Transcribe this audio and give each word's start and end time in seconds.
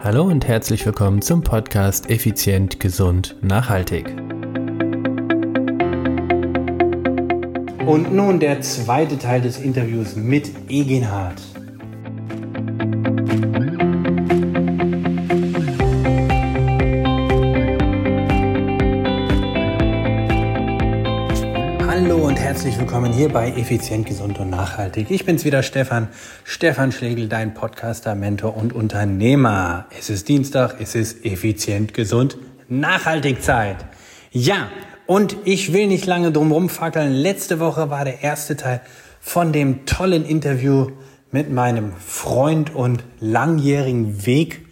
Hallo 0.00 0.22
und 0.22 0.46
herzlich 0.46 0.86
willkommen 0.86 1.22
zum 1.22 1.42
Podcast 1.42 2.08
Effizient, 2.08 2.78
Gesund, 2.78 3.34
Nachhaltig. 3.42 4.06
Und 7.84 8.14
nun 8.14 8.38
der 8.38 8.60
zweite 8.60 9.18
Teil 9.18 9.40
des 9.40 9.58
Interviews 9.58 10.14
mit 10.14 10.52
Egenhard. 10.68 11.42
Hier 23.18 23.30
bei 23.30 23.50
Effizient, 23.50 24.06
Gesund 24.06 24.38
und 24.38 24.48
Nachhaltig. 24.48 25.10
Ich 25.10 25.24
bin's 25.24 25.44
wieder, 25.44 25.64
Stefan. 25.64 26.06
Stefan 26.44 26.92
Schlegel, 26.92 27.26
dein 27.28 27.52
Podcaster, 27.52 28.14
Mentor 28.14 28.56
und 28.56 28.72
Unternehmer. 28.72 29.86
Es 29.98 30.08
ist 30.08 30.28
Dienstag, 30.28 30.76
es 30.80 30.94
ist 30.94 31.24
Effizient, 31.24 31.94
Gesund, 31.94 32.38
Nachhaltig 32.68 33.42
Zeit. 33.42 33.78
Ja, 34.30 34.68
und 35.08 35.34
ich 35.46 35.72
will 35.72 35.88
nicht 35.88 36.06
lange 36.06 36.30
drum 36.30 36.52
rumfackeln. 36.52 37.12
Letzte 37.12 37.58
Woche 37.58 37.90
war 37.90 38.04
der 38.04 38.22
erste 38.22 38.54
Teil 38.56 38.82
von 39.18 39.52
dem 39.52 39.84
tollen 39.84 40.24
Interview 40.24 40.92
mit 41.32 41.50
meinem 41.50 41.94
Freund 41.94 42.72
und 42.72 43.02
langjährigen 43.18 44.26
Weg, 44.26 44.64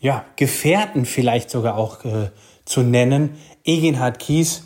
ja, 0.00 0.24
Gefährten 0.34 1.04
vielleicht 1.04 1.50
sogar 1.50 1.76
auch 1.76 2.04
äh, 2.04 2.30
zu 2.64 2.80
nennen, 2.80 3.36
Egenhard 3.62 4.18
Kies 4.18 4.64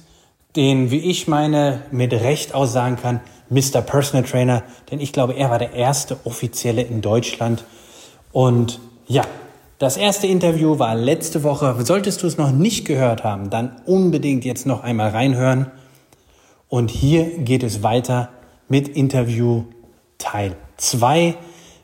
den, 0.57 0.91
wie 0.91 1.01
ich 1.01 1.29
meine, 1.29 1.83
mit 1.91 2.13
Recht 2.13 2.55
aussagen 2.55 2.97
kann, 2.97 3.21
Mr. 3.51 3.83
Personal 3.83 4.25
Trainer, 4.25 4.63
denn 4.91 5.01
ich 5.01 5.13
glaube, 5.13 5.35
er 5.35 5.51
war 5.51 5.59
der 5.59 5.75
erste 5.75 6.17
offizielle 6.25 6.83
in 6.83 7.01
Deutschland. 7.01 7.65
Und 8.33 8.81
ja, 9.07 9.23
das 9.79 9.97
erste 9.97 10.27
Interview 10.27 10.79
war 10.79 10.95
letzte 10.95 11.43
Woche. 11.43 11.77
Solltest 11.85 12.23
du 12.23 12.27
es 12.27 12.39
noch 12.39 12.53
nicht 12.53 12.87
gehört 12.87 13.25
haben, 13.25 13.51
dann 13.51 13.77
unbedingt 13.87 14.45
jetzt 14.45 14.67
noch 14.67 14.83
einmal 14.83 15.11
reinhören. 15.11 15.71
Und 16.69 16.91
hier 16.91 17.25
geht 17.39 17.63
es 17.63 17.83
weiter 17.83 18.31
mit 18.69 18.89
Interview 18.89 19.65
Teil 20.19 20.57
2. 20.79 21.37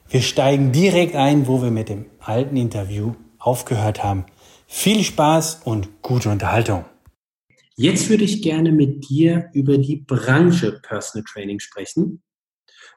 Wir 0.08 0.22
steigen 0.22 0.72
direkt 0.72 1.14
ein, 1.14 1.46
wo 1.46 1.62
wir 1.62 1.70
mit 1.70 1.88
dem 1.88 2.06
alten 2.20 2.56
Interview 2.56 3.14
aufgehört 3.38 4.02
haben. 4.02 4.24
Viel 4.66 5.04
Spaß 5.04 5.60
und 5.64 6.02
gute 6.02 6.30
Unterhaltung. 6.30 6.84
Jetzt 7.80 8.10
würde 8.10 8.24
ich 8.24 8.42
gerne 8.42 8.72
mit 8.72 9.08
dir 9.08 9.48
über 9.54 9.78
die 9.78 9.96
Branche 9.96 10.78
Personal 10.82 11.24
Training 11.24 11.60
sprechen. 11.60 12.22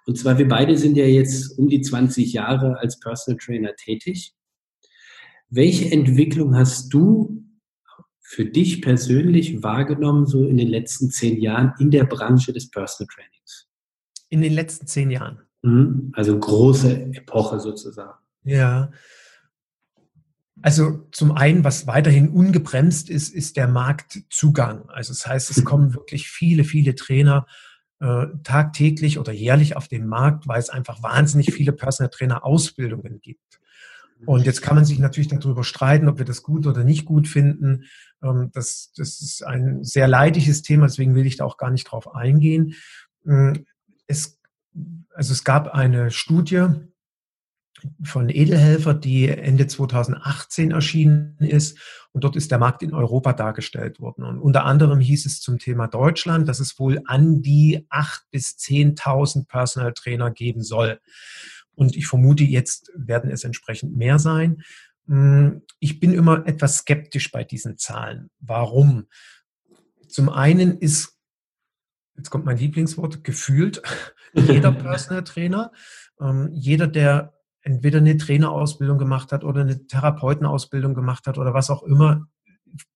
Und 0.05 0.17
zwar, 0.17 0.37
wir 0.37 0.49
beide 0.49 0.77
sind 0.77 0.97
ja 0.97 1.05
jetzt 1.05 1.57
um 1.57 1.69
die 1.69 1.79
20 1.79 2.33
Jahre 2.33 2.77
als 2.79 2.99
Personal 2.99 3.39
Trainer 3.39 3.73
tätig. 3.77 4.33
Welche 5.49 5.89
Entwicklung 5.89 6.57
hast 6.57 6.93
du 6.93 7.45
für 8.19 8.43
dich 8.43 8.81
persönlich 8.81 9.63
wahrgenommen, 9.63 10.25
so 10.25 10.45
in 10.45 10.57
den 10.57 10.67
letzten 10.67 11.09
zehn 11.11 11.39
Jahren 11.39 11.71
in 11.79 11.89
der 11.89 12.03
Branche 12.03 12.51
des 12.51 12.69
Personal 12.69 13.07
Trainings? 13.07 13.69
In 14.27 14.41
den 14.41 14.51
letzten 14.51 14.85
zehn 14.85 15.11
Jahren. 15.11 15.43
Mhm. 15.61 16.11
Also 16.11 16.37
große 16.37 17.13
Epoche 17.13 17.61
sozusagen. 17.61 18.19
Ja, 18.43 18.91
also 20.63 21.07
zum 21.11 21.33
einen, 21.33 21.65
was 21.65 21.87
weiterhin 21.87 22.29
ungebremst 22.29 23.09
ist, 23.09 23.33
ist 23.33 23.57
der 23.57 23.67
Marktzugang. 23.67 24.89
Also 24.89 25.11
das 25.11 25.27
heißt, 25.27 25.51
es 25.51 25.65
kommen 25.65 25.93
wirklich 25.93 26.29
viele, 26.29 26.63
viele 26.63 26.95
Trainer 26.95 27.45
äh, 27.99 28.27
tagtäglich 28.43 29.19
oder 29.19 29.33
jährlich 29.33 29.75
auf 29.75 29.89
den 29.89 30.07
Markt, 30.07 30.47
weil 30.47 30.59
es 30.59 30.69
einfach 30.69 31.03
wahnsinnig 31.03 31.53
viele 31.53 31.73
Personal 31.73 32.09
Trainer 32.09 32.45
Ausbildungen 32.45 33.19
gibt. 33.19 33.59
Und 34.25 34.45
jetzt 34.45 34.61
kann 34.61 34.75
man 34.75 34.85
sich 34.85 34.99
natürlich 34.99 35.27
darüber 35.27 35.65
streiten, 35.65 36.07
ob 36.07 36.17
wir 36.17 36.25
das 36.25 36.43
gut 36.43 36.65
oder 36.65 36.85
nicht 36.85 37.03
gut 37.03 37.27
finden. 37.27 37.83
Ähm, 38.23 38.49
das, 38.53 38.93
das 38.95 39.21
ist 39.21 39.45
ein 39.45 39.83
sehr 39.83 40.07
leidiges 40.07 40.61
Thema, 40.61 40.85
deswegen 40.87 41.13
will 41.13 41.25
ich 41.25 41.35
da 41.35 41.43
auch 41.43 41.57
gar 41.57 41.71
nicht 41.71 41.85
drauf 41.85 42.15
eingehen. 42.15 42.75
Ähm, 43.27 43.65
es, 44.07 44.39
also 45.13 45.33
es 45.33 45.43
gab 45.43 45.73
eine 45.73 46.09
Studie, 46.09 46.67
von 48.03 48.29
Edelhelfer, 48.29 48.93
die 48.93 49.27
Ende 49.27 49.67
2018 49.67 50.71
erschienen 50.71 51.37
ist. 51.39 51.77
Und 52.11 52.23
dort 52.23 52.35
ist 52.35 52.51
der 52.51 52.59
Markt 52.59 52.83
in 52.83 52.93
Europa 52.93 53.33
dargestellt 53.33 53.99
worden. 53.99 54.23
Und 54.23 54.39
unter 54.39 54.65
anderem 54.65 54.99
hieß 54.99 55.25
es 55.25 55.41
zum 55.41 55.57
Thema 55.57 55.87
Deutschland, 55.87 56.47
dass 56.47 56.59
es 56.59 56.77
wohl 56.79 57.01
an 57.05 57.41
die 57.41 57.87
8.000 57.89 58.19
bis 58.31 58.47
10.000 58.57 59.47
Personal 59.47 59.93
Trainer 59.93 60.31
geben 60.31 60.61
soll. 60.61 60.99
Und 61.75 61.95
ich 61.95 62.07
vermute, 62.07 62.43
jetzt 62.43 62.91
werden 62.95 63.31
es 63.31 63.43
entsprechend 63.43 63.95
mehr 63.97 64.19
sein. 64.19 64.61
Hm, 65.07 65.63
ich 65.79 65.99
bin 65.99 66.13
immer 66.13 66.45
etwas 66.47 66.77
skeptisch 66.77 67.31
bei 67.31 67.43
diesen 67.43 67.77
Zahlen. 67.77 68.29
Warum? 68.39 69.07
Zum 70.07 70.29
einen 70.29 70.77
ist, 70.77 71.17
jetzt 72.15 72.29
kommt 72.29 72.45
mein 72.45 72.57
Lieblingswort, 72.57 73.23
gefühlt 73.23 73.81
jeder 74.33 74.71
Personal 74.71 75.23
Trainer, 75.23 75.71
ähm, 76.21 76.49
jeder, 76.53 76.87
der 76.87 77.33
entweder 77.63 77.99
eine 77.99 78.17
Trainerausbildung 78.17 78.97
gemacht 78.97 79.31
hat 79.31 79.43
oder 79.43 79.61
eine 79.61 79.87
Therapeutenausbildung 79.87 80.93
gemacht 80.93 81.27
hat 81.27 81.37
oder 81.37 81.53
was 81.53 81.69
auch 81.69 81.83
immer, 81.83 82.27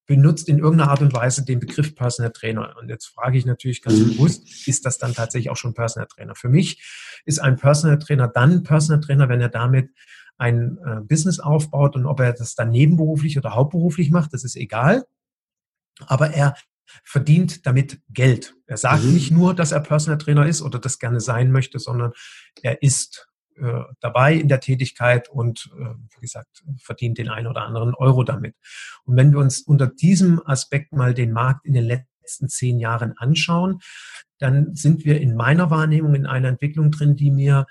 benutzt 0.05 0.49
in 0.49 0.59
irgendeiner 0.59 0.91
Art 0.91 1.01
und 1.01 1.13
Weise 1.13 1.43
den 1.43 1.59
Begriff 1.59 1.95
Personal 1.95 2.31
Trainer. 2.31 2.75
Und 2.79 2.89
jetzt 2.89 3.07
frage 3.07 3.37
ich 3.37 3.45
natürlich 3.45 3.81
ganz 3.81 3.99
mhm. 3.99 4.11
bewusst, 4.11 4.67
ist 4.67 4.85
das 4.85 4.97
dann 4.97 5.13
tatsächlich 5.13 5.49
auch 5.49 5.57
schon 5.57 5.73
Personal 5.73 6.07
Trainer? 6.07 6.35
Für 6.35 6.49
mich 6.49 6.81
ist 7.25 7.39
ein 7.39 7.57
Personal 7.57 7.99
Trainer 7.99 8.27
dann 8.27 8.63
Personal 8.63 9.01
Trainer, 9.01 9.29
wenn 9.29 9.41
er 9.41 9.49
damit 9.49 9.91
ein 10.37 10.77
äh, 10.85 11.01
Business 11.01 11.39
aufbaut 11.39 11.95
und 11.95 12.05
ob 12.05 12.19
er 12.19 12.33
das 12.33 12.55
dann 12.55 12.69
nebenberuflich 12.69 13.37
oder 13.37 13.55
hauptberuflich 13.55 14.11
macht, 14.11 14.33
das 14.33 14.43
ist 14.43 14.55
egal. 14.55 15.05
Aber 16.05 16.31
er 16.31 16.55
verdient 17.03 17.65
damit 17.65 17.99
Geld. 18.09 18.55
Er 18.65 18.77
sagt 18.77 19.03
mhm. 19.03 19.13
nicht 19.13 19.31
nur, 19.31 19.53
dass 19.53 19.71
er 19.71 19.81
Personal 19.81 20.17
Trainer 20.17 20.45
ist 20.45 20.61
oder 20.61 20.79
das 20.79 20.99
gerne 20.99 21.19
sein 21.19 21.51
möchte, 21.51 21.79
sondern 21.79 22.13
er 22.61 22.81
ist 22.81 23.27
äh, 23.59 23.83
dabei 23.99 24.33
in 24.33 24.47
der 24.47 24.59
Tätigkeit 24.59 25.29
und, 25.29 25.69
äh, 25.77 25.95
wie 26.15 26.21
gesagt, 26.21 26.63
verdient 26.77 27.17
den 27.17 27.29
einen 27.29 27.47
oder 27.47 27.63
anderen 27.63 27.93
Euro 27.93 28.23
damit. 28.23 28.55
Und 29.03 29.15
wenn 29.15 29.31
wir 29.31 29.39
uns 29.39 29.61
unter 29.61 29.87
diesem 29.87 30.41
Aspekt 30.45 30.93
mal 30.93 31.13
den 31.13 31.31
Markt 31.31 31.65
in 31.65 31.73
den 31.73 31.85
letzten 31.85 32.49
zehn 32.49 32.79
Jahren 32.79 33.17
anschauen, 33.17 33.79
dann 34.39 34.75
sind 34.75 35.05
wir 35.05 35.19
in 35.19 35.35
meiner 35.35 35.69
Wahrnehmung 35.69 36.15
in 36.15 36.25
einer 36.25 36.49
Entwicklung 36.49 36.91
drin, 36.91 37.15
die 37.15 37.31
mir, 37.31 37.65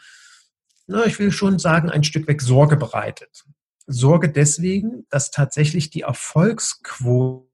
na, 0.86 1.04
ich 1.06 1.19
will 1.19 1.30
schon 1.30 1.58
sagen, 1.58 1.91
ein 1.91 2.04
Stück 2.04 2.26
weg 2.26 2.42
Sorge 2.42 2.76
bereitet. 2.76 3.44
Sorge 3.86 4.30
deswegen, 4.30 5.06
dass 5.10 5.30
tatsächlich 5.30 5.91
die 5.91 6.03
Erfolgsquote 6.03 7.47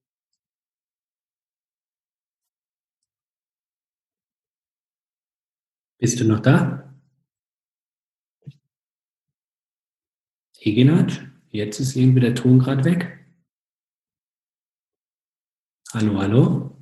Bist 6.02 6.18
du 6.18 6.24
noch 6.24 6.40
da? 6.40 6.91
Egenat, 10.64 11.20
jetzt 11.50 11.80
ist 11.80 11.96
irgendwie 11.96 12.20
der 12.20 12.36
Ton 12.36 12.60
gerade 12.60 12.84
weg. 12.84 13.18
Hallo, 15.92 16.18
hallo. 16.18 16.78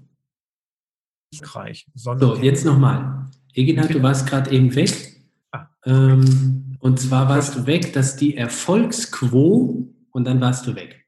So, 1.95 2.37
jetzt 2.37 2.67
nochmal. 2.67 3.31
Egenat, 3.55 3.95
du 3.95 4.03
warst 4.03 4.27
gerade 4.27 4.51
eben 4.51 4.75
weg. 4.75 5.25
Ah. 5.53 5.69
Ähm, 5.87 6.77
und 6.81 7.01
zwar 7.01 7.29
warst 7.29 7.57
du 7.57 7.67
weg, 7.67 7.93
dass 7.95 8.17
die 8.17 8.37
Erfolgsquo 8.37 9.89
und 10.11 10.25
dann 10.25 10.41
warst 10.41 10.67
du 10.67 10.75
weg. 10.75 11.07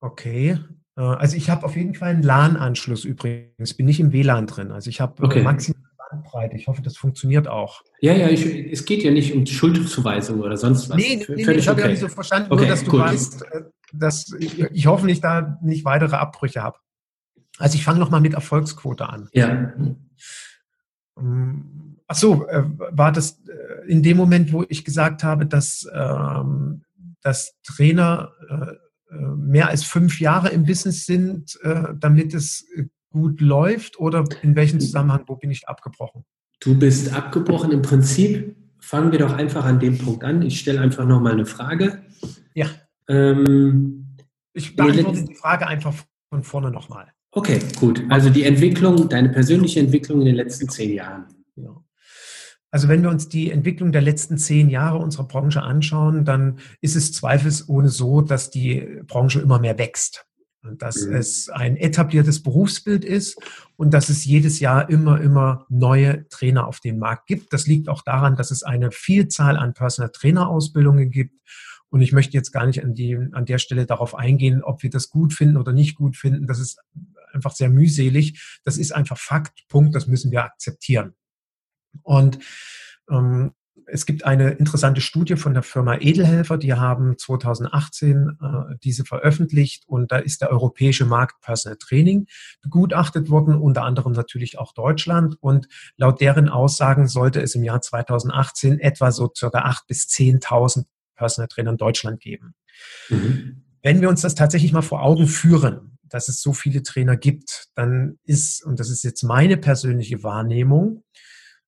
Okay. 0.00 0.58
Äh, 0.96 1.02
also 1.02 1.36
ich 1.36 1.50
habe 1.50 1.66
auf 1.66 1.76
jeden 1.76 1.94
Fall 1.94 2.14
einen 2.14 2.22
LAN-Anschluss 2.22 3.04
übrigens. 3.04 3.74
Bin 3.74 3.86
nicht 3.86 4.00
im 4.00 4.12
WLAN 4.12 4.46
drin. 4.46 4.72
Also 4.72 4.88
ich 4.88 5.00
habe 5.00 5.22
äh, 5.22 5.26
okay. 5.26 5.42
maximal 5.42 5.85
Bandbreite. 6.10 6.56
Ich 6.56 6.66
hoffe, 6.66 6.82
das 6.82 6.96
funktioniert 6.96 7.48
auch. 7.48 7.82
Ja, 8.00 8.12
ja, 8.12 8.28
ich, 8.28 8.46
es 8.46 8.84
geht 8.84 9.02
ja 9.02 9.10
nicht 9.10 9.34
um 9.34 9.46
Schuldzuweisung 9.46 10.40
oder 10.40 10.56
sonst 10.56 10.88
was. 10.88 10.96
Nee, 10.96 11.24
nee, 11.28 11.44
nee 11.44 11.52
ich 11.52 11.68
habe 11.68 11.80
okay. 11.80 11.88
ja 11.88 11.88
nicht 11.88 12.00
so 12.00 12.08
verstanden, 12.08 12.52
okay, 12.52 12.62
nur 12.62 12.70
dass 12.70 12.84
du 12.84 12.90
gut. 12.90 13.00
weißt, 13.00 13.42
äh, 13.52 13.62
dass 13.92 14.32
ich, 14.38 14.58
ich 14.60 14.86
hoffentlich 14.86 15.20
da 15.20 15.58
nicht 15.62 15.84
weitere 15.84 16.16
Abbrüche 16.16 16.62
habe. 16.62 16.78
Also 17.58 17.76
ich 17.76 17.84
fange 17.84 17.98
nochmal 17.98 18.20
mit 18.20 18.34
Erfolgsquote 18.34 19.08
an. 19.08 19.28
Ja. 19.32 19.72
Ähm, 21.18 21.96
ach 22.06 22.16
so, 22.16 22.46
äh, 22.48 22.64
war 22.90 23.12
das 23.12 23.42
äh, 23.48 23.90
in 23.90 24.02
dem 24.02 24.16
Moment, 24.16 24.52
wo 24.52 24.64
ich 24.68 24.84
gesagt 24.84 25.24
habe, 25.24 25.46
dass, 25.46 25.88
ähm, 25.92 26.82
dass 27.22 27.54
Trainer 27.64 28.32
mehr 29.08 29.68
als 29.68 29.84
fünf 29.84 30.20
Jahre 30.20 30.48
im 30.48 30.64
Business 30.64 31.06
sind, 31.06 31.56
damit 31.94 32.34
es 32.34 32.66
gut 33.10 33.40
läuft 33.40 33.98
oder 33.98 34.24
in 34.42 34.56
welchem 34.56 34.80
Zusammenhang, 34.80 35.24
wo 35.26 35.36
bin 35.36 35.50
ich 35.50 35.68
abgebrochen? 35.68 36.24
Du 36.60 36.78
bist 36.78 37.12
abgebrochen. 37.14 37.72
Im 37.72 37.82
Prinzip 37.82 38.56
fangen 38.78 39.12
wir 39.12 39.18
doch 39.18 39.32
einfach 39.34 39.64
an 39.64 39.80
dem 39.80 39.98
Punkt 39.98 40.24
an. 40.24 40.42
Ich 40.42 40.60
stelle 40.60 40.80
einfach 40.80 41.06
nochmal 41.06 41.32
eine 41.32 41.46
Frage. 41.46 42.02
Ja. 42.54 42.68
Ähm, 43.08 44.16
ich 44.52 44.74
beantworte 44.74 45.24
die 45.24 45.34
Frage 45.34 45.66
einfach 45.66 45.94
von 46.30 46.42
vorne 46.42 46.70
nochmal. 46.70 47.12
Okay, 47.30 47.58
gut. 47.78 48.02
Also 48.08 48.30
die 48.30 48.44
Entwicklung, 48.44 49.08
deine 49.08 49.28
persönliche 49.28 49.80
Entwicklung 49.80 50.20
in 50.20 50.26
den 50.26 50.36
letzten 50.36 50.68
zehn 50.68 50.92
Jahren. 50.94 51.26
Ja. 51.56 51.84
Also 52.70 52.88
wenn 52.88 53.02
wir 53.02 53.10
uns 53.10 53.28
die 53.28 53.50
Entwicklung 53.50 53.92
der 53.92 54.02
letzten 54.02 54.38
zehn 54.38 54.68
Jahre 54.68 54.98
unserer 54.98 55.28
Branche 55.28 55.62
anschauen, 55.62 56.24
dann 56.24 56.58
ist 56.80 56.96
es 56.96 57.12
zweifelsohne 57.12 57.88
so, 57.88 58.22
dass 58.22 58.50
die 58.50 59.00
Branche 59.06 59.40
immer 59.40 59.58
mehr 59.58 59.78
wächst. 59.78 60.25
Dass 60.74 61.06
mhm. 61.06 61.14
es 61.14 61.48
ein 61.48 61.76
etabliertes 61.76 62.42
Berufsbild 62.42 63.04
ist 63.04 63.38
und 63.76 63.92
dass 63.92 64.08
es 64.08 64.24
jedes 64.24 64.60
Jahr 64.60 64.88
immer, 64.90 65.20
immer 65.20 65.66
neue 65.68 66.28
Trainer 66.28 66.66
auf 66.66 66.80
den 66.80 66.98
Markt 66.98 67.26
gibt. 67.26 67.52
Das 67.52 67.66
liegt 67.66 67.88
auch 67.88 68.02
daran, 68.02 68.36
dass 68.36 68.50
es 68.50 68.62
eine 68.62 68.90
Vielzahl 68.90 69.56
an 69.56 69.74
Personal 69.74 70.10
Trainer 70.10 70.48
Ausbildungen 70.48 71.10
gibt. 71.10 71.34
Und 71.88 72.00
ich 72.00 72.12
möchte 72.12 72.36
jetzt 72.36 72.52
gar 72.52 72.66
nicht 72.66 72.82
an, 72.84 72.94
die, 72.94 73.16
an 73.32 73.46
der 73.46 73.58
Stelle 73.58 73.86
darauf 73.86 74.14
eingehen, 74.14 74.62
ob 74.62 74.82
wir 74.82 74.90
das 74.90 75.08
gut 75.08 75.32
finden 75.32 75.56
oder 75.56 75.72
nicht 75.72 75.94
gut 75.94 76.16
finden. 76.16 76.46
Das 76.46 76.58
ist 76.58 76.78
einfach 77.32 77.52
sehr 77.52 77.70
mühselig. 77.70 78.58
Das 78.64 78.76
ist 78.76 78.92
einfach 78.92 79.18
Fakt, 79.18 79.66
Punkt, 79.68 79.94
das 79.94 80.06
müssen 80.06 80.30
wir 80.30 80.44
akzeptieren. 80.44 81.14
Und 82.02 82.38
ähm, 83.10 83.52
es 83.86 84.04
gibt 84.04 84.24
eine 84.24 84.50
interessante 84.50 85.00
Studie 85.00 85.36
von 85.36 85.54
der 85.54 85.62
Firma 85.62 85.96
Edelhelfer, 85.96 86.58
die 86.58 86.74
haben 86.74 87.16
2018 87.16 88.38
äh, 88.40 88.76
diese 88.82 89.04
veröffentlicht 89.04 89.84
und 89.86 90.12
da 90.12 90.18
ist 90.18 90.42
der 90.42 90.50
europäische 90.50 91.04
Markt 91.06 91.40
Personal 91.40 91.76
Training 91.78 92.26
begutachtet 92.62 93.30
worden, 93.30 93.54
unter 93.54 93.84
anderem 93.84 94.12
natürlich 94.12 94.58
auch 94.58 94.72
Deutschland 94.72 95.36
und 95.40 95.68
laut 95.96 96.20
deren 96.20 96.48
Aussagen 96.48 97.08
sollte 97.08 97.40
es 97.40 97.54
im 97.54 97.62
Jahr 97.62 97.80
2018 97.80 98.80
etwa 98.80 99.12
so 99.12 99.30
circa 99.34 99.64
8.000 99.64 99.86
bis 99.86 100.02
10.000 100.08 100.84
Personal 101.14 101.48
Trainer 101.48 101.70
in 101.70 101.76
Deutschland 101.76 102.20
geben. 102.20 102.54
Mhm. 103.08 103.62
Wenn 103.82 104.00
wir 104.00 104.08
uns 104.08 104.20
das 104.20 104.34
tatsächlich 104.34 104.72
mal 104.72 104.82
vor 104.82 105.02
Augen 105.02 105.28
führen, 105.28 105.98
dass 106.02 106.28
es 106.28 106.40
so 106.40 106.52
viele 106.52 106.82
Trainer 106.82 107.16
gibt, 107.16 107.68
dann 107.74 108.18
ist, 108.24 108.64
und 108.64 108.80
das 108.80 108.90
ist 108.90 109.04
jetzt 109.04 109.22
meine 109.22 109.56
persönliche 109.56 110.22
Wahrnehmung 110.22 111.04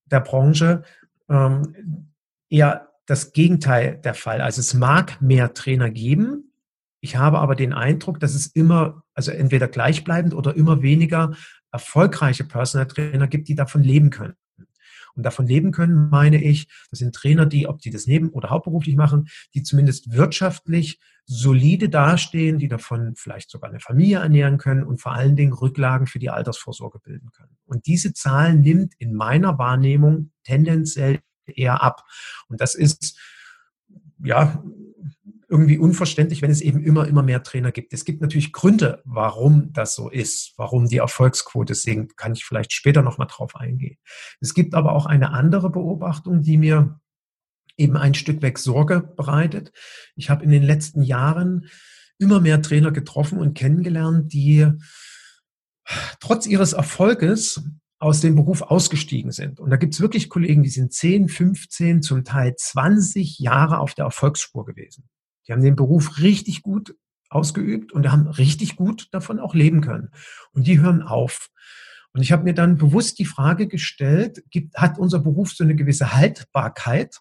der 0.06 0.21
Branche, 0.21 0.82
ähm, 1.29 2.13
eher 2.51 2.89
das 3.07 3.33
Gegenteil 3.33 3.97
der 4.05 4.15
Fall. 4.15 4.41
Also 4.41 4.61
es 4.61 4.75
mag 4.75 5.21
mehr 5.21 5.55
Trainer 5.55 5.91
geben. 5.91 6.53
Ich 7.01 7.17
habe 7.17 7.39
aber 7.39 7.55
den 7.55 7.73
Eindruck, 7.73 8.21
dass 8.21 8.35
es 8.35 8.47
immer, 8.49 9.03
also 9.15 9.31
entweder 9.31 9.69
gleichbleibend 9.69 10.35
oder 10.35 10.55
immer 10.57 10.83
weniger 10.83 11.33
erfolgreiche 11.73 12.45
Personal 12.45 12.87
Trainer 12.87 13.29
gibt, 13.29 13.49
die 13.49 13.55
davon 13.55 13.83
leben 13.83 14.11
können. 14.11 14.35
Und 15.19 15.25
davon 15.25 15.49
leben 15.49 15.73
können, 15.73 16.11
meine 16.11 16.41
ich, 16.41 16.69
das 16.91 17.00
sind 17.00 17.12
Trainer, 17.12 17.44
die, 17.44 17.67
ob 17.67 17.81
die 17.81 17.91
das 17.91 18.06
neben- 18.06 18.31
oder 18.31 18.50
hauptberuflich 18.50 18.94
machen, 18.94 19.26
die 19.53 19.65
zumindest 19.65 20.12
wirtschaftlich 20.12 21.00
solide 21.25 21.88
dastehen, 21.88 22.59
die 22.59 22.69
davon 22.69 23.15
vielleicht 23.17 23.50
sogar 23.50 23.69
eine 23.69 23.81
Familie 23.81 24.19
ernähren 24.19 24.59
können 24.59 24.85
und 24.85 25.03
vor 25.03 25.12
allen 25.12 25.35
Dingen 25.35 25.53
Rücklagen 25.53 26.06
für 26.06 26.20
die 26.20 26.31
Altersvorsorge 26.31 27.00
bilden 27.00 27.32
können. 27.32 27.56
Und 27.67 27.87
diese 27.87 28.15
Zahl 28.15 28.55
nimmt 28.55 28.94
in 28.99 29.12
meiner 29.12 29.59
Wahrnehmung 29.59 30.31
tendenziell 30.44 31.19
eher 31.47 31.82
ab. 31.82 32.05
Und 32.47 32.61
das 32.61 32.76
ist, 32.76 33.19
ja, 34.23 34.62
irgendwie 35.49 35.79
unverständlich, 35.79 36.43
wenn 36.43 36.50
es 36.50 36.61
eben 36.61 36.83
immer, 36.83 37.09
immer 37.09 37.23
mehr 37.23 37.43
Trainer 37.43 37.73
gibt. 37.73 37.95
Es 37.95 38.05
gibt 38.05 38.21
natürlich 38.21 38.53
Gründe, 38.53 39.03
warum 39.05 39.73
das 39.73 39.95
so 39.95 40.11
ist, 40.11 40.53
warum 40.56 40.89
die 40.89 40.99
Erfolgsquote 40.99 41.75
sinkt. 41.75 42.17
Kann 42.17 42.35
ich 42.35 42.45
vielleicht 42.45 42.73
später 42.73 43.03
nochmal 43.03 43.29
drauf 43.31 43.56
eingehen. 43.56 43.97
Es 44.41 44.53
gibt 44.53 44.75
aber 44.75 44.93
auch 44.93 45.06
eine 45.06 45.33
andere 45.33 45.71
Beobachtung, 45.71 46.43
die 46.43 46.59
mir 46.59 47.00
eben 47.79 47.97
ein 47.97 48.15
Stück 48.15 48.43
weg 48.43 48.59
Sorge 48.59 49.00
bereitet. 49.00 49.73
Ich 50.17 50.29
habe 50.29 50.45
in 50.45 50.50
den 50.50 50.62
letzten 50.62 51.03
Jahren 51.03 51.69
immer 52.19 52.41
mehr 52.41 52.61
Trainer 52.61 52.91
getroffen 52.91 53.39
und 53.39 53.55
kennengelernt, 53.55 54.33
die 54.33 54.67
trotz 56.21 56.47
ihres 56.47 56.75
Erfolges 56.75 57.62
aus 58.00 58.21
dem 58.21 58.37
Beruf 58.37 58.62
ausgestiegen 58.62 59.33
sind. 59.33 59.61
Und 59.61 59.71
da 59.71 59.77
gibt 59.77 59.95
es 59.95 60.00
wirklich 60.00 60.29
Kollegen, 60.29 60.62
die 60.62 60.69
sind 60.69 60.93
10, 60.93 61.29
15, 61.29 62.03
zum 62.03 62.25
Teil 62.25 62.55
20 62.55 63.39
Jahre 63.39 63.79
auf 63.79 63.95
der 63.95 64.05
Erfolgsspur 64.05 64.67
gewesen. 64.67 65.09
Die 65.49 65.53
haben 65.53 65.62
den 65.62 65.77
Beruf 65.77 66.19
richtig 66.19 66.62
gut 66.62 66.95
ausgeübt 67.31 67.93
und 67.93 68.11
haben 68.11 68.27
richtig 68.27 68.77
gut 68.77 69.09
davon 69.12 69.39
auch 69.41 69.55
leben 69.55 69.81
können. 69.81 70.11
Und 70.53 70.67
die 70.67 70.81
hören 70.81 71.03
auf. 71.03 71.49
Und 72.12 72.23
ich 72.23 72.33
habe 72.33 72.45
mir 72.45 72.55
dann 72.55 72.79
bewusst 72.79 73.19
die 73.19 73.25
Frage 73.25 73.67
gestellt, 73.67 74.43
gibt, 74.50 74.77
hat 74.77 74.99
unser 74.99 75.19
Beruf 75.19 75.53
so 75.53 75.65
eine 75.65 75.77
gewisse 75.77 76.15
Haltbarkeit? 76.15 77.19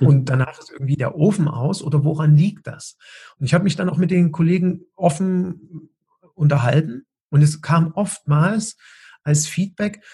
Und 0.00 0.28
danach 0.28 0.58
ist 0.58 0.70
irgendwie 0.70 0.96
der 0.96 1.16
Ofen 1.16 1.48
aus 1.48 1.82
oder 1.82 2.04
woran 2.04 2.36
liegt 2.36 2.66
das? 2.66 2.98
Und 3.38 3.46
ich 3.46 3.54
habe 3.54 3.64
mich 3.64 3.76
dann 3.76 3.88
auch 3.88 3.96
mit 3.96 4.10
den 4.10 4.32
Kollegen 4.32 4.82
offen 4.94 5.90
unterhalten 6.34 7.06
und 7.30 7.42
es 7.42 7.62
kam 7.62 7.92
oftmals 7.92 8.76
als 9.22 9.46
Feedback, 9.46 10.04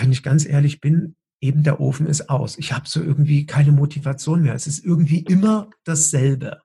wenn 0.00 0.10
ich 0.10 0.22
ganz 0.22 0.46
ehrlich 0.46 0.80
bin, 0.80 1.16
eben 1.44 1.62
der 1.62 1.78
Ofen 1.78 2.06
ist 2.06 2.30
aus. 2.30 2.56
Ich 2.56 2.72
habe 2.72 2.88
so 2.88 3.02
irgendwie 3.02 3.44
keine 3.44 3.70
Motivation 3.70 4.42
mehr. 4.42 4.54
Es 4.54 4.66
ist 4.66 4.82
irgendwie 4.82 5.20
immer 5.20 5.68
dasselbe. 5.84 6.62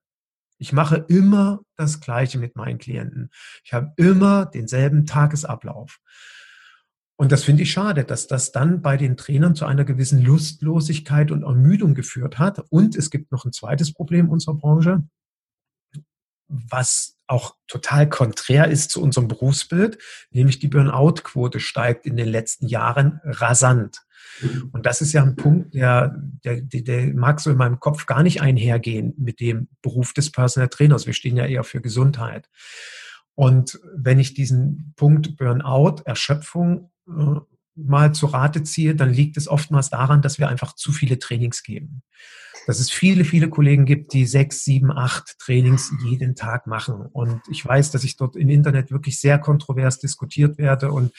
Ich 0.58 0.72
mache 0.72 1.06
immer 1.10 1.60
das 1.76 2.00
Gleiche 2.00 2.40
mit 2.40 2.56
meinen 2.56 2.78
Klienten. 2.78 3.30
Ich 3.66 3.74
habe 3.74 3.92
immer 3.98 4.46
denselben 4.46 5.06
Tagesablauf. 5.06 6.00
Und 7.18 7.34
das 7.34 7.44
finde 7.44 7.64
ich 7.64 7.72
schade, 7.74 8.06
dass 8.06 8.28
das 8.28 8.54
dann 8.54 8.82
bei 8.82 8.96
den 8.96 9.18
Trainern 9.18 9.54
zu 9.54 9.66
einer 9.66 9.84
gewissen 9.84 10.24
Lustlosigkeit 10.24 11.32
und 11.32 11.44
Ermüdung 11.44 11.94
geführt 11.94 12.40
hat. 12.40 12.64
Und 12.70 12.96
es 12.96 13.10
gibt 13.10 13.34
noch 13.34 13.44
ein 13.44 13.52
zweites 13.52 13.94
Problem 13.94 14.30
unserer 14.30 14.56
Branche, 14.56 15.04
was 16.48 17.18
auch 17.28 17.56
total 17.68 18.08
konträr 18.08 18.70
ist 18.70 18.92
zu 18.92 19.02
unserem 19.02 19.28
Berufsbild, 19.28 19.98
nämlich 20.32 20.60
die 20.60 20.70
Burnout-Quote 20.70 21.60
steigt 21.60 22.06
in 22.06 22.16
den 22.16 22.30
letzten 22.30 22.68
Jahren 22.68 23.20
rasant. 23.26 24.00
Und 24.72 24.86
das 24.86 25.02
ist 25.02 25.14
ja 25.14 25.24
ein 25.24 25.36
Punkt, 25.36 25.74
der, 25.74 26.16
der, 26.44 26.62
der 26.62 27.14
mag 27.14 27.40
so 27.40 27.52
in 27.52 27.58
meinem 27.58 27.80
Kopf 27.80 28.06
gar 28.06 28.24
nicht 28.24 28.42
einhergehen 28.42 29.14
mit 29.18 29.40
dem 29.40 29.68
Beruf 29.82 30.14
des 30.14 30.32
Personal 30.32 30.70
Trainers. 30.70 31.06
Wir 31.06 31.14
stehen 31.14 31.38
ja 31.38 31.46
eher 31.46 31.64
für 31.64 31.82
Gesundheit. 31.82 32.50
Und 33.36 33.80
wenn 33.96 34.20
ich 34.20 34.34
diesen 34.34 34.94
Punkt 34.96 35.38
Burnout, 35.38 36.02
Erschöpfung 36.06 36.92
äh, 37.08 37.40
mal 37.76 38.14
zu 38.14 38.26
Rate 38.26 38.64
ziehe, 38.64 38.96
dann 38.96 39.14
liegt 39.14 39.38
es 39.38 39.48
oftmals 39.48 39.90
daran, 39.90 40.22
dass 40.22 40.40
wir 40.40 40.50
einfach 40.50 40.74
zu 40.74 40.92
viele 40.92 41.20
Trainings 41.20 41.64
geben. 41.64 42.02
Dass 42.68 42.80
es 42.80 42.92
viele, 42.92 43.24
viele 43.24 43.50
Kollegen 43.50 43.86
gibt, 43.86 44.14
die 44.14 44.26
sechs, 44.26 44.64
sieben, 44.66 44.92
acht 44.92 45.40
Trainings 45.40 45.92
jeden 46.04 46.36
Tag 46.36 46.68
machen. 46.68 47.06
Und 47.14 47.42
ich 47.50 47.66
weiß, 47.66 47.92
dass 47.92 48.04
ich 48.04 48.18
dort 48.18 48.36
im 48.36 48.50
Internet 48.50 48.92
wirklich 48.92 49.20
sehr 49.20 49.40
kontrovers 49.40 50.00
diskutiert 50.00 50.58
werde 50.58 50.92
und 50.92 51.14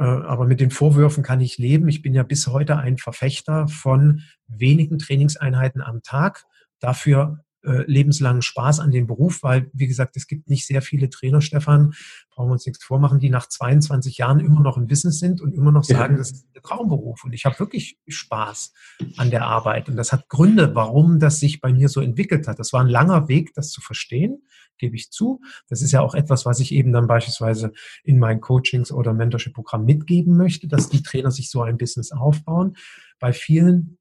aber 0.00 0.46
mit 0.46 0.60
den 0.60 0.70
Vorwürfen 0.70 1.22
kann 1.22 1.40
ich 1.40 1.58
leben. 1.58 1.88
Ich 1.88 2.02
bin 2.02 2.14
ja 2.14 2.22
bis 2.22 2.46
heute 2.46 2.76
ein 2.76 2.96
Verfechter 2.96 3.68
von 3.68 4.22
wenigen 4.48 4.98
Trainingseinheiten 4.98 5.82
am 5.82 6.02
Tag. 6.02 6.44
Dafür 6.78 7.44
äh, 7.62 7.84
lebenslangen 7.86 8.42
Spaß 8.42 8.80
an 8.80 8.90
dem 8.90 9.06
Beruf, 9.06 9.42
weil, 9.42 9.70
wie 9.72 9.86
gesagt, 9.86 10.16
es 10.16 10.26
gibt 10.26 10.48
nicht 10.48 10.66
sehr 10.66 10.82
viele 10.82 11.10
Trainer, 11.10 11.40
Stefan, 11.40 11.92
brauchen 12.30 12.48
wir 12.48 12.52
uns 12.52 12.66
nichts 12.66 12.84
vormachen, 12.84 13.18
die 13.18 13.30
nach 13.30 13.46
22 13.46 14.18
Jahren 14.18 14.40
immer 14.40 14.60
noch 14.60 14.76
im 14.76 14.86
Business 14.86 15.18
sind 15.18 15.40
und 15.40 15.54
immer 15.54 15.72
noch 15.72 15.84
sagen, 15.84 16.14
ja. 16.14 16.18
das 16.18 16.32
ist 16.32 16.46
ein 16.56 16.62
Traumberuf. 16.62 17.24
Und 17.24 17.32
ich 17.32 17.44
habe 17.44 17.58
wirklich 17.58 17.98
Spaß 18.08 18.72
an 19.16 19.30
der 19.30 19.44
Arbeit. 19.44 19.88
Und 19.88 19.96
das 19.96 20.12
hat 20.12 20.28
Gründe, 20.28 20.74
warum 20.74 21.18
das 21.18 21.38
sich 21.38 21.60
bei 21.60 21.72
mir 21.72 21.88
so 21.88 22.00
entwickelt 22.00 22.48
hat. 22.48 22.58
Das 22.58 22.72
war 22.72 22.80
ein 22.80 22.88
langer 22.88 23.28
Weg, 23.28 23.52
das 23.54 23.70
zu 23.70 23.80
verstehen, 23.80 24.42
gebe 24.78 24.96
ich 24.96 25.10
zu. 25.10 25.40
Das 25.68 25.82
ist 25.82 25.92
ja 25.92 26.00
auch 26.00 26.14
etwas, 26.14 26.46
was 26.46 26.60
ich 26.60 26.72
eben 26.72 26.92
dann 26.92 27.06
beispielsweise 27.06 27.72
in 28.04 28.18
meinen 28.18 28.40
Coachings 28.40 28.90
oder 28.90 29.12
Mentorship-Programm 29.12 29.84
mitgeben 29.84 30.36
möchte, 30.36 30.66
dass 30.66 30.88
die 30.88 31.02
Trainer 31.02 31.30
sich 31.30 31.50
so 31.50 31.62
ein 31.62 31.78
Business 31.78 32.10
aufbauen. 32.12 32.76
Bei 33.18 33.32
vielen 33.32 33.98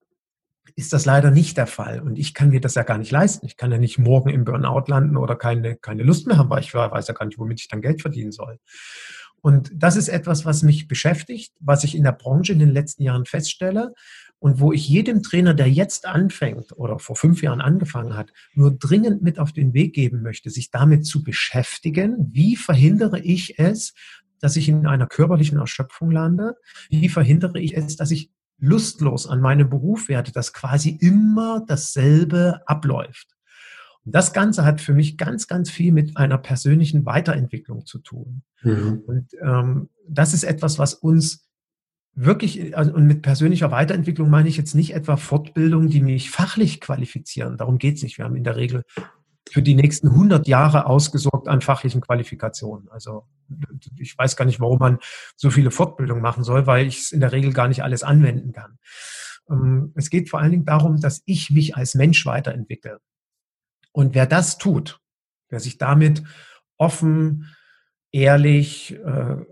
ist 0.80 0.94
das 0.94 1.06
leider 1.06 1.30
nicht 1.30 1.58
der 1.58 1.68
Fall. 1.68 2.00
Und 2.00 2.18
ich 2.18 2.34
kann 2.34 2.52
mir 2.52 2.62
das 2.62 2.76
ja 2.76 2.84
gar 2.84 2.98
nicht 2.98 3.12
leisten. 3.12 3.46
Ich 3.46 3.58
kann 3.58 3.70
ja 3.70 3.78
nicht 3.78 4.00
morgen 4.00 4.30
im 4.30 4.46
Burnout 4.46 4.86
landen 4.88 5.18
oder 5.18 5.36
keine, 5.36 5.76
keine 5.76 6.04
Lust 6.04 6.26
mehr 6.26 6.38
haben, 6.38 6.50
weil 6.50 6.62
ich 6.62 6.74
weiß 6.74 7.06
ja 7.06 7.14
gar 7.14 7.26
nicht, 7.26 7.38
womit 7.38 7.60
ich 7.60 7.68
dann 7.68 7.82
Geld 7.82 8.02
verdienen 8.02 8.32
soll. 8.32 8.60
Und 9.42 9.72
das 9.74 9.98
ist 9.98 10.08
etwas, 10.08 10.46
was 10.46 10.64
mich 10.64 10.88
beschäftigt, 10.88 11.54
was 11.60 11.84
ich 11.84 11.96
in 11.96 12.04
der 12.04 12.14
Branche 12.14 12.54
in 12.54 12.60
den 12.60 12.70
letzten 12.70 13.04
Jahren 13.04 13.26
feststelle 13.26 13.94
und 14.40 14.62
wo 14.62 14.72
ich 14.72 14.88
jedem 14.88 15.22
Trainer, 15.22 15.54
der 15.54 15.70
jetzt 15.70 16.06
anfängt 16.06 16.72
oder 16.78 16.98
vor 16.98 17.18
fünf 17.18 17.42
Jahren 17.42 17.60
angefangen 17.60 18.16
hat, 18.16 18.32
nur 18.54 18.72
dringend 18.72 19.22
mit 19.22 19.38
auf 19.38 19.52
den 19.52 19.74
Weg 19.74 19.94
geben 19.94 20.22
möchte, 20.22 20.50
sich 20.50 20.72
damit 20.72 21.06
zu 21.06 21.24
beschäftigen, 21.24 22.30
wie 22.32 22.56
verhindere 22.56 23.20
ich 23.20 23.60
es, 23.60 23.94
dass 24.40 24.56
ich 24.56 24.70
in 24.70 24.88
einer 24.88 25.08
körperlichen 25.08 25.60
Erschöpfung 25.60 26.10
lande? 26.10 26.56
Wie 26.90 27.10
verhindere 27.10 27.60
ich 27.60 27.76
es, 27.76 27.98
dass 27.98 28.12
ich 28.12 28.32
lustlos 28.60 29.28
an 29.28 29.42
meinem 29.42 29.70
Beruf 29.70 30.10
werde, 30.10 30.32
dass 30.32 30.54
quasi 30.54 30.90
immer 30.90 31.64
dasselbe 31.68 32.62
abläuft. 32.66 33.36
Und 34.06 34.16
das 34.16 34.34
Ganze 34.34 34.66
hat 34.66 34.82
für 34.82 34.94
mich 34.94 35.18
ganz, 35.18 35.48
ganz 35.48 35.70
viel 35.70 35.92
mit 35.92 36.18
einer 36.18 36.38
persönlichen 36.38 37.06
Weiterentwicklung 37.06 37.86
zu 37.86 38.00
tun. 38.00 38.44
Mhm. 38.62 39.04
Und 39.06 39.28
ähm, 39.42 39.90
das 40.08 40.34
ist 40.34 40.44
etwas, 40.44 40.80
was 40.80 40.94
uns 40.94 41.50
wirklich, 42.16 42.76
also, 42.76 42.94
und 42.94 43.06
mit 43.08 43.22
persönlicher 43.22 43.72
Weiterentwicklung 43.72 44.30
meine 44.30 44.50
ich 44.50 44.58
jetzt 44.58 44.76
nicht 44.76 44.94
etwa 44.94 45.16
Fortbildung, 45.16 45.90
die 45.90 46.02
mich 46.02 46.32
fachlich 46.32 46.82
qualifizieren. 46.82 47.58
Darum 47.58 47.78
geht 47.78 47.98
es 47.98 48.04
nicht. 48.04 48.18
Wir 48.18 48.26
haben 48.26 48.36
in 48.36 48.44
der 48.44 48.56
Regel 48.56 48.84
für 49.52 49.62
die 49.62 49.76
nächsten 49.76 50.10
100 50.10 50.48
Jahre 50.48 50.86
ausgesorgt 50.86 51.48
an 51.48 51.62
fachlichen 51.62 52.02
Qualifikationen. 52.02 52.90
Also 52.90 53.28
ich 53.98 54.18
weiß 54.18 54.36
gar 54.36 54.46
nicht, 54.46 54.60
warum 54.60 54.80
man 54.80 55.00
so 55.36 55.50
viele 55.50 55.72
Fortbildungen 55.72 56.22
machen 56.22 56.44
soll, 56.44 56.68
weil 56.68 56.88
ich 56.88 57.00
es 57.00 57.12
in 57.12 57.20
der 57.20 57.32
Regel 57.32 57.54
gar 57.54 57.68
nicht 57.68 57.84
alles 57.84 58.04
anwenden 58.04 58.52
kann. 58.52 58.78
Ähm, 59.50 59.94
es 59.96 60.10
geht 60.10 60.30
vor 60.30 60.40
allen 60.40 60.52
Dingen 60.52 60.66
darum, 60.66 61.00
dass 61.00 61.22
ich 61.26 61.50
mich 61.50 61.76
als 61.76 61.96
Mensch 61.96 62.26
weiterentwickle. 62.26 63.00
Und 63.92 64.16
wer 64.16 64.26
das 64.26 64.58
tut, 64.58 65.00
wer 65.50 65.60
sich 65.60 65.78
damit 65.78 66.24
offen, 66.78 67.56
ehrlich 68.12 68.96
äh, 68.96 69.00
äh, 69.00 69.46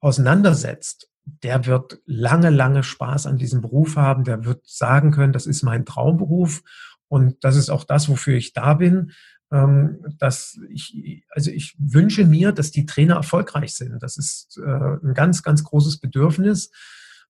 auseinandersetzt, 0.00 1.10
der 1.24 1.66
wird 1.66 2.00
lange, 2.04 2.50
lange 2.50 2.82
Spaß 2.82 3.26
an 3.26 3.38
diesem 3.38 3.62
Beruf 3.62 3.96
haben. 3.96 4.24
Der 4.24 4.44
wird 4.44 4.66
sagen 4.66 5.10
können, 5.10 5.32
das 5.32 5.46
ist 5.46 5.62
mein 5.62 5.86
Traumberuf 5.86 6.62
und 7.08 7.42
das 7.42 7.56
ist 7.56 7.70
auch 7.70 7.84
das, 7.84 8.08
wofür 8.08 8.36
ich 8.36 8.52
da 8.52 8.74
bin. 8.74 9.12
Ähm, 9.52 9.98
dass 10.18 10.58
ich, 10.70 11.24
also 11.30 11.50
ich 11.50 11.76
wünsche 11.78 12.24
mir, 12.24 12.50
dass 12.50 12.70
die 12.70 12.86
Trainer 12.86 13.16
erfolgreich 13.16 13.74
sind. 13.74 14.02
Das 14.02 14.16
ist 14.16 14.58
äh, 14.58 14.96
ein 15.04 15.14
ganz, 15.14 15.42
ganz 15.42 15.62
großes 15.62 16.00
Bedürfnis, 16.00 16.70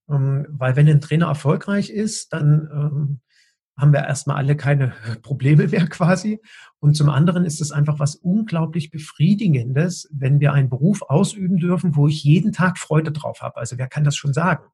ähm, 0.09 0.47
weil 0.49 0.76
wenn 0.76 0.88
ein 0.88 1.00
Trainer 1.00 1.26
erfolgreich 1.26 1.90
ist, 1.90 2.33
dann 2.33 2.69
ähm, 2.73 3.21
haben 3.76 3.93
wir 3.93 4.04
erstmal 4.04 4.37
alle 4.37 4.57
keine 4.57 4.95
Probleme 5.23 5.69
mehr 5.69 5.87
quasi. 5.88 6.40
Und 6.78 6.97
zum 6.97 7.11
anderen 7.11 7.45
ist 7.45 7.61
es 7.61 7.73
einfach 7.73 7.99
was 7.99 8.14
unglaublich 8.14 8.90
Befriedigendes, 8.90 10.09
wenn 10.12 10.40
wir 10.40 10.52
einen 10.52 10.71
Beruf 10.71 11.02
ausüben 11.02 11.59
dürfen, 11.59 11.97
wo 11.97 12.09
ich 12.09 12.23
jeden 12.25 12.52
Tag 12.52 12.78
Freude 12.78 13.12
drauf 13.12 13.43
habe. 13.43 13.57
Also 13.57 13.76
wer 13.76 13.88
kann 13.88 14.04
das 14.04 14.16
schon 14.16 14.33
sagen? 14.33 14.64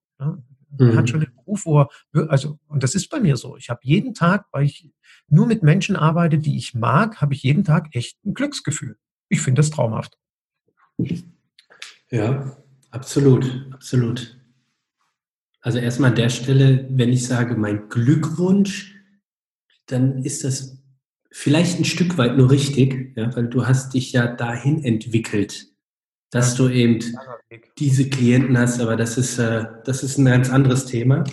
Man 0.79 0.93
mhm. 0.93 0.97
hat 0.97 1.09
schon 1.09 1.23
einen 1.23 1.35
Beruf, 1.35 1.65
wo 1.65 1.81
er, 1.81 1.89
also, 2.29 2.59
und 2.69 2.83
das 2.83 2.95
ist 2.95 3.09
bei 3.09 3.21
mir 3.21 3.37
so. 3.37 3.57
Ich 3.57 3.71
habe 3.71 3.81
jeden 3.83 4.15
Tag, 4.15 4.47
weil 4.53 4.65
ich 4.65 4.91
nur 5.29 5.47
mit 5.47 5.63
Menschen 5.63 5.97
arbeite, 5.97 6.39
die 6.39 6.57
ich 6.57 6.75
mag, 6.75 7.21
habe 7.21 7.35
ich 7.35 7.43
jeden 7.43 7.65
Tag 7.65 7.95
echt 7.95 8.25
ein 8.25 8.35
Glücksgefühl. 8.35 8.97
Ich 9.29 9.41
finde 9.41 9.61
das 9.61 9.71
traumhaft. 9.71 10.19
Ja, 12.11 12.57
absolut, 12.91 13.69
absolut. 13.73 14.37
Also 15.61 15.79
erstmal 15.79 16.11
an 16.11 16.17
der 16.17 16.31
Stelle, 16.31 16.87
wenn 16.91 17.11
ich 17.11 17.27
sage, 17.27 17.55
mein 17.55 17.89
Glückwunsch, 17.89 18.97
dann 19.87 20.23
ist 20.25 20.45
das 20.45 20.83
vielleicht 21.31 21.79
ein 21.79 21.85
Stück 21.85 22.19
weit 22.19 22.37
nur 22.37 22.51
richtig, 22.51 23.17
ja, 23.17 23.35
weil 23.37 23.49
du 23.49 23.67
hast 23.67 23.95
dich 23.95 24.13
ja 24.13 24.27
dahin 24.27 24.83
entwickelt, 24.83 25.70
dass 26.31 26.55
du 26.55 26.69
eben 26.69 27.01
diese 27.79 28.09
Klienten 28.09 28.57
hast, 28.57 28.81
aber 28.81 28.97
das 28.97 29.19
ist, 29.19 29.39
äh, 29.39 29.65
das 29.85 30.03
ist 30.03 30.19
ein 30.19 30.27
ganz 30.27 30.51
anderes 30.51 30.87
Thema. 30.87 31.25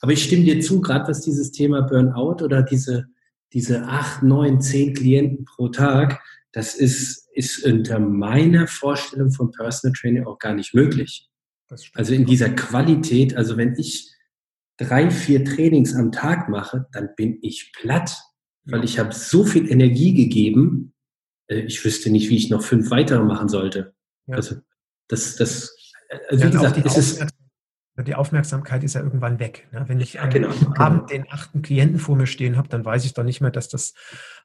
Aber 0.00 0.12
ich 0.12 0.22
stimme 0.22 0.44
dir 0.44 0.60
zu, 0.60 0.80
gerade 0.80 1.08
was 1.08 1.22
dieses 1.22 1.50
Thema 1.50 1.82
Burnout 1.82 2.44
oder 2.44 2.62
diese, 2.62 3.06
diese 3.52 3.84
acht, 3.84 4.22
neun, 4.22 4.60
zehn 4.60 4.94
Klienten 4.94 5.44
pro 5.44 5.68
Tag, 5.68 6.22
das 6.52 6.74
ist, 6.74 7.28
ist 7.34 7.64
unter 7.64 7.98
meiner 7.98 8.68
Vorstellung 8.68 9.32
von 9.32 9.50
Personal 9.50 9.96
Training 9.98 10.24
auch 10.24 10.38
gar 10.38 10.54
nicht 10.54 10.74
möglich. 10.74 11.28
Also 11.94 12.14
in 12.14 12.24
dieser 12.24 12.50
Qualität, 12.50 13.36
also 13.36 13.56
wenn 13.56 13.74
ich 13.76 14.12
drei, 14.78 15.10
vier 15.10 15.44
Trainings 15.44 15.94
am 15.94 16.12
Tag 16.12 16.48
mache, 16.48 16.86
dann 16.92 17.10
bin 17.16 17.38
ich 17.42 17.72
platt, 17.72 18.16
weil 18.64 18.84
ich 18.84 18.98
habe 18.98 19.12
so 19.12 19.44
viel 19.44 19.70
Energie 19.70 20.14
gegeben, 20.14 20.94
äh, 21.48 21.60
ich 21.60 21.84
wüsste 21.84 22.10
nicht, 22.10 22.30
wie 22.30 22.36
ich 22.36 22.50
noch 22.50 22.62
fünf 22.62 22.90
weitere 22.90 23.24
machen 23.24 23.48
sollte. 23.48 23.94
Ja. 24.28 24.36
Also 24.36 24.56
das, 25.08 25.36
das, 25.36 25.76
also 26.28 26.44
wie 26.44 26.50
gesagt, 26.50 26.84
es 26.84 26.96
ist 26.96 27.26
die 28.04 28.14
Aufmerksamkeit 28.14 28.84
ist 28.84 28.94
ja 28.94 29.02
irgendwann 29.02 29.40
weg. 29.40 29.66
Ne? 29.72 29.84
Wenn 29.88 30.00
ich 30.00 30.14
ja, 30.14 30.26
genau, 30.26 30.50
am 30.50 30.72
Abend 30.74 31.08
genau. 31.08 31.24
den 31.24 31.32
achten 31.32 31.62
Klienten 31.62 31.98
vor 31.98 32.16
mir 32.16 32.26
stehen 32.26 32.56
habe, 32.56 32.68
dann 32.68 32.84
weiß 32.84 33.04
ich 33.04 33.14
doch 33.14 33.24
nicht 33.24 33.40
mehr, 33.40 33.50
dass 33.50 33.68
das 33.68 33.94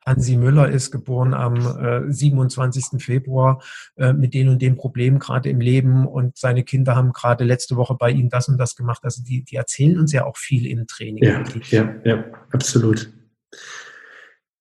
Hansi 0.06 0.38
Müller 0.38 0.70
ist, 0.70 0.92
geboren 0.92 1.34
am 1.34 1.56
äh, 1.56 2.12
27. 2.12 3.02
Februar 3.02 3.62
äh, 3.96 4.13
mit 4.13 4.34
den 4.34 4.50
und 4.50 4.62
den 4.62 4.75
Problemen 4.75 5.20
gerade 5.20 5.50
im 5.50 5.62
Leben 5.62 6.08
und 6.08 6.38
seine 6.38 6.63
Kinder 6.63 6.96
haben 6.96 7.13
gerade 7.13 7.44
letzte 7.44 7.75
Woche 7.75 7.96
bei 7.96 8.10
ihm 8.12 8.30
das 8.30 8.50
und 8.50 8.58
das 8.58 8.75
gemacht. 8.75 9.04
Also 9.04 9.24
die, 9.24 9.44
die 9.44 9.56
erzählen 9.56 10.00
uns 10.00 10.12
ja 10.12 10.25
auch 10.25 10.38
viel 10.38 10.66
im 10.66 10.88
Training. 10.88 11.24
Ja, 11.24 11.44
ja, 11.70 11.96
ja, 12.04 12.25
absolut. 12.52 13.12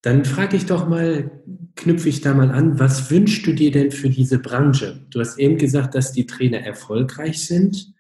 Dann 0.03 0.25
frage 0.25 0.57
ich 0.57 0.67
doch 0.67 0.89
mal, 0.89 1.31
knüpfe 1.77 2.09
ich 2.09 2.21
da 2.21 2.35
mal 2.35 2.51
an, 2.51 2.79
was 2.79 3.11
wünschst 3.11 3.47
du 3.47 3.53
dir 3.53 3.71
denn 3.71 3.91
für 3.91 4.11
diese 4.11 4.39
Branche? 4.39 5.07
Du 5.11 5.21
hast 5.21 5.39
eben 5.39 5.57
gesagt, 5.57 5.95
dass 5.95 6.13
die 6.13 6.27
Trainer 6.27 6.59
erfolgreich 6.59 7.47
sind. 7.47 7.95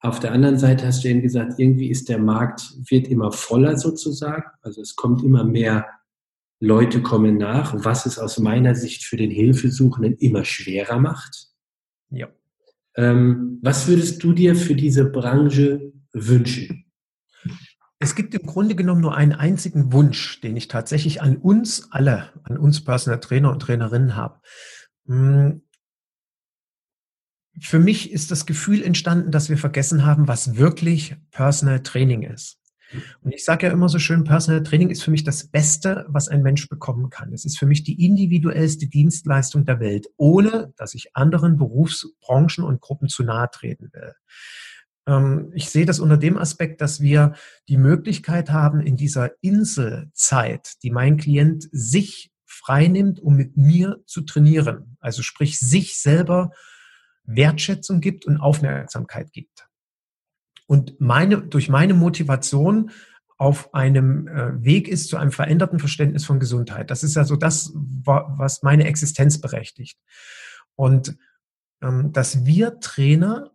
Auf 0.00 0.20
der 0.20 0.32
anderen 0.32 0.58
Seite 0.58 0.86
hast 0.86 1.02
du 1.02 1.08
eben 1.08 1.22
gesagt, 1.22 1.54
irgendwie 1.58 1.88
ist 1.88 2.08
der 2.08 2.18
Markt, 2.18 2.62
wird 2.88 3.08
immer 3.08 3.32
voller 3.32 3.78
sozusagen. 3.78 4.44
Also 4.60 4.82
es 4.82 4.94
kommt 4.94 5.24
immer 5.24 5.44
mehr 5.44 5.86
Leute 6.60 7.02
kommen 7.02 7.36
nach, 7.36 7.74
was 7.84 8.06
es 8.06 8.18
aus 8.18 8.38
meiner 8.38 8.74
Sicht 8.74 9.04
für 9.04 9.16
den 9.16 9.30
Hilfesuchenden 9.30 10.16
immer 10.16 10.44
schwerer 10.44 10.98
macht. 10.98 11.48
Ja. 12.10 12.28
Ähm, 12.94 13.58
was 13.62 13.88
würdest 13.88 14.22
du 14.22 14.32
dir 14.32 14.56
für 14.56 14.74
diese 14.74 15.04
Branche 15.04 15.92
wünschen? 16.12 16.85
Es 17.98 18.14
gibt 18.14 18.34
im 18.34 18.46
Grunde 18.46 18.74
genommen 18.74 19.00
nur 19.00 19.16
einen 19.16 19.32
einzigen 19.32 19.92
Wunsch, 19.92 20.40
den 20.40 20.56
ich 20.56 20.68
tatsächlich 20.68 21.22
an 21.22 21.36
uns 21.36 21.90
alle, 21.90 22.30
an 22.44 22.58
uns 22.58 22.84
Personal 22.84 23.20
Trainer 23.20 23.50
und 23.50 23.60
Trainerinnen 23.60 24.16
habe. 24.16 24.40
Hm, 25.06 25.62
für 27.58 27.78
mich 27.78 28.12
ist 28.12 28.30
das 28.30 28.44
Gefühl 28.44 28.82
entstanden, 28.82 29.30
dass 29.30 29.48
wir 29.48 29.56
vergessen 29.56 30.04
haben, 30.04 30.28
was 30.28 30.56
wirklich 30.56 31.16
Personal 31.30 31.82
Training 31.82 32.22
ist. 32.22 32.58
Und 33.20 33.32
ich 33.32 33.44
sage 33.44 33.66
ja 33.66 33.72
immer 33.72 33.88
so 33.88 33.98
schön, 33.98 34.24
Personal 34.24 34.62
Training 34.62 34.90
ist 34.90 35.02
für 35.02 35.10
mich 35.10 35.24
das 35.24 35.48
Beste, 35.48 36.04
was 36.08 36.28
ein 36.28 36.42
Mensch 36.42 36.68
bekommen 36.68 37.10
kann. 37.10 37.32
Es 37.32 37.44
ist 37.44 37.58
für 37.58 37.66
mich 37.66 37.82
die 37.82 38.04
individuellste 38.04 38.86
Dienstleistung 38.86 39.64
der 39.64 39.80
Welt, 39.80 40.06
ohne 40.16 40.72
dass 40.76 40.94
ich 40.94 41.16
anderen 41.16 41.56
Berufsbranchen 41.56 42.62
und 42.62 42.80
Gruppen 42.80 43.08
zu 43.08 43.24
nahe 43.24 43.50
treten 43.50 43.90
will. 43.92 44.12
Ähm, 45.06 45.50
ich 45.54 45.70
sehe 45.70 45.86
das 45.86 46.00
unter 46.00 46.16
dem 46.16 46.36
Aspekt, 46.36 46.80
dass 46.80 47.00
wir 47.00 47.34
die 47.68 47.78
Möglichkeit 47.78 48.50
haben, 48.50 48.80
in 48.80 48.96
dieser 48.96 49.30
Inselzeit, 49.42 50.82
die 50.82 50.90
mein 50.90 51.16
Klient 51.16 51.68
sich 51.72 52.32
freinimmt, 52.44 53.20
um 53.20 53.36
mit 53.36 53.56
mir 53.56 54.02
zu 54.06 54.22
trainieren, 54.22 54.96
also 55.00 55.22
sprich 55.22 55.58
sich 55.58 55.98
selber 55.98 56.50
Wertschätzung 57.24 58.00
gibt 58.00 58.24
und 58.24 58.38
Aufmerksamkeit 58.38 59.32
gibt. 59.32 59.68
Und 60.66 61.00
meine, 61.00 61.42
durch 61.42 61.68
meine 61.68 61.94
Motivation 61.94 62.90
auf 63.38 63.74
einem 63.74 64.28
äh, 64.28 64.64
Weg 64.64 64.88
ist 64.88 65.08
zu 65.08 65.16
einem 65.16 65.30
veränderten 65.30 65.78
Verständnis 65.78 66.24
von 66.24 66.40
Gesundheit. 66.40 66.90
Das 66.90 67.02
ist 67.02 67.16
also 67.16 67.36
das, 67.36 67.72
was 67.74 68.62
meine 68.62 68.84
Existenz 68.84 69.40
berechtigt. 69.40 69.98
Und 70.74 71.16
ähm, 71.82 72.12
dass 72.12 72.46
wir 72.46 72.80
Trainer 72.80 73.50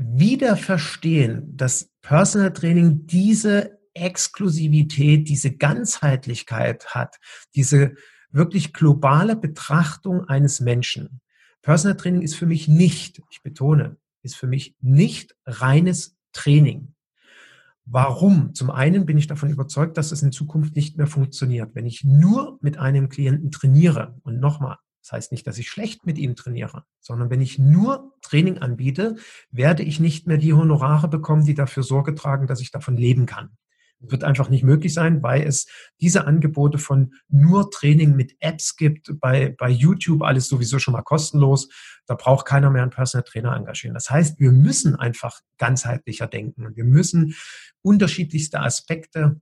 wieder 0.00 0.56
verstehen, 0.56 1.56
dass 1.56 1.90
Personal 2.02 2.52
Training 2.52 3.06
diese 3.06 3.78
Exklusivität, 3.94 5.28
diese 5.28 5.56
Ganzheitlichkeit 5.56 6.94
hat, 6.94 7.16
diese 7.54 7.94
wirklich 8.30 8.72
globale 8.72 9.36
Betrachtung 9.36 10.24
eines 10.24 10.60
Menschen. 10.60 11.20
Personal 11.62 11.96
Training 11.96 12.22
ist 12.22 12.36
für 12.36 12.46
mich 12.46 12.68
nicht, 12.68 13.20
ich 13.30 13.42
betone, 13.42 13.96
ist 14.22 14.36
für 14.36 14.46
mich 14.46 14.76
nicht 14.80 15.36
reines 15.44 16.16
Training. 16.32 16.94
Warum? 17.84 18.54
Zum 18.54 18.70
einen 18.70 19.04
bin 19.04 19.18
ich 19.18 19.26
davon 19.26 19.50
überzeugt, 19.50 19.96
dass 19.96 20.12
es 20.12 20.22
in 20.22 20.32
Zukunft 20.32 20.76
nicht 20.76 20.96
mehr 20.96 21.08
funktioniert. 21.08 21.74
Wenn 21.74 21.86
ich 21.86 22.04
nur 22.04 22.58
mit 22.60 22.78
einem 22.78 23.08
Klienten 23.08 23.50
trainiere, 23.50 24.16
und 24.22 24.38
nochmal, 24.38 24.76
das 25.02 25.12
heißt 25.12 25.32
nicht, 25.32 25.46
dass 25.46 25.58
ich 25.58 25.68
schlecht 25.68 26.06
mit 26.06 26.18
ihm 26.18 26.36
trainiere, 26.36 26.84
sondern 27.00 27.30
wenn 27.30 27.40
ich 27.40 27.58
nur 27.58 28.12
Training 28.22 28.58
anbiete, 28.58 29.16
werde 29.50 29.82
ich 29.82 30.00
nicht 30.00 30.26
mehr 30.26 30.38
die 30.38 30.52
Honorare 30.52 31.08
bekommen, 31.08 31.44
die 31.44 31.54
dafür 31.54 31.82
Sorge 31.82 32.14
tragen, 32.14 32.46
dass 32.46 32.60
ich 32.60 32.70
davon 32.70 32.96
leben 32.96 33.26
kann 33.26 33.56
wird 34.00 34.24
einfach 34.24 34.48
nicht 34.48 34.64
möglich 34.64 34.94
sein, 34.94 35.22
weil 35.22 35.42
es 35.42 35.66
diese 36.00 36.26
Angebote 36.26 36.78
von 36.78 37.12
nur 37.28 37.70
Training 37.70 38.16
mit 38.16 38.34
Apps 38.40 38.76
gibt, 38.76 39.20
bei, 39.20 39.54
bei 39.58 39.68
YouTube 39.68 40.22
alles 40.22 40.48
sowieso 40.48 40.78
schon 40.78 40.92
mal 40.92 41.02
kostenlos. 41.02 41.68
Da 42.06 42.14
braucht 42.14 42.46
keiner 42.46 42.70
mehr 42.70 42.82
einen 42.82 42.90
Personal 42.90 43.24
Trainer 43.24 43.54
engagieren. 43.54 43.94
Das 43.94 44.10
heißt, 44.10 44.40
wir 44.40 44.52
müssen 44.52 44.96
einfach 44.96 45.40
ganzheitlicher 45.58 46.26
denken. 46.26 46.74
Wir 46.74 46.84
müssen 46.84 47.34
unterschiedlichste 47.82 48.60
Aspekte 48.60 49.40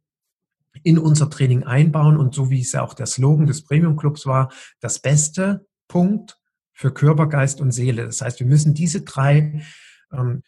in 0.85 0.99
unser 0.99 1.31
Training 1.31 1.65
einbauen 1.65 2.17
und 2.17 2.35
so 2.35 2.51
wie 2.51 2.61
es 2.61 2.73
ja 2.73 2.83
auch 2.83 2.95
der 2.95 3.07
Slogan 3.07 3.47
des 3.47 3.65
Premium 3.65 3.97
Clubs 3.97 4.27
war, 4.27 4.53
das 4.81 5.01
beste 5.01 5.67
Punkt 5.89 6.39
für 6.73 6.93
Körper, 6.93 7.27
Geist 7.27 7.61
und 7.61 7.73
Seele. 7.73 8.05
Das 8.05 8.21
heißt, 8.21 8.41
wir 8.41 8.47
müssen 8.47 8.75
diese 8.75 9.03
drei 9.03 9.65
ähm, 10.13 10.43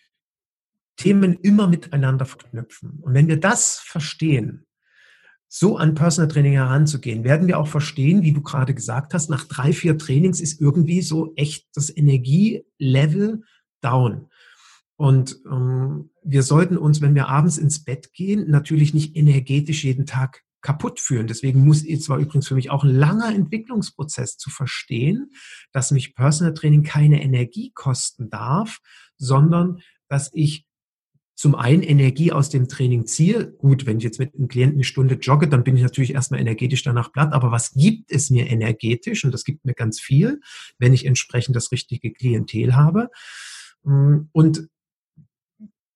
Themen 0.97 1.35
immer 1.41 1.67
miteinander 1.67 2.27
verknüpfen. 2.27 2.99
Und 3.01 3.15
wenn 3.15 3.27
wir 3.27 3.41
das 3.41 3.79
verstehen, 3.79 4.67
so 5.49 5.77
an 5.77 5.95
Personal 5.95 6.29
Training 6.29 6.53
heranzugehen, 6.53 7.25
werden 7.25 7.49
wir 7.49 7.59
auch 7.59 7.67
verstehen, 7.67 8.23
wie 8.23 8.33
du 8.33 8.43
gerade 8.43 8.75
gesagt 8.75 9.15
hast, 9.15 9.31
nach 9.31 9.45
drei, 9.47 9.73
vier 9.73 9.99
Trainings 9.99 10.41
ist 10.41 10.61
irgendwie 10.61 11.03
so 11.03 11.33
echt 11.35 11.67
das 11.75 11.95
Energielevel 11.95 13.43
down. 13.81 14.29
Und 14.97 15.41
ähm, 15.51 16.10
wir 16.23 16.43
sollten 16.43 16.77
uns, 16.77 17.01
wenn 17.01 17.15
wir 17.15 17.29
abends 17.29 17.59
ins 17.59 17.85
Bett 17.85 18.13
gehen, 18.13 18.51
natürlich 18.51 18.95
nicht 18.95 19.17
energetisch 19.17 19.85
jeden 19.85 20.07
Tag 20.07 20.43
kaputt 20.63 21.01
fühlen. 21.01 21.27
Deswegen 21.27 21.65
muss 21.65 21.85
es 21.85 22.09
war 22.09 22.19
übrigens 22.19 22.49
für 22.49 22.55
mich 22.55 22.71
auch 22.71 22.85
ein 22.85 22.95
langer 22.95 23.35
Entwicklungsprozess 23.35 24.37
zu 24.37 24.51
verstehen, 24.51 25.33
dass 25.73 25.91
mich 25.91 26.15
Personal 26.15 26.55
Training 26.55 26.83
keine 26.83 27.23
Energie 27.23 27.73
kosten 27.75 28.29
darf, 28.31 28.81
sondern 29.17 29.81
dass 30.09 30.31
ich 30.35 30.67
zum 31.35 31.55
einen 31.55 31.83
Energie 31.83 32.33
aus 32.33 32.51
dem 32.51 32.69
Training 32.69 33.07
ziehe. 33.07 33.51
Gut, 33.53 33.87
wenn 33.87 33.97
ich 33.97 34.05
jetzt 34.05 34.19
mit 34.19 34.35
einem 34.35 34.49
Klienten 34.49 34.77
eine 34.77 34.85
Stunde 34.85 35.15
jogge, 35.15 35.49
dann 35.49 35.65
bin 35.65 35.75
ich 35.75 35.83
natürlich 35.83 36.13
erstmal 36.13 36.41
energetisch 36.41 36.83
danach 36.83 37.13
platt. 37.13 37.33
Aber 37.33 37.51
was 37.51 37.73
gibt 37.73 38.13
es 38.13 38.29
mir 38.29 38.51
energetisch? 38.51 39.25
Und 39.25 39.33
das 39.33 39.45
gibt 39.45 39.65
mir 39.65 39.73
ganz 39.73 39.99
viel, 39.99 40.43
wenn 40.79 40.93
ich 40.93 41.07
entsprechend 41.07 41.57
das 41.57 41.73
richtige 41.73 42.13
Klientel 42.13 42.77
habe. 42.77 43.09
Und 43.83 44.69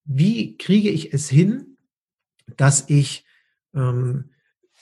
wie 0.05 0.57
kriege 0.57 0.91
ich 0.91 1.13
es 1.13 1.29
hin, 1.29 1.77
dass 2.57 2.89
ich 2.89 3.25
ähm, 3.75 4.31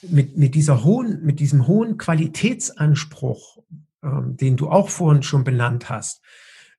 mit, 0.02 0.36
mit, 0.36 0.54
dieser 0.54 0.84
hohen, 0.84 1.22
mit 1.22 1.40
diesem 1.40 1.66
hohen 1.66 1.96
Qualitätsanspruch, 1.96 3.58
ähm, 4.02 4.36
den 4.36 4.56
du 4.56 4.68
auch 4.68 4.88
vorhin 4.88 5.22
schon 5.22 5.44
benannt 5.44 5.88
hast, 5.88 6.22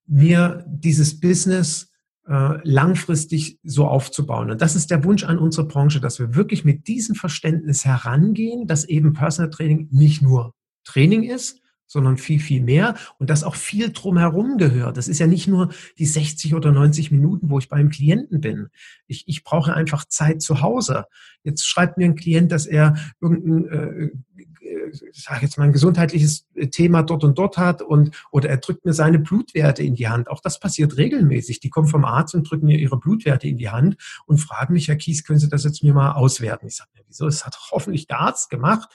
mir 0.06 0.66
dieses 0.68 1.20
Business 1.20 1.92
äh, 2.28 2.58
langfristig 2.64 3.60
so 3.64 3.88
aufzubauen. 3.88 4.52
Und 4.52 4.62
das 4.62 4.76
ist 4.76 4.92
der 4.92 5.04
Wunsch 5.04 5.24
an 5.24 5.40
unsere 5.40 5.68
Branche, 5.68 6.00
dass 6.00 6.20
wir 6.20 6.36
wirklich 6.36 6.66
mit 6.66 6.88
diesem 6.88 7.16
Verständnis 7.16 7.86
herangehen, 7.86 8.68
dass 8.68 8.86
eben 8.86 9.14
Personal 9.14 9.50
Training 9.50 9.88
nicht 9.92 10.22
nur 10.22 10.54
Training 10.84 11.24
ist, 11.24 11.62
sondern 11.94 12.18
viel, 12.18 12.40
viel 12.40 12.62
mehr 12.62 12.96
und 13.20 13.30
dass 13.30 13.44
auch 13.44 13.56
viel 13.56 13.94
drumherum 13.94 14.58
gehört. 14.58 14.98
Das 14.98 15.08
ist 15.08 15.20
ja 15.20 15.28
nicht 15.28 15.48
nur 15.48 15.70
die 15.98 16.06
60 16.06 16.56
oder 16.56 16.72
90 16.72 17.12
Minuten, 17.12 17.50
wo 17.50 17.60
ich 17.60 17.70
beim 17.70 17.90
Klienten 17.90 18.42
bin. 18.42 18.70
Ich, 19.08 19.28
ich 19.28 19.44
brauche 19.44 19.74
einfach 19.74 20.04
Zeit 20.06 20.42
zu 20.42 20.62
Hause. 20.62 21.06
Jetzt 21.44 21.66
schreibt 21.66 21.98
mir 21.98 22.06
ein 22.06 22.16
Klient, 22.16 22.52
dass 22.52 22.66
er 22.66 22.96
irgendein, 23.22 23.66
äh, 23.70 24.06
äh 24.06 24.92
sag 25.12 25.42
jetzt 25.42 25.58
mal, 25.58 25.66
ein 25.66 25.72
gesundheitliches 25.72 26.48
Thema 26.72 27.04
dort 27.04 27.24
und 27.24 27.38
dort 27.38 27.58
hat 27.58 27.82
und 27.82 28.12
oder 28.32 28.50
er 28.50 28.58
drückt 28.58 28.86
mir 28.86 28.94
seine 28.94 29.20
Blutwerte 29.20 29.84
in 29.84 29.96
die 29.96 30.08
Hand. 30.08 30.30
Auch 30.30 30.42
das 30.42 30.60
passiert 30.60 30.98
regelmäßig. 30.98 31.60
Die 31.60 31.70
kommen 31.70 31.88
vom 31.88 32.06
Arzt 32.06 32.34
und 32.34 32.50
drücken 32.50 32.66
mir 32.66 32.78
ihre 32.78 33.00
Blutwerte 33.00 33.48
in 33.48 33.58
die 33.58 33.70
Hand 33.70 33.98
und 34.26 34.40
fragen 34.40 34.74
mich, 34.74 34.88
Herr 34.88 34.96
Kies, 34.96 35.24
können 35.24 35.40
Sie 35.40 35.50
das 35.50 35.64
jetzt 35.64 35.84
mir 35.84 35.94
mal 35.94 36.14
auswerten? 36.14 36.68
Ich 36.68 36.76
sage 36.76 36.90
mir, 36.96 37.04
wieso? 37.08 37.26
Das 37.26 37.46
hat 37.46 37.58
hoffentlich 37.72 38.08
der 38.08 38.20
Arzt 38.20 38.50
gemacht. 38.50 38.90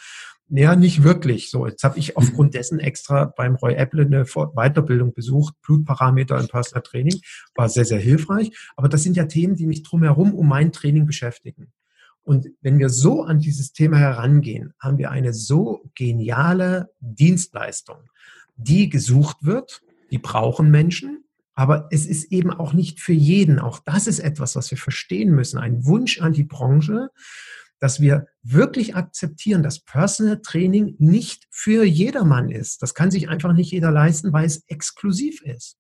Ja, 0.51 0.77
nicht 0.77 1.03
wirklich. 1.03 1.51
So, 1.51 1.67
jetzt 1.67 1.85
habe 1.85 1.99
ich 1.99 2.17
aufgrund 2.17 2.55
dessen 2.55 2.81
extra 2.81 3.27
beim 3.27 3.57
Roy 3.57 3.75
Apple 3.75 4.07
eine 4.07 4.25
Weiterbildung 4.25 5.13
besucht, 5.13 5.55
Blutparameter 5.63 6.39
im 6.41 6.49
Personal 6.49 6.83
Training, 6.83 7.21
war 7.55 7.69
sehr, 7.69 7.85
sehr 7.85 7.99
hilfreich. 8.01 8.51
Aber 8.75 8.89
das 8.89 9.03
sind 9.03 9.17
ja 9.17 9.27
Themen, 9.27 9.57
die 9.57 9.67
mich 9.67 9.83
drumherum 9.83 10.35
um 10.35 10.49
mein 10.49 10.73
Training 10.73 11.05
beschäftigen. 11.05 11.73
Und 12.23 12.49
wenn 12.63 12.79
wir 12.79 12.89
so 12.89 13.25
an 13.25 13.41
dieses 13.41 13.73
Thema 13.73 13.99
herangehen, 13.99 14.75
haben 14.79 14.99
wir 14.99 15.11
eine 15.11 15.35
so 15.35 15.83
geniale 15.95 16.91
Dienstleistung, 17.01 17.99
die 18.57 18.89
gesucht 18.89 19.39
wird, 19.43 19.83
die 20.11 20.19
brauchen 20.19 20.71
Menschen, 20.71 21.25
aber 21.55 21.89
es 21.91 22.07
ist 22.07 22.31
eben 22.31 22.51
auch 22.51 22.73
nicht 22.73 23.01
für 23.01 23.13
jeden. 23.13 23.59
Auch 23.59 23.81
das 23.81 24.07
ist 24.07 24.21
etwas, 24.21 24.57
was 24.57 24.71
wir 24.71 24.79
verstehen 24.79 25.35
müssen. 25.35 25.59
Ein 25.59 25.85
Wunsch 25.85 26.21
an 26.21 26.33
die 26.33 26.45
Branche, 26.45 27.11
dass 27.81 28.01
wir 28.01 28.27
wirklich 28.43 28.97
akzeptieren, 28.97 29.63
dass 29.63 29.81
Personal 29.81 30.41
Training 30.41 30.97
nicht 30.99 31.47
für 31.51 31.85
jedermann 31.85 32.51
ist. 32.51 32.83
Das 32.83 32.95
kann 32.95 33.11
sich 33.11 33.29
einfach 33.29 33.53
nicht 33.53 33.71
jeder 33.71 33.91
leisten, 33.91 34.33
weil 34.33 34.47
es 34.47 34.65
exklusiv 34.67 35.43
ist. 35.43 35.77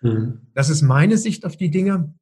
Mhm. 0.00 0.46
Das 0.54 0.68
ist 0.68 0.82
meine 0.82 1.18
Sicht 1.18 1.44
auf 1.44 1.56
die 1.56 1.70
Dinge. 1.70 2.14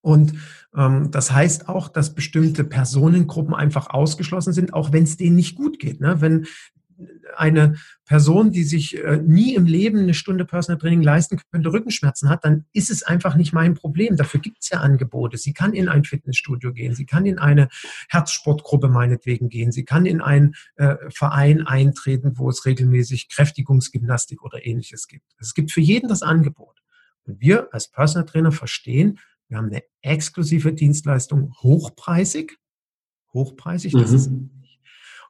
Und 0.00 0.34
ähm, 0.76 1.10
das 1.10 1.32
heißt 1.32 1.68
auch, 1.68 1.88
dass 1.88 2.14
bestimmte 2.14 2.64
Personengruppen 2.64 3.54
einfach 3.54 3.90
ausgeschlossen 3.90 4.52
sind, 4.52 4.72
auch 4.72 4.92
wenn 4.92 5.04
es 5.04 5.16
denen 5.16 5.36
nicht 5.36 5.56
gut 5.56 5.78
geht. 5.78 6.00
Ne? 6.00 6.20
Wenn 6.20 6.46
eine 7.36 7.76
Person, 8.04 8.50
die 8.50 8.64
sich 8.64 9.02
äh, 9.02 9.18
nie 9.18 9.54
im 9.54 9.66
Leben 9.66 10.00
eine 10.00 10.14
Stunde 10.14 10.44
Personal 10.44 10.78
Training 10.78 11.02
leisten 11.02 11.40
könnte, 11.50 11.72
Rückenschmerzen 11.72 12.28
hat, 12.28 12.44
dann 12.44 12.64
ist 12.72 12.90
es 12.90 13.02
einfach 13.02 13.36
nicht 13.36 13.52
mein 13.52 13.74
Problem. 13.74 14.16
Dafür 14.16 14.40
gibt 14.40 14.58
es 14.62 14.70
ja 14.70 14.80
Angebote. 14.80 15.36
Sie 15.36 15.52
kann 15.52 15.72
in 15.72 15.88
ein 15.88 16.04
Fitnessstudio 16.04 16.72
gehen, 16.72 16.94
sie 16.94 17.06
kann 17.06 17.26
in 17.26 17.38
eine 17.38 17.68
Herzsportgruppe 18.08 18.88
meinetwegen 18.88 19.48
gehen, 19.48 19.72
sie 19.72 19.84
kann 19.84 20.06
in 20.06 20.20
einen 20.20 20.54
äh, 20.76 20.96
Verein 21.10 21.66
eintreten, 21.66 22.32
wo 22.36 22.48
es 22.48 22.66
regelmäßig 22.66 23.28
Kräftigungsgymnastik 23.28 24.42
oder 24.42 24.66
ähnliches 24.66 25.06
gibt. 25.08 25.26
Es 25.38 25.54
gibt 25.54 25.70
für 25.70 25.80
jeden 25.80 26.08
das 26.08 26.22
Angebot. 26.22 26.82
Und 27.24 27.40
wir 27.40 27.72
als 27.72 27.88
Personal 27.88 28.26
Trainer 28.26 28.52
verstehen, 28.52 29.18
wir 29.48 29.58
haben 29.58 29.68
eine 29.68 29.82
exklusive 30.02 30.72
Dienstleistung 30.72 31.54
hochpreisig. 31.62 32.58
Hochpreisig, 33.32 33.92
das 33.92 34.10
mhm. 34.10 34.16
ist 34.16 34.30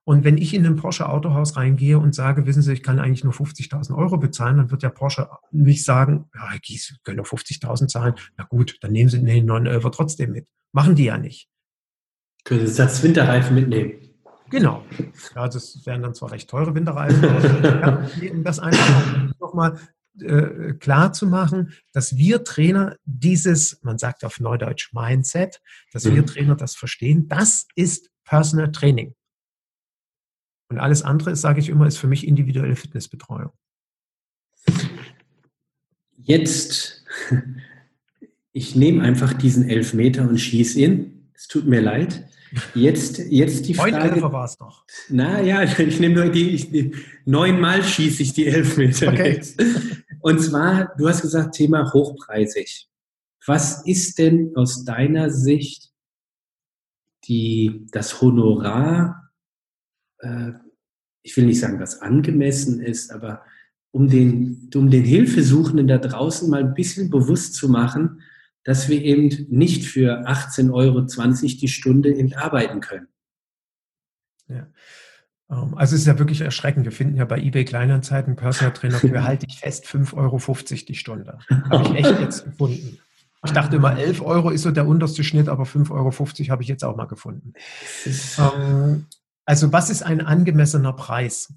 und 0.09 0.25
wenn 0.25 0.39
ich 0.39 0.55
in 0.55 0.65
ein 0.65 0.77
Porsche 0.77 1.07
Autohaus 1.07 1.59
reingehe 1.59 1.99
und 1.99 2.15
sage, 2.15 2.47
wissen 2.47 2.63
Sie, 2.63 2.73
ich 2.73 2.83
kann 2.83 2.99
eigentlich 2.99 3.25
nur 3.25 3.35
50.000 3.35 3.95
Euro 3.95 4.17
bezahlen, 4.17 4.57
dann 4.57 4.71
wird 4.71 4.83
der 4.83 4.89
Porsche 4.89 5.29
nicht 5.51 5.85
sagen, 5.85 6.31
ja, 6.35 6.49
Herr 6.49 6.59
Gies, 6.61 6.87
Sie 6.87 6.95
können 7.05 7.19
nur 7.19 7.27
50.000 7.27 7.89
zahlen. 7.89 8.15
Na 8.39 8.45
gut, 8.45 8.79
dann 8.81 8.93
nehmen 8.93 9.11
Sie 9.11 9.23
den 9.23 9.45
911 9.45 9.85
trotzdem 9.95 10.33
mit. 10.33 10.49
Machen 10.73 10.95
die 10.95 11.05
ja 11.05 11.19
nicht. 11.19 11.51
Können 12.45 12.67
Sie 12.67 12.73
Satz 12.73 13.03
Winterreifen 13.03 13.55
mitnehmen? 13.55 13.93
Genau. 14.49 14.83
Ja, 15.35 15.47
das 15.47 15.85
wären 15.85 16.01
dann 16.01 16.15
zwar 16.15 16.33
recht 16.33 16.49
teure 16.49 16.75
Winterreifen, 16.75 17.23
aber 17.83 18.09
um 18.33 18.45
das 18.45 18.61
einfach 18.61 19.35
nochmal 19.39 19.79
äh, 20.23 20.73
klar 20.73 21.13
zu 21.13 21.27
machen, 21.27 21.75
dass 21.93 22.17
wir 22.17 22.45
Trainer 22.45 22.97
dieses, 23.05 23.79
man 23.83 23.99
sagt 23.99 24.25
auf 24.25 24.41
Neudeutsch 24.41 24.91
Mindset, 24.95 25.61
dass 25.93 26.07
mhm. 26.07 26.15
wir 26.15 26.25
Trainer 26.25 26.57
das 26.57 26.77
verstehen, 26.77 27.29
das 27.29 27.67
ist 27.75 28.09
Personal 28.25 28.73
Training. 28.73 29.15
Und 30.69 30.79
alles 30.79 31.03
andere, 31.03 31.35
sage 31.35 31.61
ich 31.61 31.69
immer, 31.69 31.87
ist 31.87 31.99
für 31.99 32.09
mich 32.09 32.27
individuelle 32.27 32.77
Fitnessbetreuung. 32.77 33.53
Jetzt, 36.17 37.05
ich 38.53 38.77
nehme 38.77 39.03
einfach 39.03 39.33
diesen 39.33 39.69
Elfmeter 39.69 40.29
und 40.29 40.39
schieße 40.39 40.79
ihn. 40.81 41.31
Es 41.35 41.49
tut 41.49 41.67
mir 41.67 41.81
leid. 41.81 42.29
Jetzt, 42.75 43.19
jetzt 43.19 43.67
die 43.67 43.75
Frage. 43.75 44.21
Neun 44.21 44.33
war 44.33 44.45
es 44.45 44.59
noch. 44.59 44.85
Na 45.09 45.41
ja, 45.41 45.63
ich 45.63 46.01
nehme 46.01 46.15
nur 46.15 46.29
die, 46.29 46.51
ich, 46.51 46.95
neunmal 47.25 47.83
schieße 47.83 48.23
ich 48.23 48.33
die 48.33 48.47
Elfmeter 48.47 49.09
okay. 49.09 49.35
jetzt. 49.35 49.63
Und 50.21 50.41
zwar, 50.41 50.95
du 50.97 51.09
hast 51.09 51.23
gesagt, 51.23 51.55
Thema 51.55 51.93
hochpreisig. 51.93 52.89
Was 53.47 53.87
ist 53.87 54.19
denn 54.19 54.53
aus 54.57 54.85
deiner 54.85 55.31
Sicht 55.31 55.91
die, 57.25 57.87
das 57.91 58.21
Honorar 58.21 59.28
äh, 60.19 60.53
ich 61.23 61.37
will 61.37 61.47
nicht 61.47 61.61
sagen, 61.61 61.81
was 61.81 62.01
angemessen 62.01 62.81
ist, 62.81 63.13
aber 63.13 63.43
um 63.91 64.09
den, 64.09 64.71
um 64.75 64.91
den 64.91 65.05
Hilfesuchenden 65.05 65.89
da 65.89 65.99
draußen 65.99 66.49
mal 66.49 66.61
ein 66.61 66.75
bisschen 66.75 67.11
bewusst 67.11 67.55
zu 67.55 67.69
machen, 67.69 68.23
dass 68.65 68.89
wir 68.89 69.03
eben 69.03 69.47
nicht 69.51 69.85
für 69.85 70.27
18,20 70.27 70.73
Euro 70.73 71.01
die 71.01 71.69
Stunde 71.69 72.15
eben 72.15 72.35
arbeiten 72.35 72.81
können. 72.81 73.09
Ja. 74.49 74.67
Ähm, 75.51 75.75
also 75.77 75.95
es 75.95 76.03
ist 76.03 76.07
ja 76.07 76.19
wirklich 76.19 76.41
erschreckend. 76.41 76.85
Wir 76.85 76.93
finden 76.93 77.17
ja 77.17 77.25
bei 77.25 77.39
eBay 77.39 77.65
Kleinanzeigen 77.65 78.37
Personal 78.37 78.75
Trainer 78.75 78.99
für 78.99 79.23
halte 79.25 79.47
ich 79.49 79.61
fest 79.61 79.87
5,50 79.87 80.17
Euro 80.17 80.39
die 80.87 80.95
Stunde. 80.95 81.39
Habe 81.49 81.85
ich 81.85 82.05
echt 82.05 82.21
jetzt 82.21 82.45
gefunden. 82.45 82.99
Ich 83.45 83.53
dachte 83.53 83.77
immer, 83.77 83.97
11 83.97 84.21
Euro 84.21 84.51
ist 84.51 84.63
so 84.63 84.71
der 84.73 84.87
unterste 84.87 85.23
Schnitt, 85.23 85.49
aber 85.49 85.63
5,50 85.63 85.91
Euro 85.93 86.11
habe 86.51 86.63
ich 86.63 86.69
jetzt 86.69 86.85
auch 86.85 86.97
mal 86.97 87.07
gefunden. 87.07 87.53
Ähm, 88.05 89.07
also 89.49 89.73
was 89.73 89.89
ist 89.89 90.03
ein 90.03 90.21
angemessener 90.21 90.93
Preis? 90.93 91.55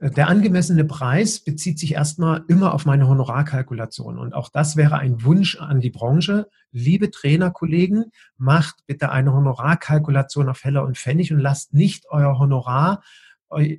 Der 0.00 0.26
angemessene 0.26 0.84
Preis 0.84 1.38
bezieht 1.38 1.78
sich 1.78 1.94
erstmal 1.94 2.42
immer 2.48 2.74
auf 2.74 2.84
meine 2.84 3.06
Honorarkalkulation. 3.06 4.18
Und 4.18 4.34
auch 4.34 4.48
das 4.48 4.76
wäre 4.76 4.98
ein 4.98 5.22
Wunsch 5.22 5.56
an 5.60 5.80
die 5.80 5.90
Branche. 5.90 6.48
Liebe 6.72 7.12
Trainerkollegen, 7.12 8.06
macht 8.38 8.84
bitte 8.88 9.12
eine 9.12 9.32
Honorarkalkulation 9.32 10.48
auf 10.48 10.64
Heller 10.64 10.84
und 10.84 10.98
Pfennig 10.98 11.32
und 11.32 11.38
lasst 11.38 11.72
nicht 11.72 12.06
euer 12.10 12.40
Honorar 12.40 13.04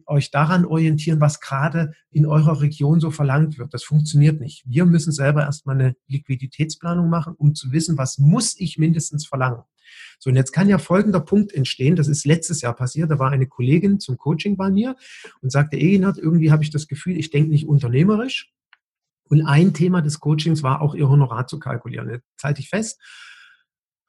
euch 0.05 0.31
daran 0.31 0.65
orientieren, 0.65 1.19
was 1.19 1.41
gerade 1.41 1.93
in 2.11 2.25
eurer 2.25 2.61
Region 2.61 2.99
so 3.01 3.11
verlangt 3.11 3.57
wird. 3.57 3.73
Das 3.73 3.83
funktioniert 3.83 4.39
nicht. 4.39 4.63
Wir 4.67 4.85
müssen 4.85 5.11
selber 5.11 5.41
erstmal 5.41 5.75
eine 5.75 5.95
Liquiditätsplanung 6.07 7.09
machen, 7.09 7.33
um 7.35 7.55
zu 7.55 7.73
wissen, 7.73 7.97
was 7.97 8.19
muss 8.19 8.57
ich 8.57 8.77
mindestens 8.77 9.25
verlangen. 9.25 9.63
So, 10.19 10.29
und 10.29 10.35
jetzt 10.35 10.51
kann 10.51 10.69
ja 10.69 10.77
folgender 10.77 11.19
Punkt 11.19 11.53
entstehen. 11.53 11.95
Das 11.95 12.07
ist 12.07 12.25
letztes 12.25 12.61
Jahr 12.61 12.73
passiert. 12.73 13.11
Da 13.11 13.19
war 13.19 13.31
eine 13.31 13.47
Kollegin 13.47 13.99
zum 13.99 14.17
Coaching 14.17 14.57
bei 14.57 14.69
mir 14.69 14.95
und 15.41 15.51
sagte, 15.51 15.77
Eginhard, 15.77 16.17
irgendwie 16.17 16.51
habe 16.51 16.63
ich 16.63 16.69
das 16.69 16.87
Gefühl, 16.87 17.17
ich 17.17 17.29
denke 17.29 17.49
nicht 17.49 17.67
unternehmerisch. 17.67 18.51
Und 19.25 19.41
ein 19.41 19.73
Thema 19.73 20.01
des 20.01 20.19
Coachings 20.19 20.63
war 20.63 20.81
auch 20.81 20.95
ihr 20.95 21.09
Honorar 21.09 21.47
zu 21.47 21.59
kalkulieren. 21.59 22.09
Jetzt 22.09 22.43
halte 22.43 22.61
ich 22.61 22.69
fest. 22.69 23.01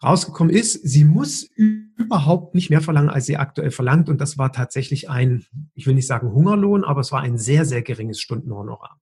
Rausgekommen 0.03 0.55
ist, 0.55 0.75
sie 0.75 1.05
muss 1.05 1.45
überhaupt 1.45 2.55
nicht 2.55 2.69
mehr 2.69 2.83
verlangen, 2.83 3.09
als 3.09 3.25
sie 3.25 3.39
aktuell 3.39 3.71
verlangt. 3.71 4.09
Und 4.09 4.21
das 4.21 4.37
war 4.37 4.53
tatsächlich 4.53 5.09
ein, 5.09 5.47
ich 5.75 5.87
will 5.87 5.95
nicht 5.95 6.07
sagen 6.07 6.33
Hungerlohn, 6.33 6.85
aber 6.85 7.01
es 7.01 7.11
war 7.11 7.23
ein 7.23 7.39
sehr, 7.39 7.65
sehr 7.65 7.83
geringes 7.83 8.21
Stundenhonorar. 8.21 9.01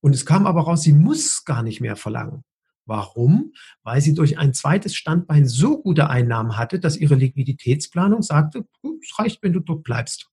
Und 0.00 0.14
es 0.14 0.26
kam 0.26 0.46
aber 0.46 0.62
raus, 0.62 0.82
sie 0.82 0.92
muss 0.92 1.44
gar 1.44 1.62
nicht 1.62 1.80
mehr 1.80 1.96
verlangen. 1.96 2.44
Warum? 2.86 3.52
Weil 3.82 4.00
sie 4.00 4.14
durch 4.14 4.38
ein 4.38 4.54
zweites 4.54 4.94
Standbein 4.94 5.46
so 5.46 5.82
gute 5.82 6.08
Einnahmen 6.08 6.56
hatte, 6.56 6.78
dass 6.78 6.96
ihre 6.96 7.16
Liquiditätsplanung 7.16 8.22
sagte, 8.22 8.64
es 9.02 9.18
reicht, 9.18 9.42
wenn 9.42 9.52
du 9.52 9.60
dort 9.60 9.82
bleibst. 9.82 10.30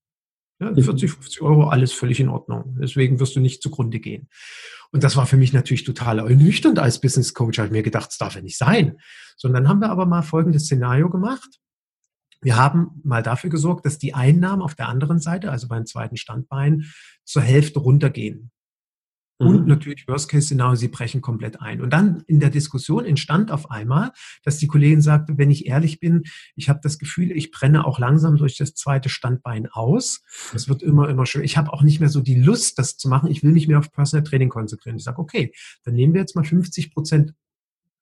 Ja, 0.60 0.74
40, 0.74 1.10
mhm. 1.10 1.16
50 1.16 1.42
Euro, 1.42 1.68
alles 1.68 1.92
völlig 1.92 2.20
in 2.20 2.30
Ordnung. 2.30 2.78
Deswegen 2.80 3.20
wirst 3.20 3.36
du 3.36 3.40
nicht 3.40 3.62
zugrunde 3.62 4.00
gehen. 4.00 4.30
Und 4.92 5.04
das 5.04 5.16
war 5.16 5.26
für 5.26 5.38
mich 5.38 5.52
natürlich 5.52 5.84
total 5.84 6.20
ernüchternd 6.20 6.78
als 6.78 7.02
Business 7.02 7.34
Coach. 7.34 7.58
Habe 7.58 7.72
mir 7.72 7.84
gedacht, 7.84 8.10
das 8.10 8.18
darf 8.20 8.36
ja 8.36 8.42
nicht 8.42 8.58
sein. 8.58 8.98
Sondern 9.36 9.68
haben 9.68 9.80
wir 9.80 9.90
aber 9.90 10.06
mal 10.06 10.22
folgendes 10.22 10.66
Szenario 10.66 11.10
gemacht. 11.10 11.60
Wir 12.42 12.58
haben 12.58 13.02
mal 13.04 13.24
dafür 13.24 13.50
gesorgt, 13.50 13.86
dass 13.86 13.98
die 13.98 14.14
Einnahmen 14.14 14.62
auf 14.62 14.76
der 14.76 14.90
anderen 14.90 15.20
Seite, 15.20 15.50
also 15.50 15.68
beim 15.68 15.86
zweiten 15.86 16.18
Standbein, 16.18 16.86
zur 17.24 17.42
Hälfte 17.42 17.80
runtergehen. 17.80 18.52
Und 19.38 19.62
mhm. 19.62 19.68
natürlich 19.68 20.08
Worst-Case-Szenario, 20.08 20.76
sie 20.76 20.88
brechen 20.88 21.22
komplett 21.22 21.60
ein. 21.60 21.82
Und 21.82 21.92
dann 21.92 22.24
in 22.28 22.40
der 22.40 22.50
Diskussion 22.50 23.04
entstand 23.04 23.52
auf 23.52 23.72
einmal, 23.72 24.12
dass 24.44 24.58
die 24.58 24.68
Kollegin 24.68 25.02
sagte, 25.02 25.38
wenn 25.38 25.50
ich 25.50 25.66
ehrlich 25.66 26.00
bin, 26.00 26.24
ich 26.56 26.70
habe 26.70 26.80
das 26.84 27.00
Gefühl, 27.00 27.32
ich 27.32 27.52
brenne 27.52 27.86
auch 27.86 28.00
langsam 28.00 28.38
durch 28.38 28.58
das 28.58 28.76
zweite 28.76 29.10
Standbein 29.10 29.68
aus. 29.68 30.22
Das 30.54 30.70
wird 30.70 30.84
immer, 30.84 31.10
immer 31.10 31.26
schön. 31.26 31.44
Ich 31.44 31.58
habe 31.58 31.74
auch 31.74 31.82
nicht 31.82 32.00
mehr 32.00 32.10
so 32.10 32.22
die 32.22 32.40
Lust, 32.40 32.78
das 32.78 32.98
zu 32.98 33.10
machen. 33.10 33.30
Ich 33.30 33.44
will 33.44 33.52
nicht 33.52 33.68
mehr 33.68 33.80
auf 33.80 33.92
Personal 33.92 34.24
Training 34.24 34.50
konzentrieren. 34.50 34.98
Ich 34.98 35.04
sage, 35.04 35.20
okay, 35.20 35.52
dann 35.84 35.96
nehmen 35.96 36.14
wir 36.14 36.22
jetzt 36.22 36.36
mal 36.36 36.46
50 36.46 36.94
Prozent 36.94 37.34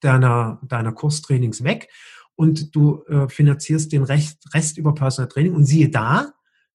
deiner, 0.00 0.60
deiner 0.66 0.92
Kurstrainings 0.92 1.64
weg 1.64 1.88
und 2.34 2.74
du 2.74 3.04
äh, 3.04 3.28
finanzierst 3.28 3.92
den 3.92 4.02
Rest, 4.02 4.52
Rest 4.54 4.78
über 4.78 4.94
Personal 4.94 5.28
Training. 5.28 5.54
Und 5.54 5.64
siehe 5.64 5.88
da, 5.88 6.32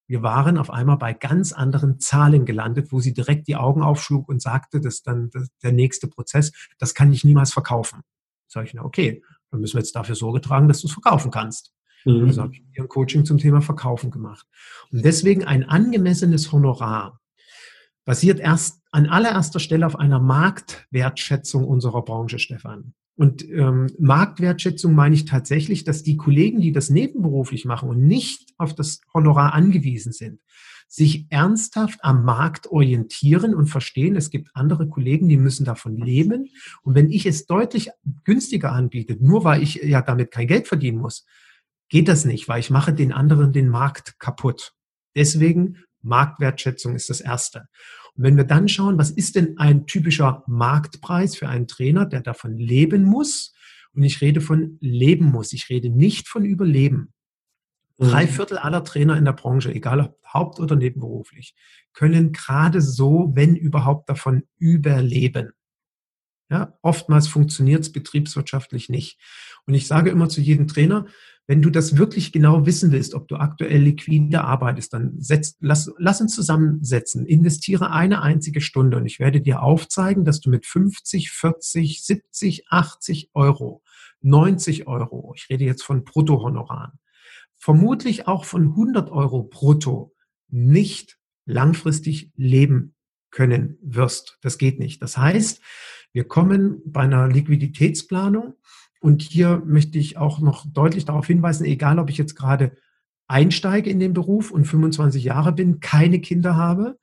wir 0.08 0.22
waren 0.22 0.56
auf 0.56 0.70
einmal 0.70 0.96
bei 0.96 1.12
ganz 1.12 1.52
anderen 1.52 2.00
Zahlen 2.00 2.46
gelandet, 2.46 2.90
wo 2.90 3.00
sie 3.00 3.12
direkt 3.12 3.46
die 3.46 3.56
Augen 3.56 3.82
aufschlug 3.82 4.28
und 4.28 4.40
sagte, 4.40 4.80
dass 4.80 5.02
dann 5.02 5.30
der 5.62 5.72
nächste 5.72 6.08
Prozess, 6.08 6.52
das 6.78 6.94
kann 6.94 7.12
ich 7.12 7.24
niemals 7.24 7.52
verkaufen. 7.52 8.00
Sag 8.46 8.64
ich, 8.64 8.74
na 8.74 8.82
okay, 8.82 9.22
dann 9.50 9.60
müssen 9.60 9.74
wir 9.74 9.80
jetzt 9.80 9.94
dafür 9.94 10.14
Sorge 10.14 10.40
tragen, 10.40 10.66
dass 10.66 10.80
du 10.80 10.86
es 10.86 10.94
verkaufen 10.94 11.30
kannst. 11.30 11.74
Mhm. 12.06 12.26
Also 12.26 12.42
habe 12.42 12.54
ich 12.54 12.80
ein 12.80 12.88
Coaching 12.88 13.26
zum 13.26 13.36
Thema 13.36 13.60
Verkaufen 13.60 14.10
gemacht. 14.10 14.46
Und 14.90 15.04
deswegen 15.04 15.44
ein 15.44 15.68
angemessenes 15.68 16.50
Honorar 16.52 17.20
basiert 18.06 18.40
erst 18.40 18.80
an 18.90 19.06
allererster 19.06 19.60
Stelle 19.60 19.86
auf 19.86 19.96
einer 19.96 20.18
Marktwertschätzung 20.18 21.66
unserer 21.66 22.02
Branche, 22.02 22.38
Stefan. 22.38 22.94
Und 23.18 23.42
ähm, 23.50 23.88
Marktwertschätzung 23.98 24.94
meine 24.94 25.16
ich 25.16 25.24
tatsächlich, 25.24 25.82
dass 25.82 26.04
die 26.04 26.16
Kollegen, 26.16 26.60
die 26.60 26.70
das 26.70 26.88
nebenberuflich 26.88 27.64
machen 27.64 27.88
und 27.88 28.06
nicht 28.06 28.54
auf 28.58 28.76
das 28.76 29.00
Honorar 29.12 29.54
angewiesen 29.54 30.12
sind, 30.12 30.38
sich 30.86 31.26
ernsthaft 31.28 31.98
am 32.04 32.24
Markt 32.24 32.68
orientieren 32.68 33.56
und 33.56 33.66
verstehen, 33.66 34.14
es 34.14 34.30
gibt 34.30 34.50
andere 34.54 34.88
Kollegen, 34.88 35.28
die 35.28 35.36
müssen 35.36 35.64
davon 35.64 35.96
leben. 35.96 36.50
Und 36.82 36.94
wenn 36.94 37.10
ich 37.10 37.26
es 37.26 37.46
deutlich 37.46 37.90
günstiger 38.22 38.70
anbiete, 38.70 39.16
nur 39.18 39.42
weil 39.42 39.64
ich 39.64 39.74
ja 39.82 40.00
damit 40.00 40.30
kein 40.30 40.46
Geld 40.46 40.68
verdienen 40.68 40.98
muss, 40.98 41.26
geht 41.88 42.06
das 42.06 42.24
nicht, 42.24 42.46
weil 42.46 42.60
ich 42.60 42.70
mache 42.70 42.92
den 42.92 43.12
anderen 43.12 43.52
den 43.52 43.68
Markt 43.68 44.20
kaputt. 44.20 44.74
Deswegen 45.16 45.78
Marktwertschätzung 46.02 46.94
ist 46.94 47.10
das 47.10 47.20
Erste. 47.20 47.66
Und 48.18 48.24
wenn 48.24 48.36
wir 48.36 48.44
dann 48.44 48.68
schauen, 48.68 48.98
was 48.98 49.10
ist 49.10 49.36
denn 49.36 49.58
ein 49.58 49.86
typischer 49.86 50.42
Marktpreis 50.48 51.36
für 51.36 51.48
einen 51.48 51.68
Trainer, 51.68 52.04
der 52.04 52.20
davon 52.20 52.58
leben 52.58 53.04
muss? 53.04 53.54
Und 53.92 54.02
ich 54.02 54.20
rede 54.20 54.40
von 54.40 54.76
leben 54.80 55.26
muss. 55.26 55.52
Ich 55.52 55.68
rede 55.70 55.88
nicht 55.88 56.28
von 56.28 56.44
Überleben. 56.44 57.12
Mhm. 57.96 58.08
Drei 58.08 58.26
Viertel 58.26 58.58
aller 58.58 58.82
Trainer 58.82 59.16
in 59.16 59.24
der 59.24 59.32
Branche, 59.32 59.72
egal 59.72 60.00
ob 60.00 60.18
haupt- 60.34 60.58
oder 60.58 60.74
nebenberuflich, 60.74 61.54
können 61.92 62.32
gerade 62.32 62.80
so, 62.80 63.30
wenn 63.34 63.54
überhaupt, 63.54 64.10
davon 64.10 64.42
überleben. 64.58 65.52
Ja, 66.50 66.76
oftmals 66.82 67.28
funktioniert 67.28 67.82
es 67.82 67.92
betriebswirtschaftlich 67.92 68.88
nicht. 68.88 69.20
Und 69.66 69.74
ich 69.74 69.86
sage 69.86 70.10
immer 70.10 70.28
zu 70.28 70.40
jedem 70.40 70.66
Trainer, 70.66 71.06
wenn 71.48 71.62
du 71.62 71.70
das 71.70 71.96
wirklich 71.96 72.30
genau 72.30 72.66
wissen 72.66 72.92
willst, 72.92 73.14
ob 73.14 73.26
du 73.26 73.36
aktuell 73.36 73.80
liquide 73.80 74.44
arbeitest, 74.44 74.92
dann 74.92 75.14
setz, 75.18 75.56
lass, 75.60 75.90
lass 75.96 76.20
uns 76.20 76.34
zusammensetzen. 76.34 77.24
Investiere 77.24 77.90
eine 77.90 78.20
einzige 78.20 78.60
Stunde 78.60 78.98
und 78.98 79.06
ich 79.06 79.18
werde 79.18 79.40
dir 79.40 79.62
aufzeigen, 79.62 80.26
dass 80.26 80.40
du 80.40 80.50
mit 80.50 80.66
50, 80.66 81.30
40, 81.30 82.04
70, 82.04 82.68
80 82.68 83.30
Euro, 83.32 83.82
90 84.20 84.86
Euro, 84.86 85.32
ich 85.34 85.48
rede 85.48 85.64
jetzt 85.64 85.82
von 85.82 86.04
Bruttohonoraren, 86.04 86.98
vermutlich 87.56 88.28
auch 88.28 88.44
von 88.44 88.64
100 88.64 89.10
Euro 89.10 89.42
brutto 89.42 90.14
nicht 90.48 91.18
langfristig 91.46 92.30
leben 92.36 92.94
können 93.30 93.78
wirst. 93.80 94.38
Das 94.42 94.58
geht 94.58 94.78
nicht. 94.78 95.00
Das 95.00 95.16
heißt, 95.16 95.62
wir 96.12 96.24
kommen 96.24 96.82
bei 96.84 97.02
einer 97.02 97.26
Liquiditätsplanung 97.26 98.54
und 99.00 99.22
hier 99.22 99.62
möchte 99.64 99.98
ich 99.98 100.16
auch 100.16 100.40
noch 100.40 100.66
deutlich 100.66 101.04
darauf 101.04 101.26
hinweisen, 101.26 101.64
egal 101.64 101.98
ob 101.98 102.10
ich 102.10 102.18
jetzt 102.18 102.34
gerade 102.34 102.72
einsteige 103.28 103.90
in 103.90 104.00
den 104.00 104.14
Beruf 104.14 104.50
und 104.50 104.64
25 104.64 105.22
Jahre 105.22 105.52
bin, 105.52 105.80
keine 105.80 106.20
Kinder 106.20 106.56
habe 106.56 106.98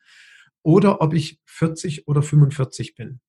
oder 0.63 1.01
ob 1.01 1.13
ich 1.13 1.39
40 1.45 2.07
oder 2.07 2.21
45 2.21 2.95
bin. 2.95 3.19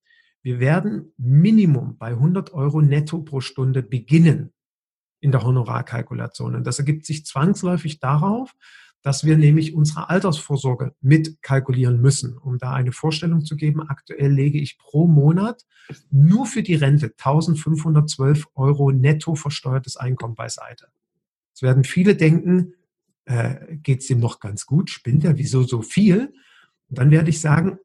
Wir 0.42 0.60
werden 0.60 1.12
Minimum 1.18 1.98
bei 1.98 2.08
100 2.08 2.52
Euro 2.52 2.80
netto 2.80 3.20
pro 3.22 3.40
Stunde 3.40 3.82
beginnen 3.82 4.52
in 5.20 5.32
der 5.32 5.42
Honorarkalkulation. 5.42 6.54
Und 6.54 6.66
das 6.66 6.78
ergibt 6.78 7.04
sich 7.04 7.26
zwangsläufig 7.26 8.00
darauf, 8.00 8.54
dass 9.06 9.22
wir 9.22 9.38
nämlich 9.38 9.72
unsere 9.72 10.10
Altersvorsorge 10.10 10.92
mit 11.00 11.40
kalkulieren 11.40 12.00
müssen. 12.00 12.36
Um 12.36 12.58
da 12.58 12.72
eine 12.72 12.90
Vorstellung 12.90 13.44
zu 13.44 13.54
geben, 13.54 13.88
aktuell 13.88 14.32
lege 14.32 14.58
ich 14.58 14.78
pro 14.78 15.06
Monat 15.06 15.64
nur 16.10 16.44
für 16.44 16.64
die 16.64 16.74
Rente 16.74 17.12
1512 17.16 18.48
Euro 18.56 18.90
netto 18.90 19.36
versteuertes 19.36 19.96
Einkommen 19.96 20.34
beiseite. 20.34 20.88
Es 21.54 21.62
werden 21.62 21.84
viele 21.84 22.16
denken, 22.16 22.74
äh, 23.26 23.76
geht 23.76 24.00
es 24.00 24.10
ihm 24.10 24.18
noch 24.18 24.40
ganz 24.40 24.66
gut, 24.66 24.90
spinnt 24.90 25.24
er, 25.24 25.38
wieso 25.38 25.62
so 25.62 25.82
viel? 25.82 26.34
Und 26.88 26.98
dann 26.98 27.12
werde 27.12 27.30
ich 27.30 27.40
sagen, 27.40 27.78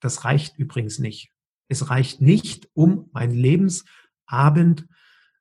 das 0.00 0.26
reicht 0.26 0.58
übrigens 0.58 0.98
nicht. 0.98 1.32
Es 1.68 1.88
reicht 1.88 2.20
nicht, 2.20 2.68
um 2.74 3.08
meinen 3.14 3.32
Lebensabend 3.32 4.86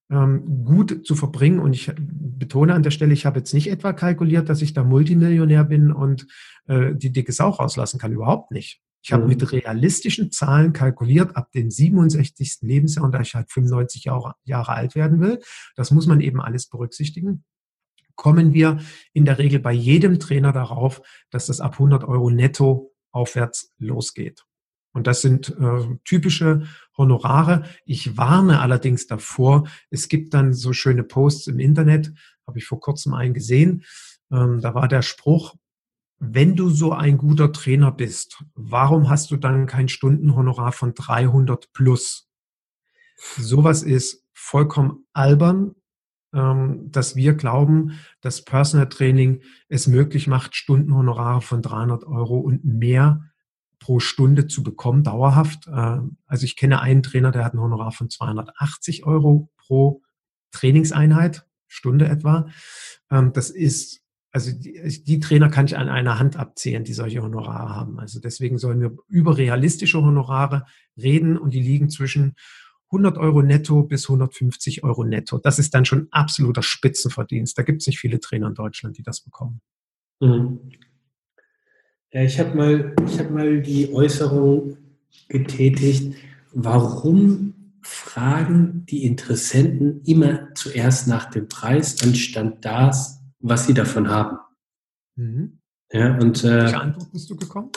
gut 0.09 1.05
zu 1.05 1.15
verbringen. 1.15 1.59
Und 1.59 1.73
ich 1.73 1.91
betone 1.97 2.73
an 2.73 2.83
der 2.83 2.91
Stelle, 2.91 3.13
ich 3.13 3.25
habe 3.25 3.39
jetzt 3.39 3.53
nicht 3.53 3.69
etwa 3.69 3.93
kalkuliert, 3.93 4.49
dass 4.49 4.61
ich 4.61 4.73
da 4.73 4.83
Multimillionär 4.83 5.63
bin 5.63 5.91
und 5.91 6.27
äh, 6.67 6.93
die 6.93 7.11
dicke 7.11 7.31
Sau 7.31 7.49
rauslassen 7.49 7.99
kann. 7.99 8.13
Überhaupt 8.13 8.51
nicht. 8.51 8.81
Ich 9.01 9.13
habe 9.13 9.23
mhm. 9.23 9.29
mit 9.29 9.51
realistischen 9.51 10.31
Zahlen 10.31 10.73
kalkuliert 10.73 11.35
ab 11.35 11.51
dem 11.51 11.69
67. 11.69 12.57
Lebensjahr 12.61 13.05
und 13.05 13.13
da 13.13 13.21
ich 13.21 13.35
halt 13.35 13.51
95 13.51 14.05
Jahre, 14.05 14.35
Jahre 14.43 14.73
alt 14.73 14.95
werden 14.95 15.21
will. 15.21 15.39
Das 15.75 15.91
muss 15.91 16.07
man 16.07 16.21
eben 16.21 16.41
alles 16.41 16.67
berücksichtigen 16.67 17.43
kommen 18.15 18.53
wir 18.53 18.79
in 19.13 19.25
der 19.25 19.37
Regel 19.37 19.59
bei 19.59 19.73
jedem 19.73 20.19
Trainer 20.19 20.51
darauf, 20.51 21.01
dass 21.29 21.47
das 21.47 21.59
ab 21.59 21.73
100 21.73 22.03
Euro 22.05 22.29
netto 22.29 22.93
aufwärts 23.11 23.73
losgeht. 23.77 24.45
Und 24.95 25.07
das 25.07 25.21
sind 25.21 25.49
äh, 25.59 25.97
typische 26.05 26.63
Honorare. 26.97 27.65
Ich 27.85 28.15
warne 28.15 28.61
allerdings 28.61 29.07
davor, 29.07 29.67
es 29.89 30.07
gibt 30.07 30.33
dann 30.33 30.53
so 30.53 30.71
schöne 30.71 31.03
Posts 31.03 31.47
im 31.47 31.59
Internet, 31.59 32.13
habe 32.47 32.59
ich 32.59 32.65
vor 32.65 32.79
kurzem 32.79 33.13
einen 33.13 33.33
gesehen. 33.33 33.83
Ähm, 34.31 34.61
da 34.61 34.73
war 34.73 34.87
der 34.87 35.01
Spruch, 35.01 35.53
wenn 36.17 36.55
du 36.55 36.69
so 36.69 36.93
ein 36.93 37.17
guter 37.17 37.51
Trainer 37.51 37.91
bist, 37.91 38.41
warum 38.53 39.09
hast 39.09 39.31
du 39.31 39.35
dann 39.35 39.67
kein 39.67 39.89
Stundenhonorar 39.89 40.71
von 40.71 40.93
300 40.93 41.73
plus? 41.73 42.29
Sowas 43.17 43.83
ist 43.83 44.23
vollkommen 44.31 45.05
albern, 45.11 45.75
ähm, 46.33 46.89
dass 46.89 47.17
wir 47.17 47.33
glauben, 47.33 47.99
dass 48.21 48.45
Personal 48.45 48.87
Training 48.87 49.41
es 49.67 49.87
möglich 49.87 50.27
macht, 50.27 50.55
Stundenhonorare 50.55 51.41
von 51.41 51.61
300 51.61 52.05
Euro 52.05 52.39
und 52.39 52.63
mehr 52.63 53.29
pro 53.79 53.99
Stunde 53.99 54.47
zu 54.47 54.63
bekommen, 54.63 55.03
dauerhaft. 55.03 55.67
Äh, 55.67 55.99
also 56.25 56.45
ich 56.45 56.55
kenne 56.55 56.81
einen 56.81 57.03
Trainer, 57.03 57.31
der 57.31 57.45
hat 57.45 57.53
ein 57.53 57.59
Honorar 57.59 57.91
von 57.91 58.09
280 58.09 59.05
Euro 59.05 59.49
pro 59.57 60.01
Trainingseinheit, 60.51 61.45
Stunde 61.67 62.07
etwa. 62.07 62.47
Ähm, 63.11 63.33
das 63.33 63.49
ist, 63.49 64.01
also 64.31 64.51
die, 64.51 65.03
die 65.03 65.19
Trainer 65.19 65.49
kann 65.49 65.65
ich 65.65 65.77
an 65.77 65.89
einer 65.89 66.19
Hand 66.19 66.37
abzählen, 66.37 66.83
die 66.83 66.93
solche 66.93 67.21
Honorare 67.21 67.75
haben. 67.75 67.99
Also 67.99 68.19
deswegen 68.19 68.57
sollen 68.57 68.81
wir 68.81 68.95
über 69.07 69.37
realistische 69.37 70.01
Honorare 70.01 70.65
reden 70.97 71.37
und 71.37 71.53
die 71.53 71.61
liegen 71.61 71.89
zwischen 71.89 72.35
100 72.91 73.17
Euro 73.17 73.41
netto 73.41 73.83
bis 73.83 74.09
150 74.09 74.83
Euro 74.83 75.03
netto. 75.03 75.37
Das 75.37 75.59
ist 75.59 75.73
dann 75.73 75.85
schon 75.85 76.07
absoluter 76.11 76.63
Spitzenverdienst. 76.63 77.57
Da 77.57 77.63
gibt 77.63 77.81
es 77.81 77.87
nicht 77.87 77.99
viele 77.99 78.19
Trainer 78.19 78.47
in 78.47 78.53
Deutschland, 78.53 78.97
die 78.97 79.03
das 79.03 79.21
bekommen. 79.21 79.61
Mhm. 80.21 80.71
Ja, 82.15 82.21
ich 82.21 82.39
habe 82.39 82.55
mal, 82.55 82.95
hab 83.19 83.29
mal 83.29 83.61
die 83.61 83.91
Äußerung 83.91 84.77
getätigt, 85.27 86.15
warum 86.53 87.53
fragen 87.81 88.85
die 88.85 89.03
Interessenten 89.03 90.01
immer 90.05 90.47
zuerst 90.53 91.09
nach 91.09 91.29
dem 91.29 91.49
Preis, 91.49 92.01
anstatt 92.01 92.63
das, 92.63 93.19
was 93.39 93.67
sie 93.67 93.73
davon 93.73 94.07
haben. 94.07 94.37
Mhm. 95.17 95.59
Ja, 95.91 96.17
und, 96.17 96.41
äh, 96.45 96.63
Welche 96.63 96.79
Antwort 96.79 97.11
bist 97.11 97.29
du 97.29 97.35
gekommen? 97.35 97.71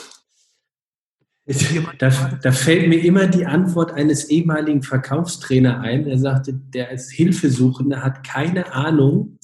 Da, 1.97 2.09
da, 2.41 2.51
fällt 2.53 2.87
mir 2.87 3.03
immer 3.03 3.27
die 3.27 3.45
Antwort 3.45 3.91
eines 3.91 4.29
ehemaligen 4.29 4.83
Verkaufstrainer 4.83 5.81
ein. 5.81 6.07
Er 6.07 6.17
sagte, 6.17 6.53
der 6.53 6.89
als 6.89 7.09
Hilfesuchende 7.09 8.03
hat 8.03 8.23
keine 8.23 8.71
Ahnung, 8.71 9.38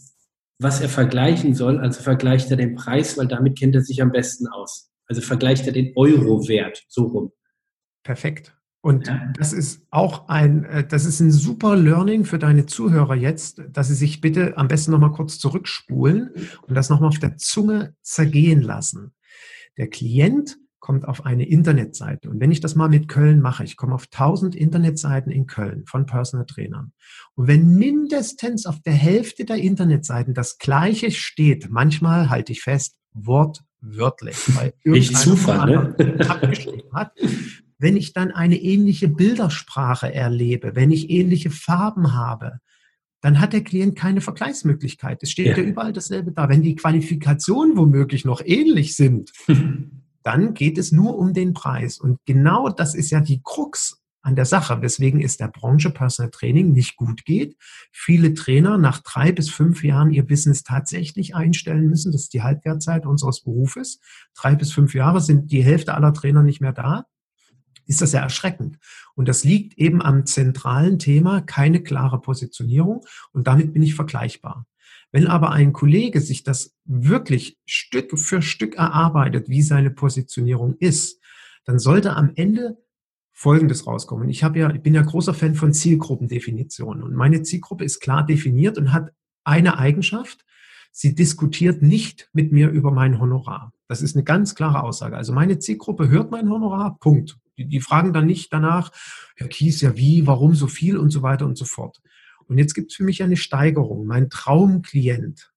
was 0.60 0.82
er 0.82 0.89
vergleichen 0.89 1.54
soll, 1.54 1.80
also 1.80 2.02
vergleicht 2.02 2.50
er 2.52 2.58
den 2.58 2.76
Preis, 2.76 3.18
weil 3.18 3.28
damit 3.28 3.58
kennt 3.58 3.76
er 3.76 3.82
sich 3.82 4.02
am 4.02 4.12
besten 4.12 4.48
aus. 4.48 4.89
Also 5.08 5.22
vergleicht 5.22 5.68
er 5.68 5.74
den 5.74 5.94
Euro-Wert, 5.96 6.84
so 6.88 7.04
rum. 7.06 7.32
Perfekt. 8.04 8.56
Und 8.82 9.08
ja. 9.08 9.34
das 9.36 9.52
ist 9.52 9.82
auch 9.89 10.28
ein, 10.28 10.63
äh, 10.65 10.88
das 10.88 11.06
ist 11.06 11.20
ein 11.20 11.32
super 11.32 11.76
Learning 11.76 12.24
für 12.24 12.38
deine 12.38 12.68
Zuhörer 12.68 13.15
jetzt, 13.15 13.63
dass 13.72 13.88
sie 13.88 13.96
sich 13.96 14.22
bitte 14.22 14.58
am 14.58 14.68
besten 14.68 14.91
nochmal 14.91 15.12
kurz 15.12 15.39
zurückspulen 15.39 16.30
und 16.68 16.76
das 16.76 16.89
nochmal 16.89 17.10
auf 17.10 17.18
der 17.18 17.36
Zunge 17.38 17.96
zergehen 18.04 18.62
lassen. 18.62 19.13
Der 19.78 19.88
Klient 19.88 20.58
kommt 20.86 21.08
auf 21.08 21.26
eine 21.26 21.48
Internetseite. 21.48 22.30
Und 22.30 22.39
wenn 22.39 22.52
ich 22.52 22.60
das 22.60 22.76
mal 22.76 22.89
mit 22.89 23.08
Köln 23.08 23.41
mache, 23.41 23.63
ich 23.63 23.76
komme 23.76 23.95
auf 23.95 24.06
1000 24.06 24.56
Internetseiten 24.56 25.32
in 25.32 25.48
Köln 25.48 25.84
von 25.88 26.06
Personal 26.06 26.45
Trainern. 26.45 26.91
Und 27.34 27.48
wenn 27.48 27.74
mindestens 27.74 28.67
auf 28.67 28.80
der 28.84 28.93
Hälfte 28.93 29.45
der 29.45 29.56
Internetseiten 29.56 30.36
das 30.36 30.60
Gleiche 30.60 31.10
steht, 31.10 31.71
manchmal 31.71 32.30
halte 32.30 32.52
ich 32.52 32.62
fest, 32.62 33.00
wortwörtlich, 33.13 34.38
weil 34.56 34.74
irgendein 34.84 35.15
Zufall, 35.15 35.95
ne? 35.98 36.88
hat, 36.93 37.13
wenn 37.80 37.98
ich 37.98 38.13
dann 38.13 38.30
eine 38.30 38.62
ähnliche 38.62 39.08
Bildersprache 39.08 40.13
erlebe, 40.13 40.76
wenn 40.76 40.91
ich 40.91 41.10
ähnliche 41.10 41.50
Farben 41.50 42.13
habe, 42.13 42.60
dann 43.21 43.39
hat 43.39 43.54
der 43.54 43.63
Klient 43.63 43.95
keine 43.95 44.21
Vergleichsmöglichkeit. 44.21 45.24
Es 45.24 45.32
steht 45.32 45.48
ja, 45.48 45.58
ja 45.58 45.63
überall 45.63 45.93
dasselbe 45.93 46.32
da. 46.32 46.48
Wenn 46.48 46.62
die 46.62 46.76
Qualifikationen 46.76 47.76
womöglich 47.76 48.24
noch 48.24 48.43
ähnlich 48.45 48.95
sind, 48.95 49.32
dann 50.25 50.53
geht 50.53 50.77
es 50.77 50.91
nur 50.91 51.17
um 51.17 51.33
den 51.33 51.53
Preis. 51.53 51.99
Und 51.99 52.19
genau 52.25 52.69
das 52.69 52.95
ist 52.95 53.11
ja 53.11 53.21
die 53.21 53.41
Krux 53.43 54.01
an 54.23 54.35
der 54.35 54.45
Sache, 54.45 54.81
weswegen 54.81 55.21
es 55.21 55.38
der 55.38 55.49
Branche 55.49 55.91
Personal 55.91 56.31
Training 56.31 56.71
nicht 56.71 56.95
gut 56.95 57.25
geht. 57.25 57.55
Viele 57.91 58.33
Trainer 58.33 58.79
nach 58.79 59.03
drei 59.03 59.31
bis 59.31 59.51
fünf 59.51 59.83
Jahren 59.83 60.11
ihr 60.11 60.25
Business 60.25 60.63
tatsächlich 60.63 61.35
einstellen 61.35 61.88
müssen. 61.88 62.11
Das 62.11 62.23
ist 62.23 62.33
die 62.33 62.41
Halbwertzeit 62.41 63.05
unseres 63.05 63.41
Berufes. 63.41 63.99
Drei 64.33 64.55
bis 64.55 64.71
fünf 64.71 64.95
Jahre 64.95 65.21
sind 65.21 65.51
die 65.51 65.63
Hälfte 65.63 65.93
aller 65.93 66.13
Trainer 66.13 66.41
nicht 66.41 66.59
mehr 66.59 66.73
da 66.73 67.05
ist 67.88 68.01
das 68.01 68.13
ja 68.13 68.21
erschreckend. 68.21 68.79
Und 69.13 69.27
das 69.27 69.43
liegt 69.43 69.77
eben 69.77 70.01
am 70.01 70.25
zentralen 70.25 70.99
Thema, 70.99 71.41
keine 71.41 71.83
klare 71.83 72.19
Positionierung 72.19 73.05
und 73.31 73.47
damit 73.47 73.73
bin 73.73 73.83
ich 73.83 73.95
vergleichbar. 73.95 74.65
Wenn 75.15 75.28
aber 75.28 75.54
ein 75.54 75.71
Kollege 75.71 76.19
sich 76.19 76.43
das 76.43 76.75
wirklich 76.84 77.58
Stück 77.65 78.19
für 78.19 78.41
Stück 78.41 78.75
erarbeitet, 78.75 79.47
wie 79.47 79.62
seine 79.62 79.89
Positionierung 79.89 80.75
ist, 80.80 81.21
dann 81.63 81.80
sollte 81.80 82.17
am 82.17 82.34
Ende 82.36 82.84
Folgendes 83.32 83.88
rauskommen. 83.88 84.28
Ich 84.28 84.43
habe 84.43 84.60
ja, 84.60 84.69
ich 84.71 84.82
bin 84.82 84.93
ja 84.93 85.01
großer 85.04 85.34
Fan 85.34 85.56
von 85.56 85.71
Zielgruppendefinitionen 85.71 87.01
und 87.01 87.15
meine 87.15 87.43
Zielgruppe 87.43 87.86
ist 87.86 88.01
klar 88.01 88.25
definiert 88.25 88.78
und 88.78 88.91
hat 88.91 89.13
eine 89.45 89.78
Eigenschaft. 89.78 90.43
Sie 90.91 91.15
diskutiert 91.15 91.82
nicht 91.82 92.30
mit 92.34 92.51
mir 92.51 92.69
über 92.69 92.91
mein 92.91 93.17
Honorar. 93.17 93.71
Das 93.88 94.01
ist 94.01 94.17
eine 94.17 94.25
ganz 94.25 94.54
klare 94.54 94.84
Aussage. 94.84 95.15
Also 95.15 95.32
meine 95.32 95.60
Zielgruppe 95.60 96.10
hört 96.10 96.30
mein 96.30 96.49
Honorar, 96.49 96.97
Punkt. 96.99 97.38
Die, 97.58 97.63
die 97.63 97.80
fragen 97.80 98.12
dann 98.12 98.25
nicht 98.25 98.51
danach, 98.51 98.91
Herr 99.38 99.47
Kies, 99.47 99.80
ja 99.80 99.95
wie, 99.95 100.28
warum 100.28 100.56
so 100.56 100.67
viel 100.67 100.97
und 100.97 101.12
so 101.12 101.21
weiter 101.21 101.45
und 101.45 101.58
so 101.58 101.63
fort. 101.63 102.01
Und 102.47 102.58
jetzt 102.58 102.73
gibt 102.73 102.91
es 102.91 102.97
für 102.97 103.03
mich 103.03 103.23
eine 103.23 103.38
Steigerung. 103.38 104.05
Mein 104.05 104.29
Traumklient, 104.29 105.51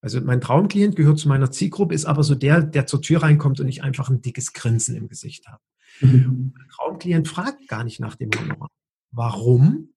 also 0.00 0.20
mein 0.20 0.40
Traumklient 0.40 0.96
gehört 0.96 1.18
zu 1.18 1.28
meiner 1.28 1.50
Zielgruppe, 1.50 1.94
ist 1.94 2.04
aber 2.04 2.22
so 2.22 2.34
der, 2.34 2.62
der 2.62 2.86
zur 2.86 3.02
Tür 3.02 3.22
reinkommt 3.22 3.60
und 3.60 3.68
ich 3.68 3.82
einfach 3.82 4.08
ein 4.08 4.22
dickes 4.22 4.52
Grinsen 4.52 4.96
im 4.96 5.08
Gesicht 5.08 5.46
habe. 5.48 5.62
Mhm. 6.00 6.52
Mein 6.56 6.68
Traumklient 6.68 7.28
fragt 7.28 7.68
gar 7.68 7.84
nicht 7.84 8.00
nach 8.00 8.16
dem 8.16 8.30
Honorar. 8.38 8.68
Warum? 9.10 9.90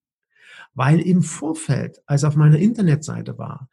Weil 0.74 1.00
im 1.00 1.22
Vorfeld, 1.22 2.00
als 2.06 2.22
er 2.22 2.30
auf 2.30 2.36
meiner 2.36 2.58
Internetseite 2.58 3.38
war, 3.38 3.68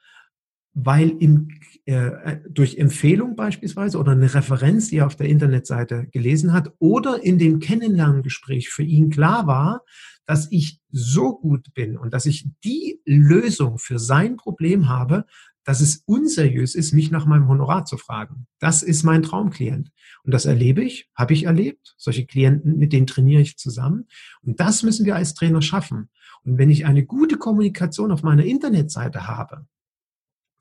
weil 0.79 1.09
im, 1.19 1.49
äh, 1.85 2.37
durch 2.47 2.77
Empfehlung 2.77 3.35
beispielsweise 3.35 3.97
oder 3.97 4.11
eine 4.11 4.31
Referenz, 4.31 4.89
die 4.89 4.97
er 4.97 5.07
auf 5.07 5.15
der 5.15 5.27
Internetseite 5.27 6.07
gelesen 6.11 6.53
hat, 6.53 6.71
oder 6.77 7.23
in 7.23 7.39
dem 7.39 7.59
Kennenlerngespräch 7.59 8.69
für 8.69 8.83
ihn 8.83 9.09
klar 9.09 9.47
war, 9.47 9.83
dass 10.27 10.51
ich 10.51 10.79
so 10.91 11.39
gut 11.39 11.73
bin 11.73 11.97
und 11.97 12.13
dass 12.13 12.25
ich 12.25 12.47
die 12.63 13.01
Lösung 13.05 13.79
für 13.79 13.97
sein 13.97 14.35
Problem 14.35 14.89
habe, 14.89 15.25
dass 15.63 15.81
es 15.81 16.03
unseriös 16.05 16.75
ist, 16.75 16.93
mich 16.93 17.11
nach 17.11 17.25
meinem 17.25 17.47
Honorar 17.47 17.85
zu 17.85 17.97
fragen. 17.97 18.45
Das 18.59 18.83
ist 18.83 19.03
mein 19.03 19.23
Traumklient. 19.23 19.91
Und 20.23 20.33
das 20.33 20.45
erlebe 20.45 20.83
ich, 20.83 21.09
habe 21.15 21.33
ich 21.33 21.43
erlebt. 21.43 21.95
Solche 21.97 22.25
Klienten, 22.25 22.77
mit 22.77 22.93
denen 22.93 23.07
trainiere 23.07 23.41
ich 23.41 23.57
zusammen. 23.57 24.05
Und 24.41 24.59
das 24.59 24.83
müssen 24.83 25.05
wir 25.05 25.15
als 25.15 25.33
Trainer 25.33 25.61
schaffen. 25.61 26.09
Und 26.43 26.57
wenn 26.57 26.69
ich 26.69 26.85
eine 26.85 27.05
gute 27.05 27.37
Kommunikation 27.37 28.11
auf 28.11 28.23
meiner 28.23 28.45
Internetseite 28.45 29.27
habe, 29.27 29.65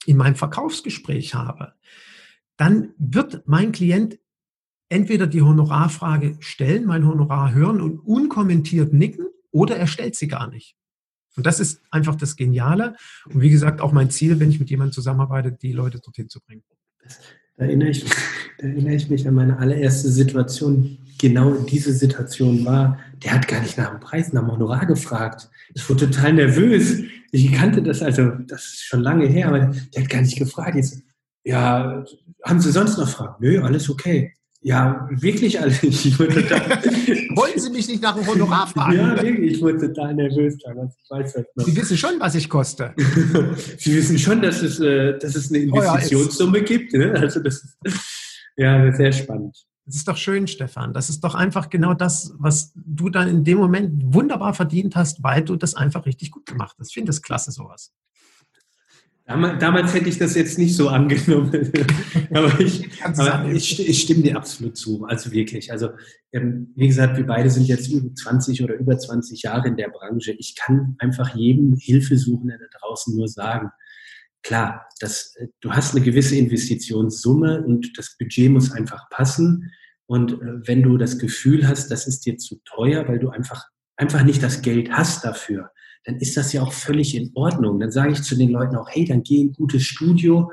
in 0.07 0.16
meinem 0.16 0.37
Verkaufsgespräch 0.37 1.35
habe, 1.35 1.74
dann 2.57 2.94
wird 2.98 3.42
mein 3.46 3.72
Klient 3.72 4.18
entweder 4.88 5.26
die 5.26 5.42
Honorarfrage 5.42 6.37
stellen, 6.38 6.87
mein 6.87 7.07
Honorar 7.07 7.52
hören 7.52 7.81
und 7.81 7.98
unkommentiert 7.98 8.92
nicken 8.92 9.26
oder 9.57 9.77
er 9.77 9.87
stellt 9.87 10.14
sie 10.16 10.29
gar 10.29 10.49
nicht. 10.49 10.77
Und 11.37 11.47
das 11.47 11.61
ist 11.61 11.83
einfach 11.90 12.14
das 12.14 12.37
Geniale. 12.37 12.97
Und 13.27 13.40
wie 13.40 13.51
gesagt, 13.51 13.81
auch 13.81 13.92
mein 13.92 14.11
Ziel, 14.11 14.38
wenn 14.38 14.51
ich 14.51 14.61
mit 14.61 14.71
jemandem 14.71 14.92
zusammenarbeite, 14.92 15.53
die 15.53 15.73
Leute 15.73 15.99
dorthin 15.99 16.29
zu 16.29 16.40
bringen. 16.40 16.62
Da 17.57 17.64
erinnere 17.64 17.90
ich, 17.90 18.05
da 18.59 18.66
erinnere 18.66 18.95
ich 18.95 19.09
mich 19.09 19.27
an 19.27 19.35
meine 19.35 19.59
allererste 19.59 20.09
Situation. 20.11 20.99
Genau 21.19 21.55
diese 21.55 21.95
Situation 21.95 22.64
war, 22.66 22.99
der 23.25 23.33
hat 23.33 23.49
gar 23.49 23.61
nicht 23.61 23.79
nach 23.79 23.90
dem 23.90 24.01
Preis, 24.01 24.33
nach 24.35 24.42
dem 24.42 24.53
Honorar 24.53 24.85
gefragt. 24.85 25.49
Ich 25.75 25.88
wurde 25.88 26.11
total 26.11 26.35
nervös. 26.35 27.03
Ich 27.33 27.51
kannte 27.53 27.83
das, 27.83 28.03
also 28.03 28.31
das 28.47 28.64
ist 28.64 28.85
schon 28.85 29.01
lange 29.01 29.27
her, 29.27 29.49
aber 29.49 29.73
der 29.95 30.03
hat 30.03 30.11
gar 30.11 30.21
nicht 30.21 30.37
gefragt. 30.37 30.77
Jetzt, 30.77 31.03
ja, 31.45 32.05
haben 32.45 32.61
Sie 32.61 32.73
sonst 32.73 32.99
noch 32.99 33.09
Fragen? 33.09 33.37
Nö, 33.40 33.62
alles 33.62 33.88
okay. 33.88 34.35
Ja, 34.66 35.09
wirklich 35.12 35.61
alles. 35.61 35.81
Ich 35.85 36.18
wurde 36.18 36.42
total 36.42 36.61
Wollen 37.37 37.57
Sie 37.57 37.70
mich 37.70 37.87
nicht 37.87 38.02
nach 38.02 38.16
dem 38.16 38.26
Honorar 38.26 38.66
fragen? 38.66 38.96
Ja, 38.96 39.22
wirklich. 39.22 39.52
Ich 39.52 39.62
wurde 39.62 39.79
total 39.79 40.12
nervös 40.12 40.59
damals. 40.59 40.96
Ich 41.05 41.09
weiß 41.09 41.35
das 41.35 41.44
noch. 41.55 41.64
Sie 41.64 41.76
wissen 41.76 41.96
schon, 41.96 42.18
was 42.18 42.35
ich 42.35 42.48
koste. 42.48 42.92
Sie 43.79 43.96
wissen 43.96 44.18
schon, 44.18 44.42
dass 44.42 44.62
es, 44.62 44.81
äh, 44.81 45.16
dass 45.20 45.37
es 45.37 45.50
eine 45.50 45.59
Investitionssumme 45.59 46.62
gibt. 46.62 46.94
Ne? 46.94 47.12
Also 47.12 47.38
das 47.38 47.62
ist 47.62 47.79
ja 48.57 48.92
sehr 48.92 49.12
spannend. 49.12 49.57
Das 49.85 49.94
ist 49.94 50.09
doch 50.09 50.16
schön, 50.16 50.48
Stefan. 50.48 50.92
Das 50.92 51.11
ist 51.11 51.20
doch 51.20 51.37
einfach 51.37 51.70
genau 51.70 51.94
das, 51.94 52.35
was 52.37 52.72
du 52.74 53.09
dann 53.09 53.29
in 53.29 53.44
dem 53.44 53.59
Moment 53.59 53.92
wunderbar 54.14 54.52
verdient 54.52 54.96
hast, 54.96 55.22
weil 55.22 55.44
du 55.44 55.55
das 55.55 55.76
einfach 55.76 56.07
richtig 56.07 56.33
gut 56.33 56.44
gemacht 56.44 56.74
hast. 56.81 56.88
Ich 56.88 56.94
finde 56.94 57.11
das 57.11 57.22
klasse, 57.22 57.52
sowas. 57.52 57.92
Damals, 59.27 59.93
hätte 59.93 60.09
ich 60.09 60.19
das 60.19 60.37
jetzt 60.37 60.57
nicht 60.57 60.77
so 60.77 60.89
angenommen. 60.89 61.51
aber, 62.31 62.61
ich, 62.61 62.89
aber 63.03 63.51
ich, 63.51 63.89
ich, 63.89 64.03
stimme 64.03 64.23
dir 64.23 64.37
absolut 64.37 64.77
zu. 64.77 65.05
Also 65.05 65.33
wirklich. 65.33 65.73
Also, 65.73 65.91
ähm, 66.33 66.73
wie 66.77 66.87
gesagt, 66.87 67.17
wir 67.17 67.27
beide 67.27 67.51
sind 67.51 67.67
jetzt 67.67 67.89
über 67.91 68.15
20 68.15 68.62
oder 68.62 68.77
über 68.77 68.97
20 68.97 69.43
Jahre 69.43 69.67
in 69.67 69.77
der 69.77 69.89
Branche. 69.89 70.31
Ich 70.33 70.55
kann 70.55 70.95
einfach 71.01 71.35
jedem 71.35 71.75
Hilfesuchenden 71.77 72.57
da 72.61 72.79
draußen 72.79 73.17
nur 73.17 73.27
sagen, 73.27 73.73
klar, 74.45 74.87
das, 75.01 75.35
äh, 75.37 75.49
du 75.61 75.73
hast 75.73 75.97
eine 75.97 76.05
gewisse 76.05 76.37
Investitionssumme 76.37 77.65
und 77.65 77.99
das 77.99 78.17
Budget 78.17 78.53
muss 78.53 78.71
einfach 78.71 79.11
passen. 79.11 79.73
Und 80.07 80.35
äh, 80.35 80.69
wenn 80.69 80.85
du 80.85 80.99
das 80.99 81.19
Gefühl 81.19 81.67
hast, 81.67 81.91
das 81.91 82.07
ist 82.07 82.27
dir 82.27 82.39
zu 82.39 82.61
teuer, 82.65 83.09
weil 83.09 83.19
du 83.19 83.31
einfach, 83.31 83.65
einfach 83.97 84.23
nicht 84.23 84.45
das 84.45 84.62
Geld 84.62 84.93
hast 84.93 85.25
dafür, 85.25 85.73
dann 86.07 86.16
ist 86.16 86.37
das 86.37 86.53
ja 86.53 86.62
auch 86.62 86.73
völlig 86.73 87.16
in 87.16 87.33
Ordnung. 87.35 87.81
Dann 87.81 87.90
sage 87.90 88.12
ich 88.12 88.23
zu 88.23 88.37
den 88.37 88.51
Leuten 88.51 88.77
auch, 88.77 88.88
hey, 88.88 89.05
dann 89.05 89.25
geh 89.25 89.40
in 89.40 89.49
ein 89.49 89.53
gutes 89.53 89.83
Studio 89.83 90.53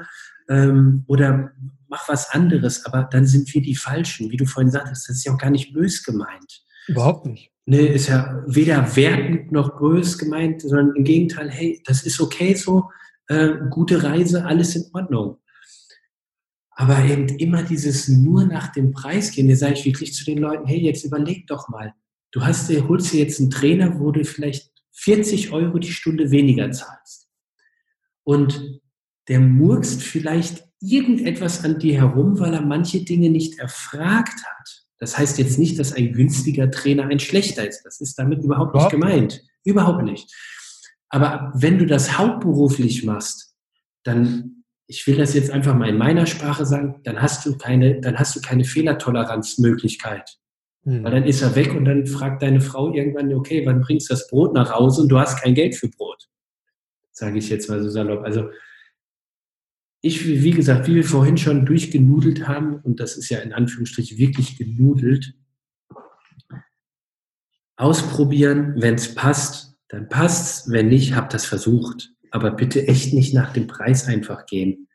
ähm, 0.49 1.03
oder 1.07 1.51
mach 1.87 2.09
was 2.09 2.31
anderes. 2.31 2.85
Aber 2.87 3.03
dann 3.03 3.27
sind 3.27 3.53
wir 3.53 3.61
die 3.61 3.75
Falschen. 3.75 4.31
Wie 4.31 4.37
du 4.37 4.45
vorhin 4.45 4.71
sagtest, 4.71 5.07
das 5.07 5.17
ist 5.17 5.25
ja 5.25 5.33
auch 5.33 5.37
gar 5.37 5.51
nicht 5.51 5.71
bös 5.71 6.03
gemeint. 6.03 6.65
Überhaupt 6.87 7.27
nicht. 7.27 7.51
Nee, 7.65 7.85
ist 7.85 8.07
ja 8.07 8.43
weder 8.47 8.95
wertend 8.95 9.51
noch 9.51 9.79
bös 9.79 10.17
gemeint, 10.17 10.63
sondern 10.63 10.95
im 10.95 11.03
Gegenteil, 11.03 11.49
hey, 11.49 11.81
das 11.85 12.01
ist 12.01 12.19
okay 12.19 12.55
so 12.55 12.89
äh, 13.27 13.51
gute 13.69 14.01
Reise, 14.01 14.45
alles 14.45 14.75
in 14.75 14.85
Ordnung. 14.91 15.37
Aber 16.71 17.05
eben 17.05 17.27
immer 17.37 17.61
dieses 17.61 18.07
nur 18.07 18.45
nach 18.45 18.71
dem 18.71 18.91
Preis 18.91 19.31
gehen, 19.31 19.47
da 19.47 19.55
sage 19.55 19.73
ich 19.73 19.85
wirklich 19.85 20.15
zu 20.15 20.25
den 20.25 20.39
Leuten, 20.39 20.65
hey, 20.65 20.81
jetzt 20.81 21.05
überleg 21.05 21.45
doch 21.45 21.69
mal. 21.69 21.93
Du 22.31 22.43
hast 22.43 22.67
holst 22.69 23.13
dir 23.13 23.19
jetzt 23.19 23.39
einen 23.39 23.51
Trainer, 23.51 23.99
wo 23.99 24.11
du 24.11 24.25
vielleicht 24.25 24.72
40 24.93 25.51
Euro 25.51 25.79
die 25.79 25.91
Stunde 25.91 26.31
weniger 26.31 26.71
zahlst. 26.71 27.27
Und 28.23 28.81
der 29.27 29.39
murkst 29.39 30.01
vielleicht 30.01 30.65
irgendetwas 30.79 31.63
an 31.63 31.79
dir 31.79 31.95
herum, 31.95 32.39
weil 32.39 32.53
er 32.53 32.61
manche 32.61 33.03
Dinge 33.03 33.29
nicht 33.29 33.59
erfragt 33.59 34.43
hat. 34.45 34.85
Das 34.99 35.17
heißt 35.17 35.37
jetzt 35.37 35.57
nicht, 35.59 35.79
dass 35.79 35.93
ein 35.93 36.13
günstiger 36.13 36.69
Trainer 36.71 37.07
ein 37.07 37.19
schlechter 37.19 37.67
ist. 37.67 37.83
Das 37.83 38.01
ist 38.01 38.17
damit 38.19 38.43
überhaupt 38.43 38.75
nicht 38.75 38.89
gemeint. 38.89 39.41
Überhaupt 39.65 40.03
nicht. 40.03 40.31
Aber 41.09 41.51
wenn 41.55 41.77
du 41.77 41.85
das 41.85 42.17
hauptberuflich 42.17 43.03
machst, 43.03 43.53
dann, 44.03 44.63
ich 44.87 45.05
will 45.07 45.17
das 45.17 45.33
jetzt 45.33 45.51
einfach 45.51 45.75
mal 45.75 45.89
in 45.89 45.97
meiner 45.97 46.25
Sprache 46.25 46.65
sagen, 46.65 47.01
dann 47.03 47.21
hast 47.21 47.45
du 47.45 47.57
keine, 47.57 48.01
dann 48.01 48.17
hast 48.17 48.35
du 48.35 48.41
keine 48.41 48.65
Fehlertoleranzmöglichkeit. 48.65 50.37
Hm. 50.85 51.03
Weil 51.03 51.11
dann 51.11 51.25
ist 51.25 51.41
er 51.41 51.55
weg 51.55 51.73
und 51.73 51.85
dann 51.85 52.05
fragt 52.07 52.41
deine 52.41 52.61
Frau 52.61 52.93
irgendwann, 52.93 53.33
okay, 53.33 53.65
wann 53.65 53.81
bringst 53.81 54.09
du 54.09 54.13
das 54.13 54.27
Brot 54.27 54.53
nach 54.53 54.73
Hause 54.73 55.01
und 55.01 55.09
du 55.09 55.19
hast 55.19 55.41
kein 55.41 55.55
Geld 55.55 55.75
für 55.75 55.89
Brot. 55.89 56.27
Sage 57.11 57.37
ich 57.37 57.49
jetzt 57.49 57.69
mal 57.69 57.81
so 57.81 57.89
salopp. 57.89 58.23
Also 58.23 58.49
ich, 60.01 60.27
wie 60.27 60.51
gesagt, 60.51 60.87
wie 60.87 60.95
wir 60.95 61.05
vorhin 61.05 61.37
schon 61.37 61.65
durchgenudelt 61.65 62.47
haben, 62.47 62.75
und 62.81 62.99
das 62.99 63.15
ist 63.15 63.29
ja 63.29 63.39
in 63.39 63.53
Anführungsstrichen 63.53 64.17
wirklich 64.17 64.57
genudelt, 64.57 65.33
ausprobieren, 67.77 68.75
wenn 68.77 68.95
es 68.95 69.15
passt, 69.15 69.75
dann 69.87 70.09
passt's, 70.09 70.69
wenn 70.69 70.89
nicht, 70.89 71.15
habt 71.15 71.33
das 71.33 71.45
versucht. 71.45 72.11
Aber 72.31 72.51
bitte 72.51 72.87
echt 72.87 73.13
nicht 73.13 73.33
nach 73.33 73.53
dem 73.53 73.67
Preis 73.67 74.07
einfach 74.07 74.45
gehen, 74.45 74.87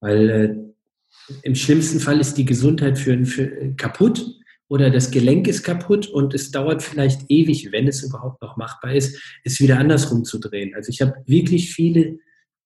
weil 0.00 0.30
äh, 0.30 1.34
im 1.42 1.54
schlimmsten 1.54 2.00
Fall 2.00 2.20
ist 2.20 2.34
die 2.34 2.44
Gesundheit 2.44 2.98
für, 2.98 3.24
für 3.24 3.44
äh, 3.44 3.72
kaputt 3.74 4.41
oder 4.72 4.88
das 4.88 5.10
Gelenk 5.10 5.48
ist 5.48 5.64
kaputt 5.64 6.06
und 6.06 6.32
es 6.32 6.50
dauert 6.50 6.82
vielleicht 6.82 7.30
ewig, 7.30 7.72
wenn 7.72 7.86
es 7.86 8.02
überhaupt 8.02 8.40
noch 8.40 8.56
machbar 8.56 8.94
ist, 8.94 9.20
es 9.44 9.60
wieder 9.60 9.78
andersrum 9.78 10.24
zu 10.24 10.38
drehen. 10.38 10.74
Also 10.74 10.88
ich 10.88 11.02
habe 11.02 11.22
wirklich 11.26 11.74
viele 11.74 12.20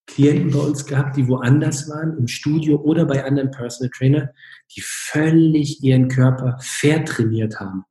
Klienten 0.06 0.52
bei 0.52 0.60
uns 0.60 0.86
gehabt, 0.86 1.16
die 1.16 1.26
woanders 1.26 1.88
waren, 1.88 2.16
im 2.16 2.28
Studio 2.28 2.80
oder 2.80 3.06
bei 3.06 3.24
anderen 3.24 3.50
Personal 3.50 3.90
Trainer, 3.90 4.30
die 4.76 4.82
völlig 4.84 5.82
ihren 5.82 6.06
Körper 6.06 6.56
vertrainiert 6.60 7.58
haben. 7.58 7.82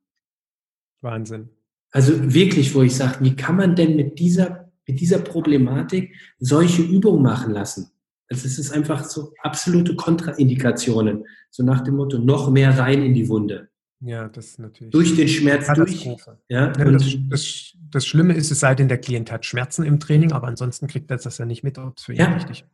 Wahnsinn. 1.02 1.50
Also 1.90 2.32
wirklich, 2.32 2.74
wo 2.74 2.80
ich 2.80 2.96
sage, 2.96 3.22
wie 3.22 3.36
kann 3.36 3.56
man 3.56 3.76
denn 3.76 3.96
mit 3.96 4.18
dieser, 4.18 4.72
mit 4.86 4.98
dieser 4.98 5.18
Problematik 5.18 6.14
solche 6.38 6.80
Übungen 6.80 7.22
machen 7.22 7.52
lassen? 7.52 7.90
Also 8.30 8.46
es 8.46 8.58
ist 8.58 8.72
einfach 8.72 9.04
so 9.04 9.34
absolute 9.42 9.94
Kontraindikationen. 9.94 11.26
So 11.50 11.62
nach 11.62 11.82
dem 11.82 11.96
Motto, 11.96 12.16
noch 12.18 12.50
mehr 12.50 12.78
rein 12.78 13.02
in 13.02 13.12
die 13.12 13.28
Wunde. 13.28 13.68
Ja, 14.06 14.28
das 14.28 14.46
ist 14.46 14.58
natürlich. 14.60 14.92
Durch 14.92 15.16
den 15.16 15.26
Schmerz 15.26 15.66
durch. 15.74 16.04
Ja, 16.48 16.72
ja 16.72 16.72
das, 16.72 17.16
das, 17.28 17.72
das, 17.90 18.06
Schlimme 18.06 18.34
ist, 18.34 18.52
es 18.52 18.60
sei 18.60 18.76
denn, 18.76 18.86
der 18.86 18.98
Klient 18.98 19.32
hat 19.32 19.44
Schmerzen 19.44 19.84
im 19.84 19.98
Training, 19.98 20.30
aber 20.30 20.46
ansonsten 20.46 20.86
kriegt 20.86 21.10
er 21.10 21.16
das 21.16 21.38
ja 21.38 21.44
nicht 21.44 21.64
mit, 21.64 21.76
ob 21.76 21.98
es 21.98 22.04
für 22.04 22.12
ihn 22.12 22.20
ja. 22.20 22.32
richtig 22.32 22.64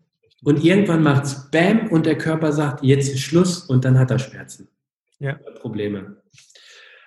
Und 0.45 0.63
irgendwann 0.63 1.03
macht 1.03 1.25
es 1.25 1.51
Bam 1.51 1.89
und 1.89 2.05
der 2.05 2.19
Körper 2.19 2.53
sagt, 2.53 2.85
jetzt 2.85 3.09
ist 3.09 3.21
Schluss 3.21 3.61
und 3.65 3.87
dann 3.87 3.99
hat 3.99 4.11
er 4.11 4.19
Schmerzen. 4.19 4.69
Ja. 5.21 5.39
Probleme. 5.61 6.23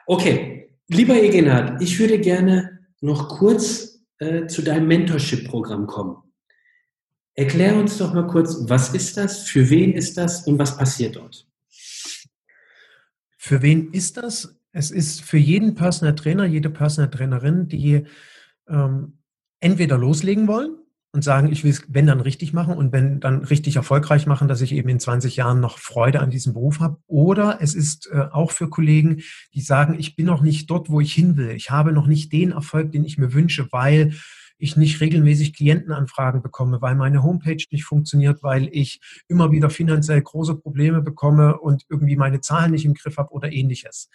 Okay, 0.08 0.70
lieber 0.88 1.22
Egenhard, 1.22 1.80
ich 1.84 2.00
würde 2.00 2.20
gerne 2.20 2.80
noch 3.02 3.30
kurz 3.30 4.00
äh, 4.18 4.48
zu 4.48 4.64
deinem 4.64 4.88
Mentorship-Programm 4.88 5.86
kommen. 5.86 6.18
Erklär 7.36 7.76
uns 7.76 8.00
doch 8.00 8.14
mal 8.14 8.26
kurz, 8.26 8.58
was 8.62 8.96
ist 8.96 9.18
das, 9.18 9.44
für 9.44 9.70
wen 9.70 9.94
ist 9.94 10.18
das 10.18 10.48
und 10.48 10.58
was 10.58 10.76
passiert 10.78 11.16
dort? 11.16 11.46
Für 13.46 13.62
wen 13.62 13.92
ist 13.92 14.18
das? 14.18 14.60
Es 14.72 14.90
ist 14.90 15.22
für 15.22 15.38
jeden 15.38 15.76
Personal 15.76 16.16
Trainer, 16.16 16.46
jede 16.46 16.72
Personal 16.72 17.12
Trainerin, 17.12 17.68
die 17.68 18.06
ähm, 18.68 19.20
entweder 19.60 20.00
loslegen 20.00 20.48
wollen 20.48 20.80
und 21.12 21.24
sagen, 21.24 21.52
ich 21.52 21.64
will 21.64 21.70
es, 21.70 21.84
wenn 21.88 22.08
dann 22.08 22.22
richtig 22.22 22.54
machen 22.54 22.76
und 22.76 22.92
wenn 22.92 23.20
dann 23.20 23.44
richtig 23.44 23.76
erfolgreich 23.76 24.26
machen, 24.26 24.48
dass 24.48 24.62
ich 24.62 24.72
eben 24.72 24.90
in 24.90 25.00
20 25.00 25.36
Jahren 25.36 25.60
noch 25.60 25.78
Freude 25.78 26.22
an 26.22 26.32
diesem 26.32 26.54
Beruf 26.54 26.80
habe. 26.80 26.98
Oder 27.06 27.60
es 27.62 27.76
ist 27.76 28.10
äh, 28.12 28.18
auch 28.32 28.50
für 28.50 28.68
Kollegen, 28.68 29.22
die 29.54 29.62
sagen, 29.62 29.96
ich 30.00 30.16
bin 30.16 30.26
noch 30.26 30.42
nicht 30.42 30.68
dort, 30.72 30.90
wo 30.90 31.00
ich 31.00 31.14
hin 31.14 31.38
will. 31.38 31.52
Ich 31.52 31.70
habe 31.70 31.92
noch 31.92 32.08
nicht 32.08 32.34
den 32.34 32.52
Erfolg, 32.52 32.94
den 32.94 33.06
ich 33.06 33.20
mir 33.20 33.32
wünsche, 33.32 33.68
weil 33.72 34.16
ich 34.58 34.78
nicht 34.78 35.02
regelmäßig 35.02 35.54
Klientenanfragen 35.54 36.42
bekomme, 36.42 36.82
weil 36.82 36.96
meine 36.96 37.24
Homepage 37.24 37.64
nicht 37.72 37.84
funktioniert, 37.84 38.42
weil 38.44 38.70
ich 38.72 39.00
immer 39.28 39.52
wieder 39.52 39.70
finanziell 39.70 40.22
große 40.22 40.56
Probleme 40.56 41.02
bekomme 41.02 41.60
und 41.60 41.86
irgendwie 41.90 42.16
meine 42.16 42.42
Zahlen 42.42 42.72
nicht 42.72 42.86
im 42.86 42.94
Griff 42.94 43.18
habe 43.18 43.32
oder 43.32 43.52
ähnliches. 43.52 44.10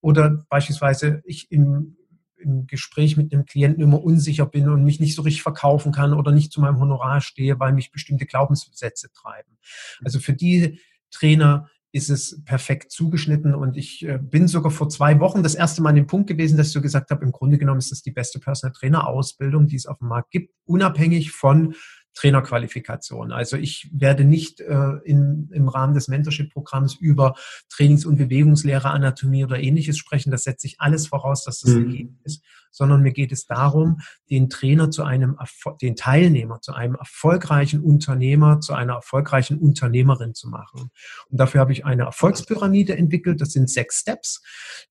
Oder 0.00 0.44
beispielsweise 0.48 1.22
ich 1.24 1.50
im, 1.50 1.96
im 2.36 2.66
Gespräch 2.66 3.16
mit 3.16 3.32
einem 3.32 3.46
Klienten 3.46 3.82
immer 3.82 4.02
unsicher 4.02 4.46
bin 4.46 4.68
und 4.68 4.84
mich 4.84 5.00
nicht 5.00 5.14
so 5.14 5.22
richtig 5.22 5.42
verkaufen 5.42 5.92
kann 5.92 6.12
oder 6.12 6.32
nicht 6.32 6.52
zu 6.52 6.60
meinem 6.60 6.78
Honorar 6.78 7.20
stehe, 7.20 7.58
weil 7.58 7.72
mich 7.72 7.90
bestimmte 7.90 8.26
Glaubenssätze 8.26 9.10
treiben. 9.12 9.58
Also 10.04 10.20
für 10.20 10.34
die 10.34 10.80
Trainer 11.10 11.70
ist 11.96 12.10
es 12.10 12.42
perfekt 12.44 12.92
zugeschnitten. 12.92 13.54
Und 13.54 13.78
ich 13.78 14.06
äh, 14.06 14.18
bin 14.18 14.48
sogar 14.48 14.70
vor 14.70 14.90
zwei 14.90 15.18
Wochen 15.18 15.42
das 15.42 15.54
erste 15.54 15.80
Mal 15.80 15.88
an 15.90 15.94
dem 15.96 16.06
Punkt 16.06 16.28
gewesen, 16.28 16.58
dass 16.58 16.66
ich 16.66 16.72
so 16.74 16.82
gesagt 16.82 17.10
habe, 17.10 17.24
im 17.24 17.32
Grunde 17.32 17.56
genommen 17.56 17.78
ist 17.78 17.90
das 17.90 18.02
die 18.02 18.10
beste 18.10 18.38
Personal 18.38 18.74
Trainer 18.74 19.08
Ausbildung, 19.08 19.66
die 19.66 19.76
es 19.76 19.86
auf 19.86 19.98
dem 19.98 20.08
Markt 20.08 20.30
gibt, 20.30 20.52
unabhängig 20.66 21.32
von 21.32 21.74
Trainerqualifikation. 22.16 23.30
Also 23.30 23.56
ich 23.56 23.90
werde 23.92 24.24
nicht 24.24 24.60
äh, 24.60 24.92
in, 25.04 25.50
im 25.52 25.68
Rahmen 25.68 25.94
des 25.94 26.08
Mentorship-Programms 26.08 26.94
über 26.94 27.34
Trainings- 27.68 28.06
und 28.06 28.16
Bewegungslehre, 28.16 28.88
Anatomie 28.90 29.44
oder 29.44 29.60
ähnliches 29.60 29.98
sprechen. 29.98 30.30
Das 30.30 30.44
setze 30.44 30.66
ich 30.66 30.80
alles 30.80 31.06
voraus, 31.06 31.44
dass 31.44 31.60
das 31.60 31.72
mhm. 31.72 31.84
gegeben 31.84 32.20
ist, 32.24 32.42
sondern 32.70 33.02
mir 33.02 33.12
geht 33.12 33.32
es 33.32 33.44
darum, 33.44 34.00
den 34.30 34.48
Trainer 34.48 34.90
zu 34.90 35.04
einem, 35.04 35.36
den 35.82 35.94
Teilnehmer 35.94 36.60
zu 36.62 36.72
einem 36.72 36.94
erfolgreichen 36.94 37.80
Unternehmer, 37.80 38.60
zu 38.60 38.72
einer 38.72 38.94
erfolgreichen 38.94 39.58
Unternehmerin 39.58 40.34
zu 40.34 40.48
machen. 40.48 40.90
Und 41.28 41.38
dafür 41.38 41.60
habe 41.60 41.72
ich 41.72 41.84
eine 41.84 42.04
Erfolgspyramide 42.04 42.96
entwickelt. 42.96 43.42
Das 43.42 43.50
sind 43.50 43.68
sechs 43.68 44.00
Steps. 44.00 44.42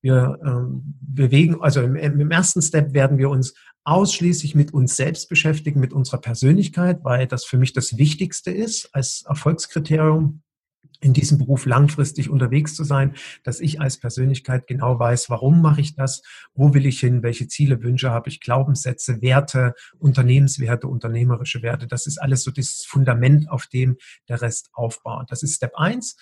Wir 0.01 0.37
ähm, 0.45 0.95
bewegen, 1.01 1.59
also 1.59 1.81
im, 1.81 1.95
im 1.95 2.31
ersten 2.31 2.61
Step 2.61 2.93
werden 2.93 3.17
wir 3.17 3.31
uns 3.31 3.55
ausschließlich 3.85 4.55
mit 4.55 4.73
uns 4.73 4.95
selbst 4.95 5.29
beschäftigen, 5.29 5.79
mit 5.79 5.93
unserer 5.93 6.19
Persönlichkeit, 6.19 7.03
weil 7.03 7.27
das 7.27 7.45
für 7.45 7.57
mich 7.57 7.71
das 7.71 7.97
Wichtigste 7.97 8.51
ist 8.51 8.89
als 8.93 9.23
Erfolgskriterium 9.27 10.41
in 11.01 11.13
diesem 11.13 11.37
Beruf 11.37 11.65
langfristig 11.65 12.29
unterwegs 12.29 12.73
zu 12.73 12.83
sein, 12.83 13.15
dass 13.43 13.59
ich 13.59 13.79
als 13.79 13.97
Persönlichkeit 13.97 14.65
genau 14.65 14.97
weiß, 14.97 15.29
warum 15.29 15.61
mache 15.61 15.81
ich 15.81 15.95
das, 15.95 16.23
wo 16.53 16.73
will 16.73 16.85
ich 16.85 16.99
hin, 16.99 17.21
welche 17.21 17.47
Ziele, 17.47 17.83
Wünsche 17.83 18.09
habe 18.09 18.29
ich, 18.29 18.39
Glaubenssätze, 18.39 19.21
Werte, 19.21 19.75
Unternehmenswerte, 19.99 20.87
unternehmerische 20.87 21.61
Werte. 21.61 21.85
Das 21.85 22.07
ist 22.07 22.17
alles 22.17 22.43
so 22.43 22.51
das 22.51 22.85
Fundament, 22.87 23.49
auf 23.49 23.67
dem 23.67 23.97
der 24.29 24.41
Rest 24.41 24.69
aufbaut. 24.73 25.25
Das 25.29 25.43
ist 25.43 25.55
Step 25.55 25.75
eins. 25.75 26.15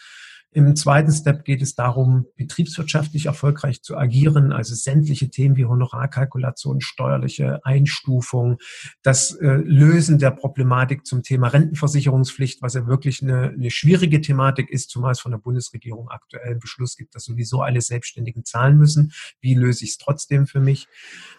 Im 0.53 0.75
zweiten 0.75 1.11
Step 1.11 1.45
geht 1.45 1.63
es 1.63 1.73
darum, 1.73 2.25
betriebswirtschaftlich 2.35 3.25
erfolgreich 3.25 3.81
zu 3.81 3.97
agieren, 3.97 4.51
also 4.51 4.75
sämtliche 4.75 5.29
Themen 5.29 5.55
wie 5.55 5.65
Honorarkalkulation, 5.65 6.79
steuerliche 6.79 7.65
Einstufung, 7.65 8.57
das 9.01 9.33
äh, 9.35 9.47
Lösen 9.47 10.19
der 10.19 10.29
Problematik 10.29 11.07
zum 11.07 11.23
Thema 11.23 11.47
Rentenversicherungspflicht, 11.47 12.61
was 12.61 12.75
ja 12.75 12.85
wirklich 12.85 13.23
eine, 13.23 13.49
eine 13.49 13.71
schwierige 13.71 14.21
Thematik 14.21 14.69
ist, 14.69 14.91
zumal 14.91 15.13
es 15.13 15.19
von 15.19 15.31
der 15.31 15.39
Bundesregierung 15.39 16.09
aktuell 16.09 16.51
einen 16.51 16.59
Beschluss 16.59 16.95
gibt, 16.97 17.15
dass 17.15 17.23
sowieso 17.25 17.61
alle 17.61 17.81
Selbstständigen 17.81 18.45
zahlen 18.45 18.77
müssen. 18.77 19.11
Wie 19.41 19.55
löse 19.55 19.85
ich 19.85 19.91
es 19.91 19.97
trotzdem 19.97 20.45
für 20.45 20.59
mich? 20.59 20.87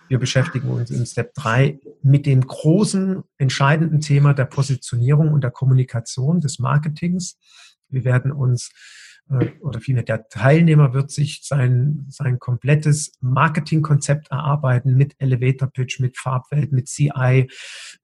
Wir 0.08 0.18
beschäftigen 0.18 0.68
uns 0.68 0.90
im 0.90 1.06
Step 1.06 1.34
3 1.34 1.78
mit 2.02 2.26
dem 2.26 2.40
großen, 2.40 3.22
entscheidenden 3.38 4.00
Thema 4.00 4.34
der 4.34 4.46
Positionierung 4.46 5.32
und 5.32 5.44
der 5.44 5.52
Kommunikation 5.52 6.40
des 6.40 6.58
Marketings. 6.58 7.38
Wir 7.88 8.04
werden 8.04 8.32
uns 8.32 8.70
oder 9.60 9.80
vielmehr 9.80 10.04
der 10.04 10.28
Teilnehmer 10.28 10.92
wird 10.92 11.10
sich 11.10 11.40
sein, 11.44 12.06
sein 12.08 12.38
komplettes 12.38 13.12
Marketingkonzept 13.20 14.30
erarbeiten 14.30 14.96
mit 14.96 15.14
Elevator 15.18 15.68
Pitch, 15.68 15.98
mit 16.00 16.18
Farbwelt, 16.18 16.72
mit 16.72 16.88
CI, 16.88 17.48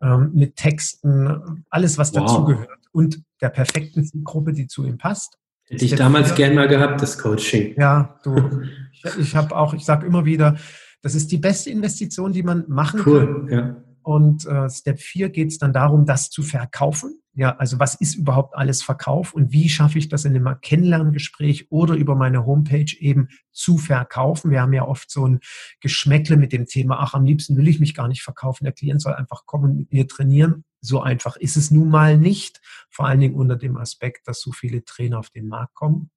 ähm, 0.03 0.31
mit 0.33 0.57
Texten, 0.57 1.65
alles 1.69 1.99
was 1.99 2.15
wow. 2.15 2.23
dazugehört 2.23 2.81
und 2.93 3.23
der 3.41 3.51
perfekten 3.51 4.05
Zielgruppe, 4.05 4.53
die 4.53 4.67
zu 4.67 4.85
ihm 4.85 4.99
passt. 4.99 5.37
Hätte 5.69 5.85
ich 5.85 5.95
damals 5.95 6.35
gern 6.35 6.55
mal 6.55 6.67
gehabt, 6.67 7.01
das 7.01 7.19
Coaching. 7.19 7.75
Ja, 7.79 8.19
du. 8.25 8.63
ich, 8.93 9.19
ich 9.19 9.37
habe 9.37 9.55
auch, 9.55 9.75
ich 9.75 9.85
sage 9.85 10.07
immer 10.07 10.25
wieder, 10.25 10.57
das 11.03 11.15
ist 11.15 11.31
die 11.31 11.39
beste 11.39 11.71
Investition, 11.71 12.33
die 12.33 12.43
man 12.43 12.65
machen 12.69 13.03
cool, 13.07 13.47
kann. 13.47 13.49
Ja. 13.49 13.85
Und 14.03 14.47
äh, 14.47 14.69
Step 14.69 15.01
4 15.01 15.31
geht 15.31 15.49
es 15.49 15.59
dann 15.59 15.73
darum, 15.73 16.07
das 16.07 16.31
zu 16.31 16.43
verkaufen. 16.43 17.21
Ja, 17.33 17.57
also 17.57 17.79
was 17.79 17.95
ist 17.95 18.17
überhaupt 18.17 18.57
alles 18.57 18.83
Verkauf 18.83 19.33
und 19.35 19.53
wie 19.53 19.69
schaffe 19.69 19.99
ich 19.99 20.09
das 20.09 20.25
in 20.25 20.35
einem 20.35 20.61
Kennenlerngespräch 20.61 21.71
oder 21.71 21.95
über 21.95 22.17
meine 22.17 22.45
Homepage 22.45 22.93
eben 22.99 23.29
zu 23.53 23.79
verkaufen? 23.79 24.51
Wir 24.51 24.61
haben 24.61 24.73
ja 24.73 24.87
oft 24.87 25.11
so 25.11 25.27
ein 25.27 25.39
Geschmäckle 25.81 26.37
mit 26.37 26.53
dem 26.53 26.67
Thema, 26.67 26.99
ach, 26.99 27.15
am 27.15 27.25
liebsten 27.25 27.57
will 27.57 27.69
ich 27.69 27.79
mich 27.79 27.95
gar 27.95 28.09
nicht 28.09 28.23
verkaufen. 28.23 28.65
Der 28.65 28.73
Klient 28.73 29.01
soll 29.01 29.15
einfach 29.15 29.47
kommen 29.47 29.71
und 29.71 29.77
mit 29.77 29.93
mir 29.93 30.09
trainieren. 30.09 30.65
So 30.81 31.01
einfach 31.01 31.37
ist 31.37 31.57
es 31.57 31.71
nun 31.71 31.89
mal 31.89 32.19
nicht. 32.19 32.61
Vor 32.91 33.07
allen 33.07 33.21
Dingen 33.21 33.35
unter 33.35 33.57
dem 33.57 33.77
Aspekt, 33.77 34.27
dass 34.27 34.41
so 34.41 34.51
viele 34.51 34.85
Trainer 34.85 35.19
auf 35.19 35.31
den 35.31 35.47
Markt 35.47 35.75
kommen. 35.75 36.11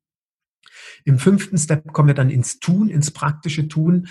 Im 1.06 1.20
fünften 1.20 1.58
Step 1.58 1.94
kommen 1.94 2.08
wir 2.08 2.16
dann 2.16 2.30
ins 2.30 2.60
Tun, 2.60 2.90
ins 2.90 3.12
praktische 3.12 3.68
Tun. 3.68 4.08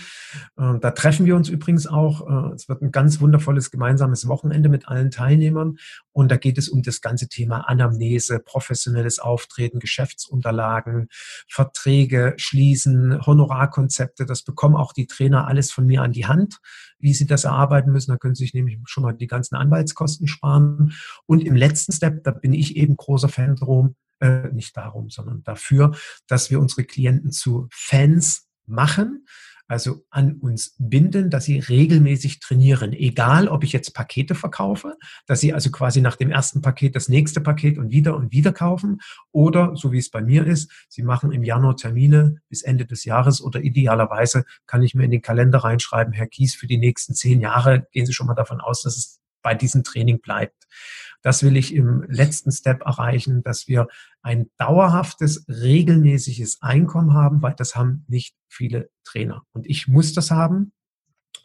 Äh, 0.56 0.78
da 0.80 0.90
treffen 0.90 1.26
wir 1.26 1.36
uns 1.36 1.48
übrigens 1.48 1.86
auch. 1.86 2.50
Äh, 2.50 2.54
es 2.54 2.68
wird 2.68 2.82
ein 2.82 2.92
ganz 2.92 3.20
wundervolles 3.20 3.70
gemeinsames 3.70 4.28
Wochenende 4.28 4.68
mit 4.68 4.88
allen 4.88 5.10
Teilnehmern. 5.10 5.78
Und 6.12 6.30
da 6.30 6.36
geht 6.36 6.58
es 6.58 6.68
um 6.68 6.82
das 6.82 7.00
ganze 7.00 7.28
Thema 7.28 7.68
Anamnese, 7.68 8.38
professionelles 8.38 9.18
Auftreten, 9.18 9.78
Geschäftsunterlagen, 9.78 11.08
Verträge 11.48 12.34
schließen, 12.36 13.24
Honorarkonzepte. 13.24 14.26
Das 14.26 14.42
bekommen 14.42 14.76
auch 14.76 14.92
die 14.92 15.06
Trainer 15.06 15.46
alles 15.46 15.70
von 15.70 15.86
mir 15.86 16.02
an 16.02 16.12
die 16.12 16.26
Hand, 16.26 16.58
wie 16.98 17.14
sie 17.14 17.26
das 17.26 17.44
erarbeiten 17.44 17.92
müssen. 17.92 18.10
Da 18.10 18.18
können 18.18 18.34
sie 18.34 18.44
sich 18.44 18.54
nämlich 18.54 18.78
schon 18.84 19.02
mal 19.02 19.12
die 19.12 19.26
ganzen 19.26 19.56
Anwaltskosten 19.56 20.28
sparen. 20.28 20.92
Und 21.26 21.40
im 21.40 21.56
letzten 21.56 21.92
Step, 21.92 22.24
da 22.24 22.30
bin 22.30 22.52
ich 22.52 22.76
eben 22.76 22.96
großer 22.96 23.28
Fan 23.28 23.56
drum, 23.56 23.96
äh, 24.22 24.48
nicht 24.52 24.76
darum, 24.76 25.10
sondern 25.10 25.42
dafür, 25.42 25.96
dass 26.28 26.50
wir 26.50 26.60
unsere 26.60 26.84
Klienten 26.84 27.32
zu 27.32 27.68
Fans 27.70 28.48
machen. 28.66 29.26
also 29.68 30.04
an 30.10 30.34
uns 30.34 30.76
binden, 30.78 31.30
dass 31.30 31.44
sie 31.46 31.58
regelmäßig 31.58 32.40
trainieren. 32.40 32.92
Egal, 32.92 33.48
ob 33.48 33.64
ich 33.64 33.72
jetzt 33.72 33.94
Pakete 33.94 34.34
verkaufe, 34.34 34.96
dass 35.26 35.40
sie 35.40 35.54
also 35.54 35.70
quasi 35.70 36.02
nach 36.02 36.16
dem 36.16 36.30
ersten 36.30 36.60
Paket 36.60 36.94
das 36.94 37.08
nächste 37.08 37.40
Paket 37.40 37.78
und 37.78 37.90
wieder 37.90 38.14
und 38.16 38.32
wieder 38.32 38.52
kaufen 38.52 39.00
oder, 39.30 39.74
so 39.74 39.90
wie 39.90 39.98
es 39.98 40.10
bei 40.10 40.20
mir 40.20 40.46
ist, 40.46 40.70
sie 40.90 41.02
machen 41.02 41.32
im 41.32 41.42
Januar 41.42 41.76
Termine 41.76 42.36
bis 42.50 42.62
Ende 42.62 42.84
des 42.84 43.04
Jahres 43.04 43.40
oder 43.40 43.62
idealerweise 43.62 44.44
kann 44.66 44.82
ich 44.82 44.94
mir 44.94 45.04
in 45.04 45.10
den 45.10 45.22
Kalender 45.22 45.60
reinschreiben, 45.60 46.12
Herr 46.12 46.26
Kies, 46.26 46.54
für 46.54 46.66
die 46.66 46.78
nächsten 46.78 47.14
zehn 47.14 47.40
Jahre 47.40 47.86
gehen 47.92 48.04
Sie 48.04 48.12
schon 48.12 48.26
mal 48.26 48.34
davon 48.34 48.60
aus, 48.60 48.82
dass 48.82 48.96
es 48.96 49.22
bei 49.42 49.54
diesem 49.54 49.84
Training 49.84 50.20
bleibt. 50.20 50.66
Das 51.22 51.42
will 51.42 51.56
ich 51.56 51.74
im 51.74 52.04
letzten 52.08 52.52
Step 52.52 52.82
erreichen, 52.82 53.42
dass 53.42 53.68
wir 53.68 53.88
ein 54.22 54.50
dauerhaftes, 54.58 55.46
regelmäßiges 55.48 56.60
Einkommen 56.62 57.14
haben, 57.14 57.42
weil 57.42 57.54
das 57.54 57.76
haben 57.76 58.04
nicht 58.08 58.34
viele 58.48 58.90
Trainer. 59.04 59.42
Und 59.52 59.66
ich 59.66 59.88
muss 59.88 60.12
das 60.12 60.30
haben, 60.30 60.72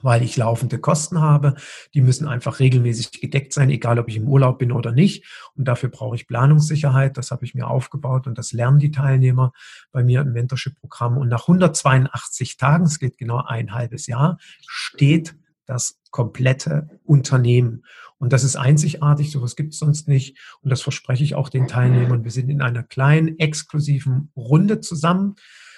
weil 0.01 0.23
ich 0.23 0.37
laufende 0.37 0.79
Kosten 0.79 1.21
habe. 1.21 1.55
Die 1.93 2.01
müssen 2.01 2.27
einfach 2.27 2.59
regelmäßig 2.59 3.19
gedeckt 3.19 3.53
sein, 3.53 3.69
egal 3.69 3.99
ob 3.99 4.09
ich 4.09 4.17
im 4.17 4.27
Urlaub 4.27 4.59
bin 4.59 4.71
oder 4.71 4.91
nicht. 4.91 5.25
Und 5.55 5.67
dafür 5.67 5.89
brauche 5.89 6.15
ich 6.15 6.27
Planungssicherheit. 6.27 7.17
Das 7.17 7.31
habe 7.31 7.45
ich 7.45 7.55
mir 7.55 7.67
aufgebaut 7.67 8.27
und 8.27 8.37
das 8.37 8.51
lernen 8.51 8.79
die 8.79 8.91
Teilnehmer 8.91 9.53
bei 9.91 10.03
mir 10.03 10.21
im 10.21 10.33
Mentorship-Programm. 10.33 11.17
Und 11.17 11.29
nach 11.29 11.43
182 11.43 12.57
Tagen, 12.57 12.85
es 12.85 12.99
geht 12.99 13.17
genau 13.17 13.43
ein 13.43 13.73
halbes 13.73 14.07
Jahr, 14.07 14.37
steht 14.67 15.35
das 15.65 15.99
komplette 16.11 16.99
Unternehmen. 17.03 17.83
Und 18.19 18.33
das 18.33 18.43
ist 18.43 18.55
einzigartig, 18.55 19.31
sowas 19.31 19.55
gibt 19.55 19.73
es 19.73 19.79
sonst 19.79 20.07
nicht. 20.07 20.37
Und 20.61 20.69
das 20.69 20.81
verspreche 20.81 21.23
ich 21.23 21.35
auch 21.35 21.49
den 21.49 21.67
Teilnehmern. 21.67 22.23
Wir 22.23 22.31
sind 22.31 22.49
in 22.49 22.61
einer 22.61 22.83
kleinen, 22.83 23.37
exklusiven 23.39 24.31
Runde 24.35 24.79
zusammen, 24.79 25.35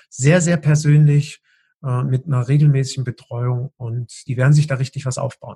sehr, 0.09 0.41
sehr 0.41 0.57
persönlich, 0.57 1.41
äh, 1.83 2.03
mit 2.03 2.25
einer 2.25 2.47
regelmäßigen 2.47 3.03
Betreuung 3.05 3.71
und 3.77 4.27
die 4.27 4.35
werden 4.35 4.53
sich 4.53 4.67
da 4.67 4.75
richtig 4.75 5.05
was 5.05 5.17
aufbauen. 5.17 5.55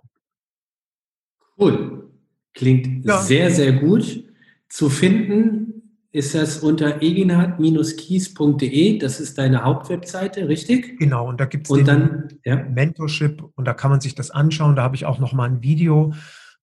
Cool. 1.59 2.09
Klingt 2.53 3.05
ja. 3.05 3.21
sehr, 3.21 3.51
sehr 3.51 3.73
gut. 3.73 4.23
Zu 4.69 4.89
finden 4.89 5.99
ist 6.11 6.33
das 6.33 6.59
unter 6.59 7.01
eginhard-kies.de. 7.01 8.99
Das 8.99 9.19
ist 9.19 9.37
deine 9.37 9.63
Hauptwebseite, 9.63 10.47
richtig? 10.47 10.97
Genau, 10.97 11.27
und 11.27 11.41
da 11.41 11.45
gibt 11.45 11.69
es 11.69 11.83
dann 11.83 12.29
ja. 12.45 12.55
Mentorship 12.55 13.43
und 13.55 13.65
da 13.65 13.73
kann 13.73 13.91
man 13.91 13.99
sich 13.99 14.15
das 14.15 14.31
anschauen. 14.31 14.77
Da 14.77 14.83
habe 14.83 14.95
ich 14.95 15.05
auch 15.05 15.19
noch 15.19 15.33
mal 15.33 15.49
ein 15.49 15.61
Video 15.61 16.13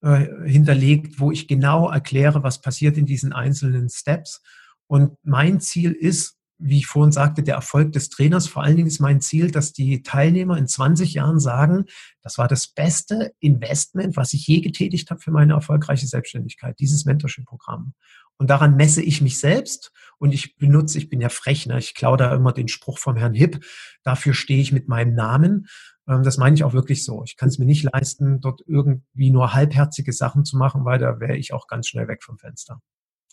äh, 0.02 0.26
hinterlegt, 0.46 1.20
wo 1.20 1.30
ich 1.30 1.48
genau 1.48 1.90
erkläre, 1.90 2.42
was 2.42 2.60
passiert 2.60 2.96
in 2.96 3.06
diesen 3.06 3.32
einzelnen 3.32 3.88
Steps. 3.88 4.42
Und 4.86 5.16
mein 5.22 5.60
Ziel 5.60 5.92
ist, 5.92 6.36
wie 6.60 6.78
ich 6.78 6.86
vorhin 6.86 7.12
sagte, 7.12 7.42
der 7.42 7.54
Erfolg 7.54 7.92
des 7.92 8.10
Trainers. 8.10 8.46
Vor 8.46 8.62
allen 8.62 8.76
Dingen 8.76 8.88
ist 8.88 9.00
mein 9.00 9.20
Ziel, 9.20 9.50
dass 9.50 9.72
die 9.72 10.02
Teilnehmer 10.02 10.58
in 10.58 10.66
20 10.66 11.14
Jahren 11.14 11.40
sagen, 11.40 11.86
das 12.22 12.38
war 12.38 12.48
das 12.48 12.68
beste 12.68 13.32
Investment, 13.40 14.16
was 14.16 14.34
ich 14.34 14.46
je 14.46 14.60
getätigt 14.60 15.10
habe 15.10 15.20
für 15.20 15.30
meine 15.30 15.54
erfolgreiche 15.54 16.06
Selbstständigkeit, 16.06 16.78
dieses 16.78 17.06
Mentorship-Programm. 17.06 17.94
Und 18.36 18.48
daran 18.48 18.76
messe 18.76 19.02
ich 19.02 19.20
mich 19.20 19.38
selbst 19.38 19.92
und 20.18 20.32
ich 20.32 20.56
benutze, 20.56 20.98
ich 20.98 21.08
bin 21.08 21.20
ja 21.20 21.28
frech, 21.28 21.66
ne? 21.66 21.78
ich 21.78 21.94
klaue 21.94 22.16
da 22.16 22.34
immer 22.34 22.52
den 22.52 22.68
Spruch 22.68 22.98
vom 22.98 23.16
Herrn 23.16 23.34
Hipp, 23.34 23.64
dafür 24.02 24.34
stehe 24.34 24.60
ich 24.60 24.72
mit 24.72 24.88
meinem 24.88 25.14
Namen. 25.14 25.66
Ähm, 26.10 26.24
das 26.24 26.36
meine 26.36 26.54
ich 26.54 26.64
auch 26.64 26.72
wirklich 26.72 27.04
so. 27.04 27.22
Ich 27.24 27.36
kann 27.36 27.48
es 27.48 27.58
mir 27.58 27.64
nicht 27.64 27.84
leisten, 27.84 28.40
dort 28.40 28.62
irgendwie 28.66 29.30
nur 29.30 29.54
halbherzige 29.54 30.12
Sachen 30.12 30.44
zu 30.44 30.58
machen, 30.58 30.84
weil 30.84 30.98
da 30.98 31.20
wäre 31.20 31.36
ich 31.36 31.52
auch 31.54 31.68
ganz 31.68 31.86
schnell 31.86 32.08
weg 32.08 32.22
vom 32.22 32.38
Fenster. 32.38 32.82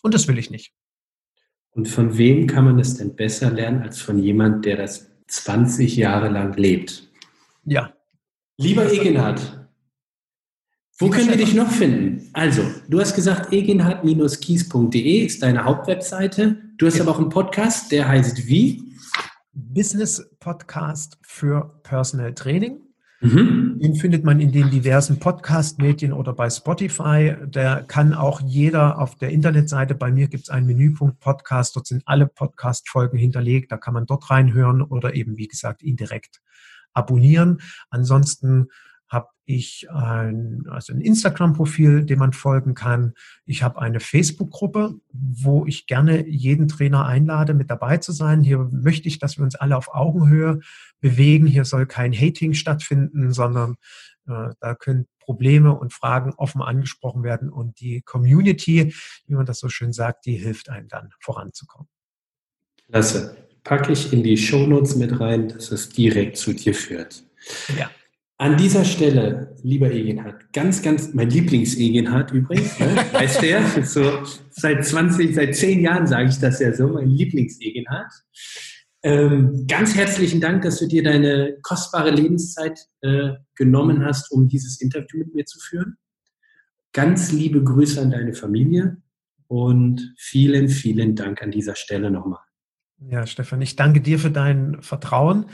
Und 0.02 0.14
das 0.14 0.28
will 0.28 0.38
ich 0.38 0.50
nicht. 0.50 0.72
Und 1.70 1.88
von 1.88 2.16
wem 2.16 2.46
kann 2.46 2.64
man 2.64 2.78
das 2.78 2.94
denn 2.94 3.16
besser 3.16 3.50
lernen 3.50 3.82
als 3.82 4.00
von 4.00 4.18
jemand, 4.18 4.64
der 4.64 4.76
das 4.76 5.10
20 5.26 5.96
Jahre 5.96 6.28
lang 6.28 6.56
lebt? 6.56 7.10
Ja. 7.64 7.92
Lieber 8.56 8.90
Egenhard, 8.90 9.68
wo 11.00 11.10
können 11.10 11.28
wir 11.28 11.36
dich 11.36 11.54
noch 11.54 11.70
finden? 11.70 12.28
Also, 12.32 12.62
du 12.88 12.98
hast 12.98 13.14
gesagt, 13.14 13.52
eginhard-kies.de 13.52 15.24
ist 15.24 15.42
deine 15.42 15.64
Hauptwebseite. 15.64 16.56
Du 16.76 16.86
hast 16.86 16.96
ja. 16.96 17.02
aber 17.02 17.12
auch 17.12 17.20
einen 17.20 17.28
Podcast, 17.28 17.92
der 17.92 18.08
heißt 18.08 18.48
wie? 18.48 18.82
Business 19.52 20.28
Podcast 20.40 21.18
für 21.22 21.80
Personal 21.82 22.34
Training. 22.34 22.80
Mhm. 23.20 23.80
Den 23.80 23.96
findet 23.96 24.22
man 24.22 24.38
in 24.38 24.52
den 24.52 24.70
diversen 24.70 25.18
Podcast-Medien 25.18 26.12
oder 26.12 26.32
bei 26.32 26.48
Spotify. 26.48 27.34
Der 27.44 27.82
kann 27.82 28.14
auch 28.14 28.40
jeder 28.40 29.00
auf 29.00 29.16
der 29.16 29.30
Internetseite. 29.30 29.96
Bei 29.96 30.12
mir 30.12 30.28
gibt 30.28 30.44
es 30.44 30.50
einen 30.50 30.68
Menüpunkt 30.68 31.18
Podcast. 31.18 31.74
Dort 31.74 31.88
sind 31.88 32.02
alle 32.06 32.28
Podcast-Folgen 32.28 33.18
hinterlegt. 33.18 33.72
Da 33.72 33.76
kann 33.76 33.94
man 33.94 34.06
dort 34.06 34.30
reinhören 34.30 34.82
oder 34.82 35.14
eben, 35.14 35.36
wie 35.36 35.48
gesagt, 35.48 35.82
ihn 35.82 35.96
direkt 35.96 36.40
abonnieren. 36.92 37.60
Ansonsten 37.90 38.68
habe 39.08 39.28
ich 39.44 39.88
ein, 39.90 40.64
also 40.68 40.92
ein 40.92 41.00
Instagram-Profil, 41.00 42.04
dem 42.04 42.18
man 42.18 42.32
folgen 42.32 42.74
kann. 42.74 43.14
Ich 43.46 43.62
habe 43.62 43.80
eine 43.80 44.00
Facebook-Gruppe, 44.00 45.00
wo 45.12 45.64
ich 45.66 45.86
gerne 45.86 46.26
jeden 46.28 46.68
Trainer 46.68 47.06
einlade, 47.06 47.54
mit 47.54 47.70
dabei 47.70 47.96
zu 47.96 48.12
sein. 48.12 48.42
Hier 48.42 48.58
möchte 48.70 49.08
ich, 49.08 49.18
dass 49.18 49.38
wir 49.38 49.44
uns 49.44 49.54
alle 49.54 49.76
auf 49.76 49.94
Augenhöhe 49.94 50.60
bewegen. 51.00 51.46
Hier 51.46 51.64
soll 51.64 51.86
kein 51.86 52.12
Hating 52.12 52.52
stattfinden, 52.52 53.32
sondern 53.32 53.76
äh, 54.26 54.50
da 54.60 54.74
können 54.74 55.06
Probleme 55.18 55.74
und 55.74 55.92
Fragen 55.92 56.34
offen 56.36 56.62
angesprochen 56.62 57.22
werden. 57.22 57.50
Und 57.50 57.80
die 57.80 58.02
Community, 58.02 58.94
wie 59.26 59.34
man 59.34 59.46
das 59.46 59.58
so 59.60 59.68
schön 59.68 59.92
sagt, 59.92 60.26
die 60.26 60.36
hilft 60.36 60.68
einem 60.68 60.88
dann 60.88 61.10
voranzukommen. 61.20 61.88
Klasse. 62.88 63.36
Packe 63.64 63.92
ich 63.92 64.12
in 64.12 64.22
die 64.22 64.36
Shownotes 64.38 64.96
mit 64.96 65.20
rein, 65.20 65.48
dass 65.48 65.70
es 65.70 65.90
direkt 65.90 66.38
zu 66.38 66.54
dir 66.54 66.74
führt. 66.74 67.22
Ja. 67.76 67.90
An 68.40 68.56
dieser 68.56 68.84
Stelle, 68.84 69.56
lieber 69.64 69.90
Egenhard, 69.90 70.52
ganz, 70.52 70.80
ganz, 70.80 71.12
mein 71.12 71.28
Lieblings-Egenhard 71.28 72.30
übrigens, 72.30 72.78
ne? 72.78 72.86
weißt 73.12 73.42
du 73.42 73.48
ja, 73.48 73.82
so 73.82 74.22
seit 74.50 74.84
20, 74.84 75.34
seit 75.34 75.56
10 75.56 75.80
Jahren 75.80 76.06
sage 76.06 76.28
ich 76.28 76.38
das 76.38 76.60
ja 76.60 76.72
so, 76.72 76.86
mein 76.86 77.10
Lieblings-Egenhard. 77.10 78.12
Ähm, 79.02 79.66
ganz 79.66 79.96
herzlichen 79.96 80.40
Dank, 80.40 80.62
dass 80.62 80.78
du 80.78 80.86
dir 80.86 81.02
deine 81.02 81.56
kostbare 81.62 82.10
Lebenszeit 82.10 82.78
äh, 83.00 83.30
genommen 83.56 84.04
hast, 84.04 84.30
um 84.30 84.46
dieses 84.46 84.80
Interview 84.80 85.18
mit 85.18 85.34
mir 85.34 85.44
zu 85.44 85.58
führen. 85.58 85.96
Ganz 86.92 87.32
liebe 87.32 87.62
Grüße 87.64 88.00
an 88.00 88.12
deine 88.12 88.34
Familie 88.34 88.98
und 89.48 90.14
vielen, 90.16 90.68
vielen 90.68 91.16
Dank 91.16 91.42
an 91.42 91.50
dieser 91.50 91.74
Stelle 91.74 92.08
nochmal. 92.12 92.40
Ja, 93.00 93.26
Stefan, 93.26 93.62
ich 93.62 93.74
danke 93.74 94.00
dir 94.00 94.20
für 94.20 94.30
dein 94.30 94.80
Vertrauen. 94.80 95.46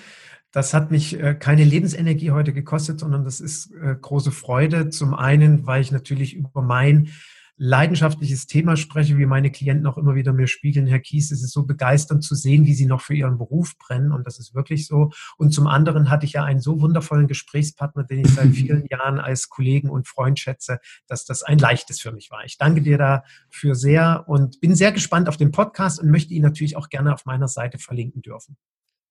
Das 0.55 0.73
hat 0.73 0.93
mich 0.93 1.19
äh, 1.19 1.35
keine 1.35 1.65
Lebensenergie 1.65 2.31
heute 2.31 2.53
gekostet, 2.53 3.01
sondern 3.01 3.25
das 3.25 3.41
ist 3.41 3.73
äh, 3.73 3.97
große 4.01 4.31
Freude. 4.31 4.89
Zum 4.89 5.13
einen, 5.13 5.67
weil 5.67 5.83
ich 5.83 5.91
natürlich 5.91 6.35
über 6.35 6.63
mein 6.63 7.11
leidenschaftliches 7.57 8.47
Thema 8.47 8.77
spreche, 8.77 9.19
wie 9.19 9.27
meine 9.27 9.51
Klienten 9.51 9.85
auch 9.89 9.99
immer 9.99 10.15
wieder 10.15 10.33
mir 10.33 10.47
spiegeln, 10.47 10.87
Herr 10.87 11.01
Kies, 11.01 11.33
es 11.33 11.43
ist 11.43 11.53
so 11.53 11.65
begeisternd 11.65 12.23
zu 12.23 12.37
sehen, 12.37 12.67
wie 12.67 12.75
Sie 12.75 12.87
noch 12.87 13.01
für 13.01 13.15
Ihren 13.15 13.37
Beruf 13.37 13.77
brennen 13.79 14.13
und 14.13 14.29
das 14.29 14.39
ist 14.39 14.55
wirklich 14.55 14.87
so. 14.87 15.11
Und 15.39 15.51
zum 15.51 15.67
anderen 15.67 16.09
hatte 16.09 16.25
ich 16.25 16.35
ja 16.35 16.45
einen 16.45 16.61
so 16.61 16.81
wundervollen 16.81 17.27
Gesprächspartner, 17.27 18.05
den 18.05 18.21
ich 18.21 18.29
seit 18.29 18.51
vielen 18.51 18.87
Jahren 18.91 19.19
als 19.19 19.49
Kollegen 19.49 19.91
und 19.91 20.07
Freund 20.07 20.39
schätze, 20.39 20.79
dass 21.09 21.25
das 21.25 21.43
ein 21.43 21.59
leichtes 21.59 22.01
für 22.01 22.13
mich 22.13 22.31
war. 22.31 22.45
Ich 22.45 22.59
danke 22.59 22.81
dir 22.81 22.97
dafür 22.97 23.75
sehr 23.75 24.25
und 24.29 24.61
bin 24.61 24.77
sehr 24.77 24.93
gespannt 24.93 25.29
auf 25.29 25.37
den 25.37 25.51
Podcast 25.51 26.01
und 26.01 26.13
möchte 26.13 26.33
ihn 26.33 26.43
natürlich 26.43 26.77
auch 26.77 26.91
gerne 26.91 27.13
auf 27.13 27.25
meiner 27.25 27.49
Seite 27.49 27.79
verlinken 27.79 28.23
dürfen. 28.23 28.57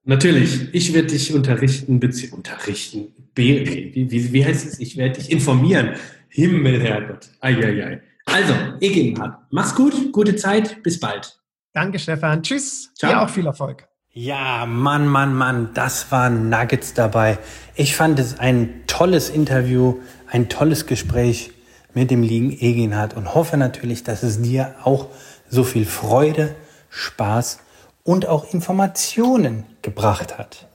Natürlich, 0.05 0.73
ich 0.73 0.93
werde 0.93 1.07
dich 1.07 1.33
unterrichten, 1.33 1.99
beziehungsweise 1.99 2.35
unterrichten, 2.35 3.07
wie, 3.35 4.09
wie, 4.09 4.33
wie 4.33 4.45
heißt 4.45 4.67
es? 4.67 4.79
Ich 4.79 4.97
werde 4.97 5.19
dich 5.19 5.31
informieren. 5.31 5.91
Himmel, 6.27 6.81
Herrgott. 6.81 7.29
Eieiei. 7.39 8.01
Also, 8.25 8.53
Egenhard, 8.79 9.37
mach's 9.51 9.75
gut, 9.75 10.11
gute 10.11 10.35
Zeit, 10.35 10.83
bis 10.83 10.99
bald. 10.99 11.39
Danke, 11.73 11.99
Stefan. 11.99 12.43
Tschüss. 12.43 12.91
Ciao. 12.95 13.11
Dir 13.11 13.21
auch 13.21 13.29
viel 13.29 13.45
Erfolg. 13.45 13.87
Ja, 14.11 14.65
Mann, 14.65 15.07
Mann, 15.07 15.33
Mann, 15.33 15.69
das 15.73 16.11
waren 16.11 16.49
Nuggets 16.49 16.93
dabei. 16.93 17.39
Ich 17.75 17.95
fand 17.95 18.19
es 18.19 18.39
ein 18.39 18.83
tolles 18.87 19.29
Interview, 19.29 20.01
ein 20.29 20.49
tolles 20.49 20.85
Gespräch 20.85 21.51
mit 21.93 22.11
dem 22.11 22.21
lieben 22.23 22.51
Egenhard 22.51 23.15
und 23.15 23.33
hoffe 23.33 23.57
natürlich, 23.57 24.03
dass 24.03 24.21
es 24.21 24.41
dir 24.41 24.75
auch 24.83 25.07
so 25.49 25.63
viel 25.63 25.85
Freude, 25.85 26.55
Spaß 26.89 27.59
und 28.03 28.27
auch 28.27 28.53
Informationen 28.53 29.65
gebracht 29.81 30.37
hat. 30.37 30.67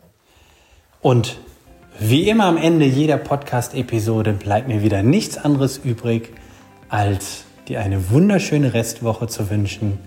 Und 1.01 1.39
wie 2.01 2.29
immer 2.29 2.45
am 2.45 2.57
Ende 2.57 2.87
jeder 2.87 3.17
Podcast-Episode 3.17 4.33
bleibt 4.33 4.69
mir 4.69 4.83
wieder 4.83 5.03
nichts 5.03 5.37
anderes 5.37 5.79
übrig, 5.79 6.33
als 6.89 7.45
dir 7.67 7.81
eine 7.81 8.11
wunderschöne 8.11 8.73
Restwoche 8.73 9.27
zu 9.27 9.51
wünschen. 9.51 9.99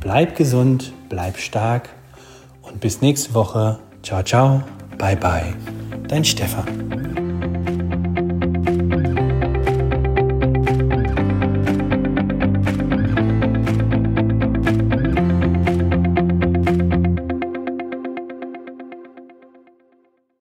Bleib 0.00 0.36
gesund, 0.36 0.92
bleib 1.08 1.38
stark 1.38 1.88
und 2.62 2.80
bis 2.80 3.00
nächste 3.00 3.34
Woche. 3.34 3.78
Ciao, 4.02 4.22
ciao, 4.22 4.62
bye, 4.98 5.16
bye. 5.16 5.54
Dein 6.08 6.24
Stefan. 6.24 7.21